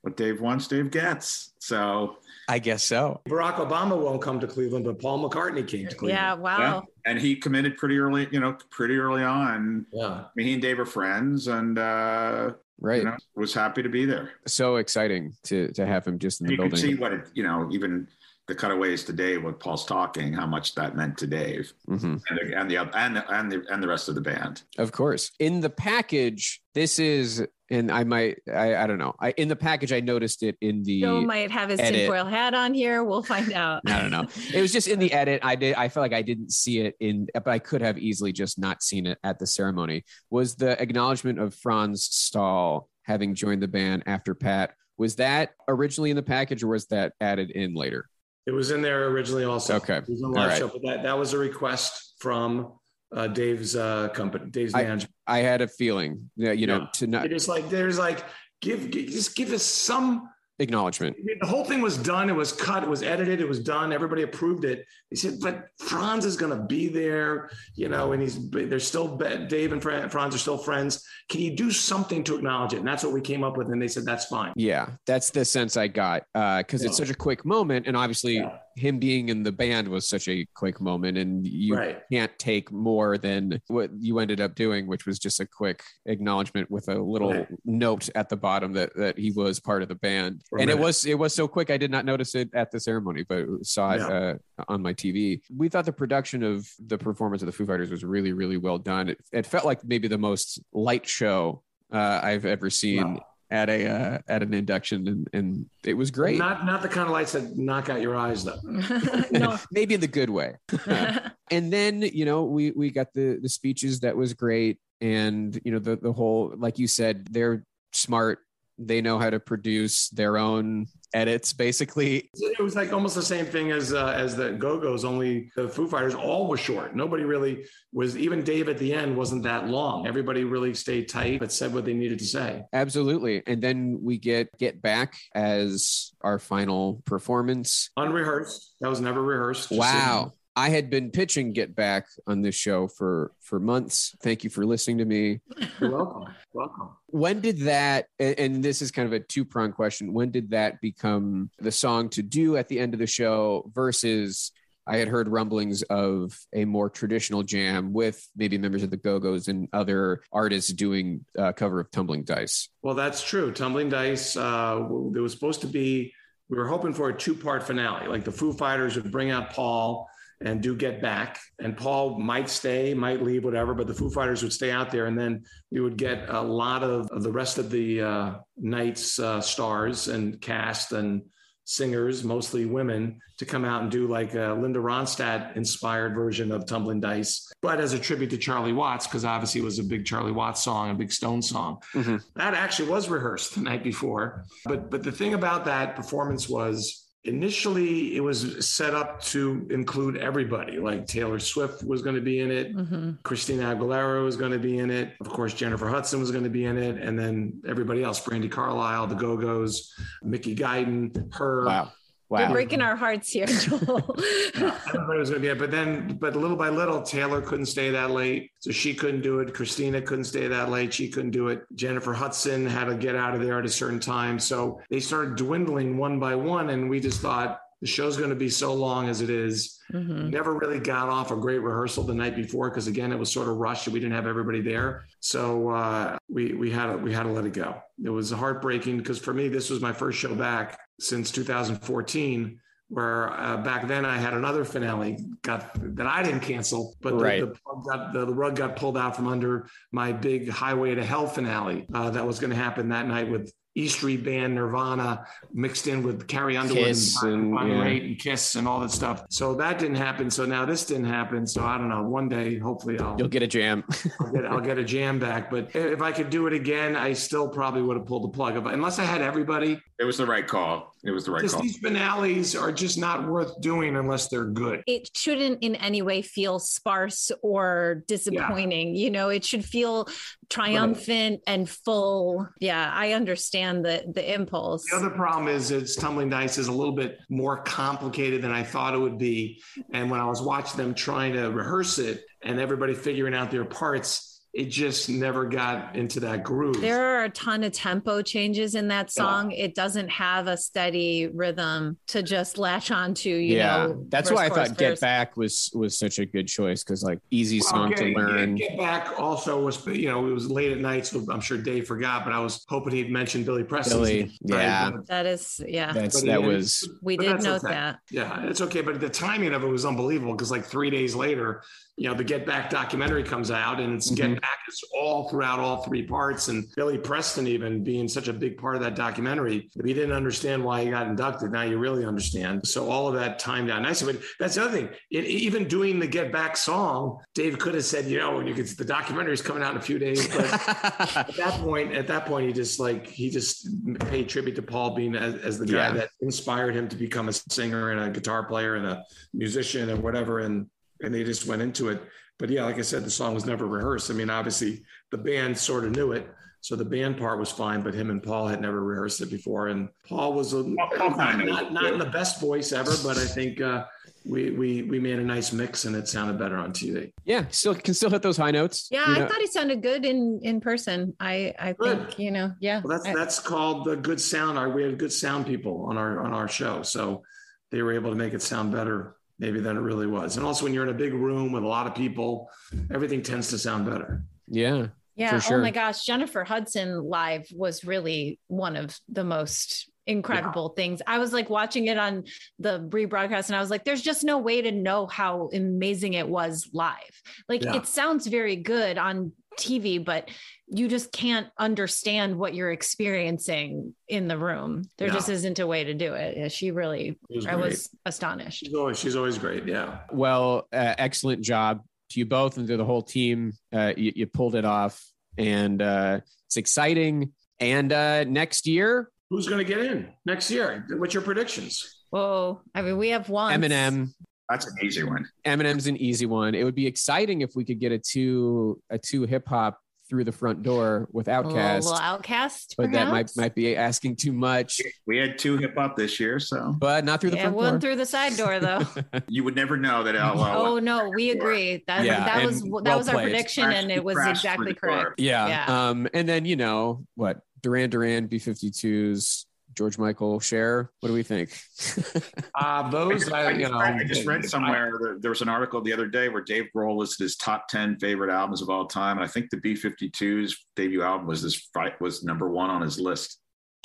[0.00, 1.52] what Dave wants, Dave gets.
[1.58, 2.16] So
[2.50, 3.20] I guess so.
[3.28, 6.18] Barack Obama won't come to Cleveland, but Paul McCartney came to Cleveland.
[6.18, 6.58] Yeah, wow.
[6.58, 6.80] Yeah.
[7.10, 9.86] And he committed pretty early, you know, pretty early on.
[9.92, 10.06] Yeah.
[10.06, 12.50] I mean, he and Dave are friends and uh
[12.80, 12.98] right.
[12.98, 14.32] You know, was happy to be there.
[14.46, 16.78] So exciting to to have him just in the you building.
[16.78, 18.08] You can see what it, you know, even
[18.50, 22.16] the cutaways to Dave with Paul's talking, how much that meant to Dave mm-hmm.
[22.28, 24.62] and, the, and the and the and the and the rest of the band.
[24.76, 29.14] Of course, in the package, this is and I might I, I don't know.
[29.20, 32.00] I in the package I noticed it in the Joe might have his edit.
[32.00, 33.04] tinfoil hat on here.
[33.04, 33.82] We'll find out.
[33.86, 34.26] I don't know.
[34.52, 35.40] It was just in the edit.
[35.44, 38.32] I did I felt like I didn't see it in but I could have easily
[38.32, 40.04] just not seen it at the ceremony.
[40.28, 44.74] Was the acknowledgement of Franz Stahl having joined the band after Pat.
[44.96, 48.06] Was that originally in the package or was that added in later?
[48.50, 49.76] It was in there originally also.
[49.76, 49.98] Okay.
[49.98, 50.58] It was on live right.
[50.58, 52.72] show, but that, that was a request from
[53.14, 55.14] uh, Dave's uh, company, Dave's I, management.
[55.24, 57.26] I had a feeling, yeah, you know, to not.
[57.26, 58.24] It is like there's like
[58.60, 60.28] give, give just give us some
[60.60, 61.16] acknowledgement.
[61.40, 62.30] The whole thing was done.
[62.30, 62.84] It was cut.
[62.84, 63.40] It was edited.
[63.40, 63.92] It was done.
[63.92, 64.86] Everybody approved it.
[65.08, 69.16] He said, but Franz is going to be there, you know, and he's, they're still,
[69.16, 71.04] Dave and Franz are still friends.
[71.28, 72.78] Can you do something to acknowledge it?
[72.78, 73.68] And that's what we came up with.
[73.68, 74.52] And they said, that's fine.
[74.54, 74.90] Yeah.
[75.06, 76.24] That's the sense I got.
[76.34, 76.88] Uh, cause yeah.
[76.88, 77.86] it's such a quick moment.
[77.88, 78.58] And obviously yeah.
[78.80, 82.02] Him being in the band was such a quick moment and you right.
[82.10, 86.70] can't take more than what you ended up doing, which was just a quick acknowledgement
[86.70, 87.48] with a little right.
[87.66, 90.42] note at the bottom that, that he was part of the band.
[90.58, 91.70] And it was, it was so quick.
[91.70, 94.34] I did not notice it at the ceremony, but saw it uh,
[94.66, 95.42] on my TV.
[95.54, 98.78] We thought the production of the performance of the Foo Fighters was really, really well
[98.78, 99.10] done.
[99.10, 101.62] It, it felt like maybe the most light show
[101.92, 103.14] uh, I've ever seen.
[103.14, 103.26] Wow.
[103.52, 106.38] At a uh, at an induction and, and it was great.
[106.38, 108.60] Not not the kind of lights that knock out your eyes though.
[109.32, 110.56] no, maybe in the good way.
[110.86, 115.60] Uh, and then you know we we got the the speeches that was great, and
[115.64, 118.38] you know the the whole like you said they're smart
[118.80, 122.30] they know how to produce their own edits basically.
[122.34, 125.88] It was like almost the same thing as uh, as the go-go's only the foo
[125.88, 126.94] fighters all was short.
[126.94, 130.06] Nobody really was even dave at the end wasn't that long.
[130.06, 132.64] Everybody really stayed tight but said what they needed to say.
[132.72, 133.42] Absolutely.
[133.46, 137.90] And then we get get back as our final performance.
[137.96, 138.74] Unrehearsed.
[138.80, 139.70] That was never rehearsed.
[139.70, 144.14] Wow I had been pitching Get Back on this show for for months.
[144.22, 145.40] Thank you for listening to me.
[145.80, 146.34] You're welcome.
[146.52, 146.90] welcome.
[147.06, 148.06] When did that?
[148.18, 150.12] And this is kind of a two prong question.
[150.12, 154.52] When did that become the song to do at the end of the show versus?
[154.86, 159.20] I had heard rumblings of a more traditional jam with maybe members of the Go
[159.20, 162.70] Go's and other artists doing a cover of Tumbling Dice.
[162.82, 163.52] Well, that's true.
[163.52, 164.36] Tumbling Dice.
[164.36, 166.12] Uh, there was supposed to be.
[166.48, 168.08] We were hoping for a two part finale.
[168.08, 170.08] Like the Foo Fighters would bring out Paul
[170.40, 171.38] and do get back.
[171.58, 175.06] And Paul might stay, might leave, whatever, but the Foo Fighters would stay out there.
[175.06, 179.18] And then we would get a lot of, of the rest of the uh, night's
[179.18, 181.22] uh, stars and cast and
[181.64, 186.66] singers, mostly women, to come out and do like a Linda Ronstadt inspired version of
[186.66, 190.04] Tumbling Dice, but as a tribute to Charlie Watts, because obviously it was a big
[190.04, 191.80] Charlie Watts song, a big Stone song.
[191.94, 192.16] Mm-hmm.
[192.34, 194.44] That actually was rehearsed the night before.
[194.64, 200.16] But but the thing about that performance was initially it was set up to include
[200.16, 202.74] everybody like taylor swift was going to be in it.
[202.74, 203.12] Mm-hmm.
[203.22, 205.14] christina aguilera was going to be in it.
[205.20, 208.50] Of course jennifer hudson was going to be in it and then everybody else brandi
[208.50, 211.66] carlile the go-go's mickey guyton her.
[211.66, 211.92] Wow
[212.30, 212.42] Wow.
[212.42, 214.14] You're breaking our hearts here, Joel.
[214.54, 215.58] everybody was going to be it.
[215.58, 218.52] But then, but little by little, Taylor couldn't stay that late.
[218.60, 219.52] So she couldn't do it.
[219.52, 220.94] Christina couldn't stay that late.
[220.94, 221.64] She couldn't do it.
[221.74, 224.38] Jennifer Hudson had to get out of there at a certain time.
[224.38, 226.70] So they started dwindling one by one.
[226.70, 229.78] And we just thought, the show's going to be so long as it is.
[229.92, 230.30] Mm-hmm.
[230.30, 233.48] Never really got off a great rehearsal the night before because again it was sort
[233.48, 233.88] of rushed.
[233.88, 237.46] We didn't have everybody there, so uh, we we had to, we had to let
[237.46, 237.82] it go.
[238.04, 243.32] It was heartbreaking because for me this was my first show back since 2014 where
[243.32, 247.40] uh, back then I had another finale got that I didn't cancel, but the, right.
[247.40, 247.54] the,
[247.88, 251.86] got, the, the, rug got pulled out from under my big Highway to Hell finale
[251.94, 256.02] uh, that was going to happen that night with E Street Band, Nirvana, mixed in
[256.02, 257.84] with Carrie Underwood Kiss and, and, yeah.
[257.84, 259.24] and, Kiss and all that stuff.
[259.28, 260.28] So that didn't happen.
[260.28, 261.46] So now this didn't happen.
[261.46, 262.02] So I don't know.
[262.02, 263.84] One day, hopefully, I'll you'll get a jam.
[264.20, 265.50] I'll, get, I'll, get, a jam back.
[265.50, 268.56] But if I could do it again, I still probably would have pulled the plug.
[268.56, 269.80] Unless I had everybody.
[270.00, 270.94] It was the right call.
[271.04, 271.60] It was the right call.
[271.60, 274.82] These finales are just not worth doing unless they're good.
[274.86, 278.94] It shouldn't in any way feel sparse or disappointing.
[278.94, 279.04] Yeah.
[279.04, 280.08] You know, it should feel
[280.48, 281.54] triumphant right.
[281.54, 282.48] and full.
[282.60, 284.86] Yeah, I understand the the impulse.
[284.90, 288.62] The other problem is it's tumbling dice is a little bit more complicated than I
[288.62, 289.60] thought it would be.
[289.92, 293.66] And when I was watching them trying to rehearse it and everybody figuring out their
[293.66, 296.80] parts, it just never got into that groove.
[296.80, 299.52] There are a ton of tempo changes in that song.
[299.52, 299.64] Yeah.
[299.64, 303.30] It doesn't have a steady rhythm to just latch onto.
[303.30, 306.82] You yeah, know, that's why I thought "Get Back" was was such a good choice
[306.82, 308.56] because like easy song to learn.
[308.56, 311.86] Get, Back also was you know it was late at night, so I'm sure Dave
[311.86, 313.98] forgot, but I was hoping he'd mention Billy Preston.
[313.98, 315.92] Billy, yeah, that is yeah.
[315.92, 316.88] That's that was.
[317.02, 317.72] We did note okay.
[317.72, 318.00] that.
[318.10, 321.62] Yeah, it's okay, but the timing of it was unbelievable because like three days later,
[322.00, 324.32] you know, the Get Back documentary comes out and it's mm-hmm.
[324.32, 326.48] Get Back is all throughout all three parts.
[326.48, 330.12] And Billy Preston, even being such a big part of that documentary, if you didn't
[330.12, 332.66] understand why he got inducted, now you really understand.
[332.66, 334.14] So all of that timed out nicely.
[334.14, 334.88] But that's the other thing.
[335.10, 338.68] It, even doing the Get Back song, Dave could have said, you know, you could,
[338.68, 340.26] the documentary is coming out in a few days.
[340.26, 340.46] But
[341.16, 343.68] at that point, at that point, he just like, he just
[344.08, 345.92] paid tribute to Paul Bean as, as the guy yeah.
[345.92, 349.04] that inspired him to become a singer and a guitar player and a
[349.34, 350.38] musician and whatever.
[350.38, 350.70] And
[351.02, 352.02] and they just went into it.
[352.38, 354.10] But yeah, like I said, the song was never rehearsed.
[354.10, 356.28] I mean, obviously the band sort of knew it.
[356.62, 359.68] So the band part was fine, but him and Paul had never rehearsed it before.
[359.68, 360.62] And Paul was a,
[360.96, 363.86] Paul not, not, not in the best voice ever, but I think uh,
[364.26, 367.12] we we we made a nice mix and it sounded better on TV.
[367.24, 368.88] Yeah, still can still hit those high notes.
[368.90, 369.26] Yeah, I know.
[369.26, 371.14] thought he sounded good in in person.
[371.18, 372.08] I I good.
[372.08, 372.82] think you know, yeah.
[372.84, 374.58] Well, that's I, that's called the good sound.
[374.58, 377.22] Our we had good sound people on our on our show, so
[377.70, 380.36] they were able to make it sound better maybe than it really was.
[380.36, 382.50] And also when you're in a big room with a lot of people,
[382.92, 384.22] everything tends to sound better.
[384.46, 384.88] Yeah.
[385.16, 385.32] Yeah.
[385.34, 385.58] Oh sure.
[385.58, 386.04] Oh my gosh.
[386.04, 390.82] Jennifer Hudson live was really one of the most incredible yeah.
[390.82, 391.02] things.
[391.06, 392.24] I was like watching it on
[392.58, 396.28] the rebroadcast and I was like, there's just no way to know how amazing it
[396.28, 397.22] was live.
[397.48, 397.76] Like yeah.
[397.76, 400.28] it sounds very good on TV, but
[400.66, 404.84] you just can't understand what you're experiencing in the room.
[404.98, 405.14] There yeah.
[405.14, 406.52] just isn't a way to do it.
[406.52, 408.60] She really, was I was astonished.
[408.60, 409.66] She's always, she's always great.
[409.66, 409.98] Yeah.
[410.12, 413.52] Well, uh, excellent job to you both and to the whole team.
[413.72, 415.04] Uh, you, you, pulled it off,
[415.36, 417.32] and uh, it's exciting.
[417.58, 420.86] And uh, next year, who's going to get in next year?
[420.90, 421.96] What's your predictions?
[422.10, 423.60] Well, I mean, we have one.
[423.60, 424.12] Eminem.
[424.50, 425.24] That's an easy one.
[425.46, 426.54] Eminem's an easy one.
[426.54, 429.78] It would be exciting if we could get a two a two hip hop
[430.08, 431.84] through the front door with OutKast.
[431.84, 434.80] little outkast, But that might might be asking too much.
[435.06, 437.72] We had two hip hop this year, so But not through the yeah, front one
[437.74, 437.80] door.
[437.80, 438.80] through the side door though.
[439.28, 440.40] you would never know that LL.
[440.42, 441.84] oh no, we agree.
[441.86, 443.30] That Yeah, that and was that well was our played.
[443.30, 445.02] prediction, Crashed- and it was exactly through the door.
[445.04, 445.20] correct.
[445.20, 445.46] Yeah.
[445.46, 445.88] Yeah.
[445.90, 447.38] Um, and then you know what?
[447.62, 449.44] Duran Duran, B 52s,
[449.80, 450.90] George Michael, Cher.
[451.00, 451.58] What do we think?
[452.54, 455.40] Uh, those, I, I, you just know, read, I just read somewhere there, there was
[455.40, 458.68] an article the other day where Dave Grohl listed his top ten favorite albums of
[458.68, 462.68] all time, and I think the B-52s debut album was this fight was number one
[462.68, 463.38] on his list.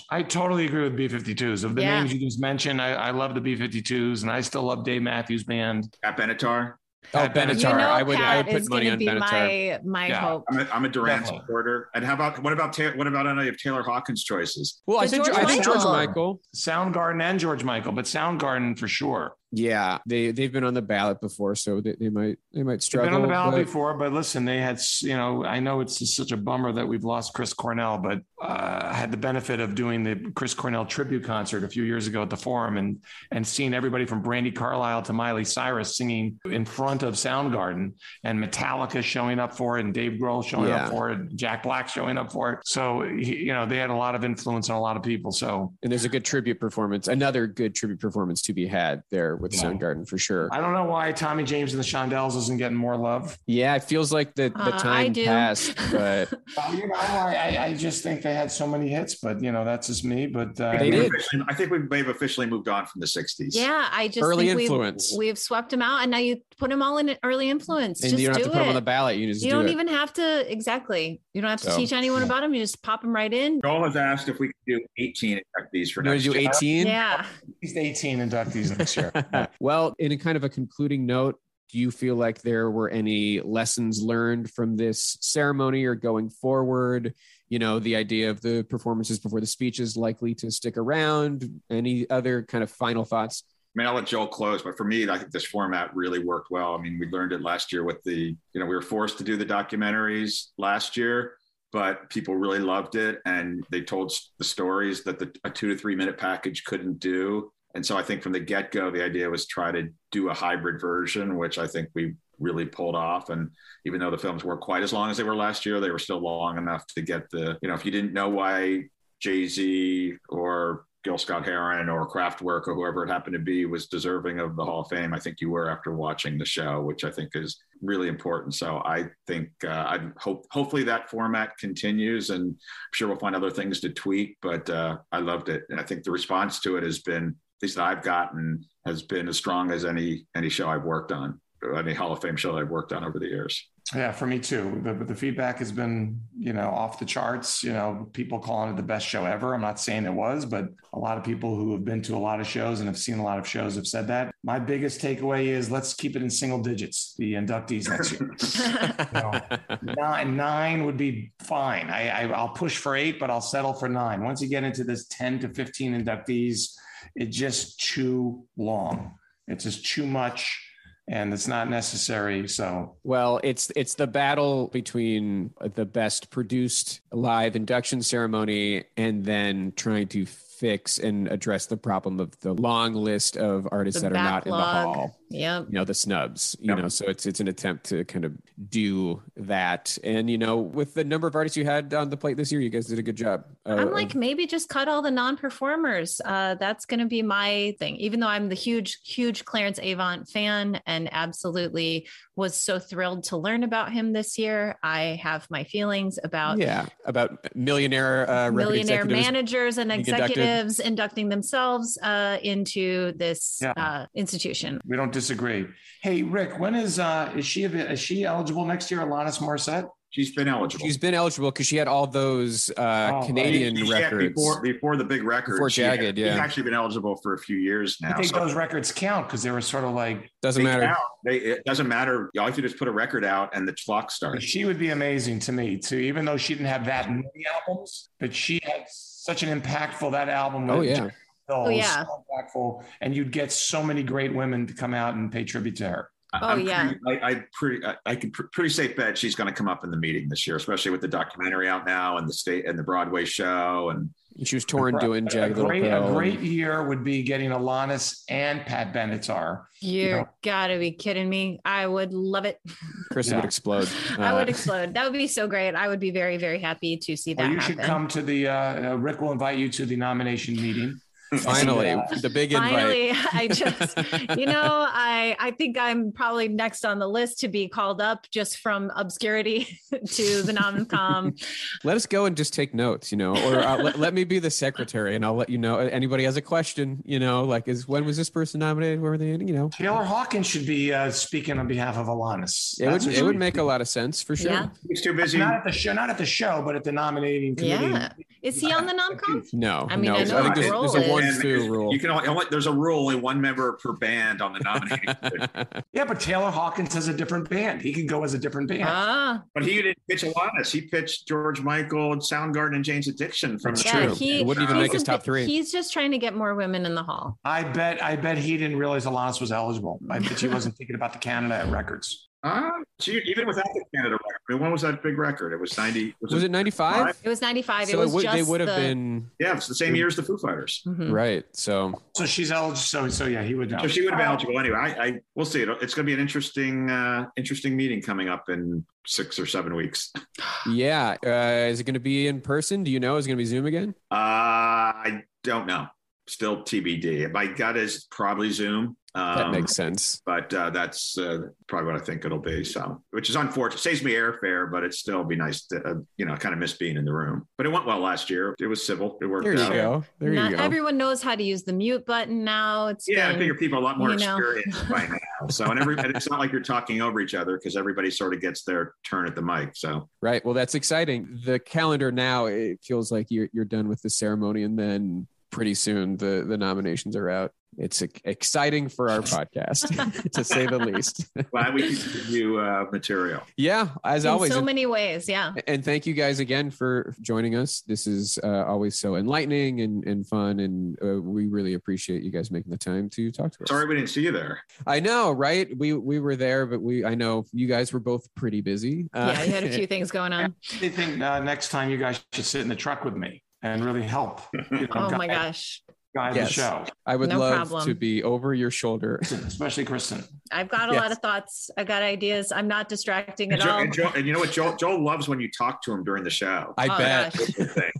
[0.10, 1.64] I totally agree with B52s.
[1.64, 2.00] Of the Yeah.
[2.00, 5.46] names you just mentioned, I, I love the B52s, and I still love Dave Matthews
[5.46, 5.96] Band.
[6.04, 6.74] At Benatar,
[7.14, 7.50] Oh, Pat Benatar.
[7.50, 7.56] Benatar.
[7.72, 9.20] You know, I would I would put money going on to be Benatar.
[9.20, 10.20] my my Yeah.
[10.22, 10.44] hope.
[10.50, 11.40] I'm a, I'm a Duran Definitely.
[11.42, 11.90] supporter.
[11.94, 14.82] And how about what about Ta- what about any of Taylor Hawkins' choices?
[14.88, 15.94] Well, I think, George I said George Michael.
[15.94, 16.42] Michael.
[16.56, 19.36] Soundgarden and George Michael, but Soundgarden for sure.
[19.52, 22.84] Yeah, they they've been on the ballot before, so they, they might they might They've
[22.84, 23.08] struggle.
[23.12, 26.00] been on the ballot but- before, but listen, they had, you know, I know it's
[26.00, 29.60] just such a bummer that we've lost Chris Cornell, but uh, I had the benefit
[29.60, 33.02] of doing the Chris Cornell tribute concert a few years ago at the Forum and
[33.32, 37.94] and seeing everybody from Brandi Carlile to Miley Cyrus singing in front of Soundgarden
[38.24, 40.86] and Metallica showing up for it and Dave Grohl showing Yeah.
[40.86, 42.60] up for it, Jack Black showing up for it.
[42.66, 45.32] So, he, you know, they had a lot of influence on a lot of people.
[45.32, 49.36] So and there's a good tribute performance, another good tribute performance to be had there
[49.36, 49.64] with Yeah.
[49.64, 50.50] Soundgarden for sure.
[50.52, 53.38] I don't know why Tommy James and the Shondells isn't getting more love.
[53.48, 55.26] Yeah, it feels like the, the Uh, I time do.
[55.26, 59.16] passed, but Well, you know, I, I- I just think they had so many hits,
[59.16, 60.28] but you know, that's just me.
[60.28, 61.12] But uh, They did.
[61.48, 63.50] I think we may have officially moved on from the 60s.
[63.52, 65.12] Yeah, I just Early think influence.
[65.12, 68.02] We've, we've swept them out, and now you put them all in early influence.
[68.04, 69.18] and just you don't have do to put them on the ballot.
[69.18, 69.72] You just You do don't it.
[69.72, 71.22] even have to exactly.
[71.34, 72.26] You don't have to So, teach anyone yeah.
[72.28, 72.54] about them.
[72.54, 73.60] You just pop them right in.
[73.62, 76.50] Joel has asked if we could do 18 inductees for You next to do year.
[76.56, 76.88] 18?
[76.88, 77.26] Yeah.
[77.62, 79.12] he's 18 inductees next year.
[79.60, 81.40] well, in a kind of a concluding note,
[81.72, 87.14] do you feel like there were any lessons learned from this ceremony or going forward?
[87.50, 91.62] You know, the idea of the performances before the speech is likely to stick around.
[91.70, 93.44] Any other kind of final thoughts?
[93.76, 96.50] I mean, I'll let Joel close, but for me, I think this format really worked
[96.50, 96.76] well.
[96.76, 99.24] I mean, we learned it last year with the, you know, we were forced to
[99.24, 101.36] do the documentaries last year,
[101.74, 103.20] but people really loved it.
[103.26, 107.52] And they told the stories that the, a two to three minute package couldn't do.
[107.76, 110.34] And so I think from the get go, the idea was try to do a
[110.34, 113.30] hybrid version, which I think we really pulled off.
[113.30, 113.52] And
[113.86, 116.00] even though the films weren't quite as long as they were last year, they were
[116.00, 118.84] still long enough to get the, you know, if you didn't know why
[119.20, 123.86] Jay Z or Gil Scott Heron or Kraftwerk or whoever it happened to be was
[123.86, 125.14] deserving of the Hall of Fame.
[125.14, 128.56] I think you were after watching the show, which I think is really important.
[128.56, 132.58] So I think uh, I hope hopefully that format continues, and I'm
[132.92, 134.38] sure we'll find other things to tweak.
[134.42, 137.62] But uh, I loved it, and I think the response to it has been, at
[137.62, 141.40] least that I've gotten, has been as strong as any any show I've worked on,
[141.74, 143.70] any Hall of Fame show that I've worked on over the years.
[143.94, 144.82] Yeah, for me too.
[144.84, 147.64] The, the feedback has been, you know, off the charts.
[147.64, 149.54] You know, people calling it the best show ever.
[149.54, 152.18] I'm not saying it was, but a lot of people who have been to a
[152.18, 154.34] lot of shows and have seen a lot of shows have said that.
[154.44, 157.14] My biggest takeaway is let's keep it in single digits.
[157.20, 159.84] The inductees next year.
[160.00, 161.90] nine, nine would be fine.
[161.92, 164.24] I, I I'll push for eight, but I'll settle for nine.
[164.24, 166.76] Once you get into this 10 to 15 inductees,
[167.16, 169.14] it's just too long.
[169.48, 170.65] It's just too much
[171.08, 172.48] and it's not necessary.
[172.48, 179.74] So Well, it's it's the battle between the best produced live induction ceremony and then
[179.76, 180.26] trying to
[180.66, 184.46] fix and address the problem of the long list of artists The that are not
[184.48, 185.20] in the hall.
[185.30, 185.60] Yeah.
[185.62, 186.56] You know, the snubs.
[186.60, 186.78] You Yep.
[186.80, 188.34] know, so it's it's an attempt to kind of
[188.70, 189.96] do that.
[190.04, 192.62] And you know, with the number of artists you had on the plate this year,
[192.62, 193.44] you guys did a good job.
[193.68, 196.20] uh, I'm of- like, maybe just cut all the non-performers.
[196.26, 197.96] Uh, that's going to be my thing.
[197.98, 203.38] Even though I'm the huge, huge Clarence Avant fan and absolutely was so thrilled to
[203.38, 209.04] learn about him this year, I have my feelings about yeah, about millionaire uh, millionaire
[209.04, 209.26] executives.
[209.26, 210.32] managers and being inducted.
[210.32, 213.72] executives inducting themselves uh, into this Yeah.
[213.78, 214.82] uh, institution.
[214.86, 215.66] we don't disagree.
[216.02, 219.00] Hey, Rick, when is uh is she is she eligible next year?
[219.02, 219.88] Alanis Morissette?
[220.16, 220.86] She's been eligible.
[220.86, 224.30] She's been eligible because she had all those uh, Oh, Canadian She- she records.
[224.34, 225.56] before before the big record.
[225.56, 228.12] Before she had- Jagged, she's actually been eligible for a few years now.
[228.12, 230.86] I think so- those records count because they were sort of like Doesn't They matter.
[230.86, 230.98] count.
[231.26, 232.26] They, it doesn't matter.
[232.28, 234.46] All you have to do is put a record out and the clock starts.
[234.46, 237.28] she would be amazing to me too, even though she didn't have that many
[237.68, 240.70] albums, but she had such an impactful that album.
[240.70, 240.96] Oh yeah.
[240.98, 241.12] Jerry
[241.48, 242.04] Oh, yeah.
[242.06, 245.76] so impactful, and you'd get so many great women to come out and pay tribute
[245.76, 246.10] to her.
[246.34, 246.92] I- Oh, I'm yeah.
[247.02, 249.70] Pretty, I, I pretty, I, I can pr- pretty safe bet she's going to come
[249.70, 252.66] up in the meeting this year, especially with the documentary out now and the state
[252.68, 253.90] and the Broadway show.
[253.92, 254.10] And
[254.46, 256.10] She was torn doing a Jagged Little great, Pill.
[256.10, 259.64] a great year would be getting Alanis and Pat Benatar.
[259.80, 260.30] You know.
[260.44, 261.60] gotta be kidding me.
[261.64, 262.60] I would love it.
[263.12, 263.38] Chris Yeah.
[263.38, 263.88] would explode.
[264.18, 264.94] I would Uh, explode.
[264.96, 265.74] That would be so great.
[265.74, 267.44] I would be very, very happy to see that.
[267.44, 267.76] Well, you happen.
[267.78, 268.48] should come to the.
[268.50, 271.00] Uh, uh, Rick will invite you to the nomination meeting.
[271.40, 272.72] Finally, the big invite.
[272.72, 273.98] Finally, I just,
[274.38, 278.30] you know, I I think I'm probably next on the list to be called up
[278.30, 281.36] just from obscurity to the nom com.
[281.84, 284.40] Let us go and just take notes, you know, or uh, let, let me be
[284.40, 285.78] the secretary and I'll let you know.
[285.78, 289.02] Anybody has a question, you know, like is when was this person nominated?
[289.02, 289.32] Where were they?
[289.32, 292.80] You know, Taylor Hawkins should be uh, speaking on behalf of Alanis.
[292.80, 294.52] it would That's what it would she- make a lot of sense for sure.
[294.52, 294.70] Yeah.
[294.88, 295.38] He's too busy.
[295.38, 297.88] Not at the show, not at the show, but at the nominating committee.
[297.88, 298.10] Yeah.
[298.42, 299.44] Is he on the nom com?
[299.54, 300.18] No, I mean, no.
[300.18, 301.94] I know think there's, the there's role a one And rule.
[301.94, 305.84] You can only, only there's a rule only one member per band on the nominating.
[305.94, 307.82] Yeah, but Taylor Hawkins has a different band.
[307.82, 308.84] He could go as a different band.
[308.86, 310.70] Ah, but he didn't pitch Alanis.
[310.72, 314.16] He pitched George Michael, Soundgarden, and Jane's Addiction from That's the yeah, true.
[314.16, 315.46] he It wouldn't even make his top three.
[315.46, 317.38] He's just trying to get more women in the hall.
[317.46, 318.04] I bet.
[318.04, 320.00] I bet he didn't realize Alanis was eligible.
[320.10, 322.28] I bet he wasn't thinking about the Canada records.
[322.48, 324.40] Ah, gee, even without the Canada record.
[324.48, 325.52] I mean, when was that big record?
[325.52, 326.14] It was 90.
[326.22, 327.18] was it 95?
[327.24, 327.88] It was 95.
[327.88, 330.06] So it was would, just they would have the, been Yeah, it's the same year
[330.06, 330.84] as the Foo Fighters.
[330.86, 331.12] Mhm.
[331.12, 331.44] right.
[331.54, 332.76] So So she's eligible.
[332.76, 333.80] So so yeah, he would know.
[333.80, 334.78] So she would have been eligible anyway.
[334.78, 335.64] I, I we'll see.
[335.64, 339.48] It- It's going to be an interesting, uh, interesting meeting coming up in six or
[339.48, 340.14] seven weeks.
[340.68, 342.84] Yeah, uh, is it going to be in person?
[342.84, 343.18] Do you know?
[343.18, 343.94] Is it going to be Zoom again?
[344.12, 345.88] Uh, I don't know.
[346.28, 347.32] Still TBD.
[347.32, 348.98] My gut is probably Zoom.
[349.14, 350.22] Um, That makes sense.
[350.26, 352.66] but uh, that's uh, probably what I think it'll be.
[352.66, 353.80] So, which is unfortunate.
[353.80, 356.74] Saves me airfare, but it still be nice to, uh, you know, kind of miss
[356.74, 357.48] being in the room.
[357.58, 358.54] But it went well last year.
[358.60, 359.18] It was civil.
[359.22, 359.72] It worked There you out.
[359.72, 360.04] go.
[360.20, 360.64] There Not you go.
[360.64, 362.88] everyone knows how to use the mute button now.
[362.88, 364.36] It's Yeah, I been- figure people are a lot more you know.
[364.36, 365.48] experienced by now.
[365.48, 368.34] So, and every and it's not like you're talking over each other because everybody sort
[368.34, 369.76] of gets their turn at the mic.
[369.76, 370.44] So, Right.
[370.44, 371.40] Well, that's exciting.
[371.46, 375.74] The calendar now it feels like you're you're done with the ceremony, and then pretty
[375.74, 377.52] soon the the nominations are out.
[377.78, 381.26] It's exciting for our podcast, to say the least.
[381.52, 383.42] glad we can give you uh, material.
[383.58, 384.52] yeah, as in always.
[384.52, 385.28] so many ways.
[385.28, 385.54] Yeah.
[385.68, 387.82] and thank you guys again for joining us.
[387.82, 392.32] This is uh, always so enlightening and, and fun, and uh, we really appreciate you
[392.32, 393.70] guys making the time to talk to us.
[393.70, 394.62] Sorry we didn't see you there.
[394.86, 395.70] I know, right?
[395.78, 399.10] We we were there, but we I know you guys were both pretty busy.
[399.14, 399.44] Uh, yeah.
[399.44, 400.54] You had a few things going on.
[400.82, 403.84] I think uh, next time you guys should sit in the truck with me and
[403.84, 404.42] really help.
[404.72, 405.82] You know, Oh my gosh.
[406.16, 406.48] Guide Yes.
[406.48, 407.86] the show, I would No love problem.
[407.88, 409.20] to be over your shoulder.
[409.22, 410.24] especially Kristen.
[410.50, 411.02] I've got a Yes.
[411.02, 411.70] lot of thoughts.
[411.78, 412.54] I've got ideas.
[412.54, 413.80] I'm not distracting And, at Joe, all.
[413.82, 414.52] and, Joe, and you know what?
[414.54, 416.74] Joel, Joel loves when you talk to him during the show.
[416.78, 417.36] I Oh, bet.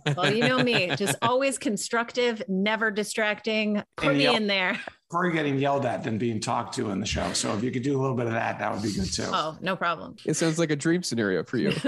[0.06, 0.16] gosh.
[0.16, 3.82] Well, you know me, just always constructive, never distracting.
[3.96, 4.80] Put And me in there.
[5.08, 7.32] Prefer getting yelled at than being talked to in the show.
[7.32, 9.24] So if you could do a little bit of that, that would be good too.
[9.26, 10.16] Oh, no problem.
[10.24, 11.72] It sounds like a dream scenario for you.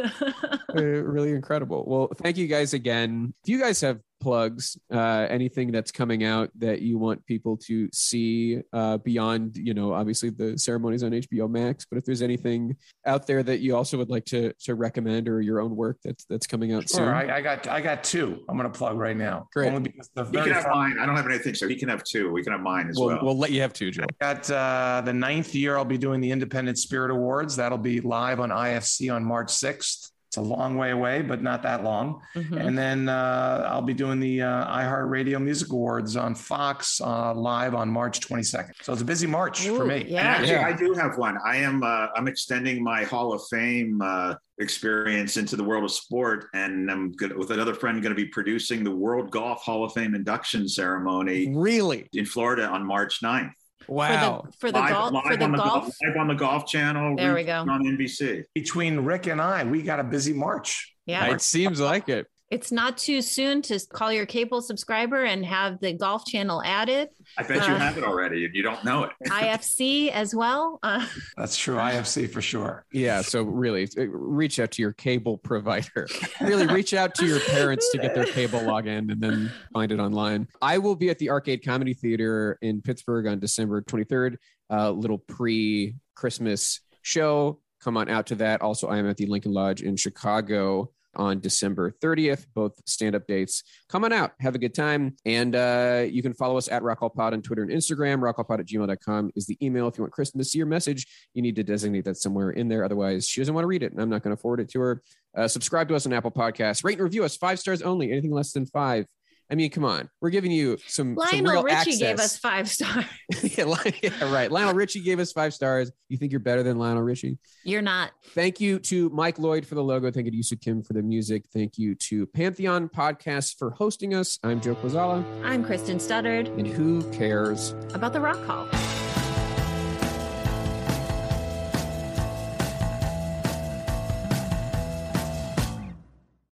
[0.76, 1.82] Uh, really incredible.
[1.88, 3.32] Well, thank you guys again.
[3.42, 7.88] If you guys have plugs, uh, anything that's coming out that you want people to
[7.92, 12.76] see uh, beyond, you know, obviously the ceremonies on HBO Max, but if there's anything
[13.06, 16.24] out there that you also would like to to recommend or your own work that's
[16.24, 17.04] that's coming out soon.
[17.04, 18.44] Sure, I, I got I got two.
[18.48, 19.48] I'm going to plug right now.
[19.52, 19.68] Great.
[19.72, 20.96] Only because the He very can have mine.
[21.00, 22.30] I don't have anything, so he can have two.
[22.30, 23.18] We can have mine as we'll, well.
[23.22, 24.04] we'll let you have two, Joe.
[24.20, 25.76] I got uh, the ninth year.
[25.76, 27.56] I'll be doing the Independent Spirit Awards.
[27.56, 30.10] That'll be live on IFC on March 6th.
[30.38, 32.20] It's a long way away, but not that long.
[32.36, 32.64] Mhm.
[32.66, 37.74] And then uh, I'll be doing the uh, iHeartRadio Music Awards on Fox uh, live
[37.74, 38.72] on March 22nd.
[38.82, 40.00] So it's a busy March for Ooh, me.
[40.02, 40.20] And Yeah.
[40.22, 40.66] actually, Yeah.
[40.66, 41.36] I do have one.
[41.44, 41.82] I am.
[41.82, 46.90] Uh, I'm extending my Hall of Fame uh, experience into the world of sport, and
[46.90, 50.14] I'm good, with another friend going to be producing the World Golf Hall of Fame
[50.14, 52.08] induction ceremony Really?
[52.12, 53.52] in Florida on March 9th.
[53.88, 54.42] Wow.
[54.42, 55.96] For the, for the live, golf, live for the on the golf.
[56.02, 57.16] live on the Golf Channel.
[57.16, 57.60] There we go.
[57.60, 58.44] on NBC.
[58.54, 60.94] Between Rick and I, we got a busy March.
[61.06, 61.32] Yeah.
[61.32, 62.26] It seems like it.
[62.50, 67.10] It's not too soon to call your cable subscriber and have the golf channel added.
[67.36, 69.10] I bet you Uh, have it already, and you don't know it.
[69.26, 70.78] IFC as well.
[70.82, 71.06] Uh,
[71.36, 71.76] That's true.
[71.76, 72.86] IFC for sure.
[72.90, 73.20] Yeah.
[73.20, 76.08] So really, uh, reach out to your cable provider.
[76.40, 79.98] Really, reach out to your parents to get their cable login and then find it
[79.98, 80.46] online.
[80.62, 84.36] I will be at the Arcade Comedy Theater in Pittsburgh on December 23rd.
[84.70, 87.60] A little pre-Christmas show.
[87.82, 88.62] Come on out to that.
[88.62, 93.62] Also, I am at the Lincoln Lodge in Chicago on December 30th, both stand-up dates.
[93.88, 95.16] Come on out, have a good time.
[95.24, 98.20] And uh, you can follow us at RockallPod on Twitter and Instagram.
[98.20, 99.88] Rockallpod at gmail.com is the email.
[99.88, 102.68] If you want Kristen to see your message, you need to designate that somewhere in
[102.68, 102.84] there.
[102.84, 104.80] Otherwise, she doesn't want to read it, and I'm not going to forward it to
[104.80, 105.02] her.
[105.36, 106.84] Uh, subscribe to us on Apple Podcasts.
[106.84, 108.10] Rate and review us five stars only.
[108.10, 109.06] Anything less than five
[109.50, 111.16] I mean, come on, we're giving you some.
[111.16, 111.98] some Lionel real Richie access.
[111.98, 113.04] gave us five stars.
[113.42, 114.52] yeah, yeah, right.
[114.52, 115.90] Lionel Richie gave us five stars.
[116.08, 117.38] You think you're better than Lionel Richie?
[117.64, 118.10] You're not.
[118.34, 120.10] Thank you to Mike Lloyd for the logo.
[120.10, 121.44] Thank you to Yusu Kim for the music.
[121.52, 124.38] Thank you to Pantheon Podcasts for hosting us.
[124.42, 127.74] I'm Joe Quazala, I'm Kristen Studdard and who cares?
[127.94, 128.68] about the Rock Hall.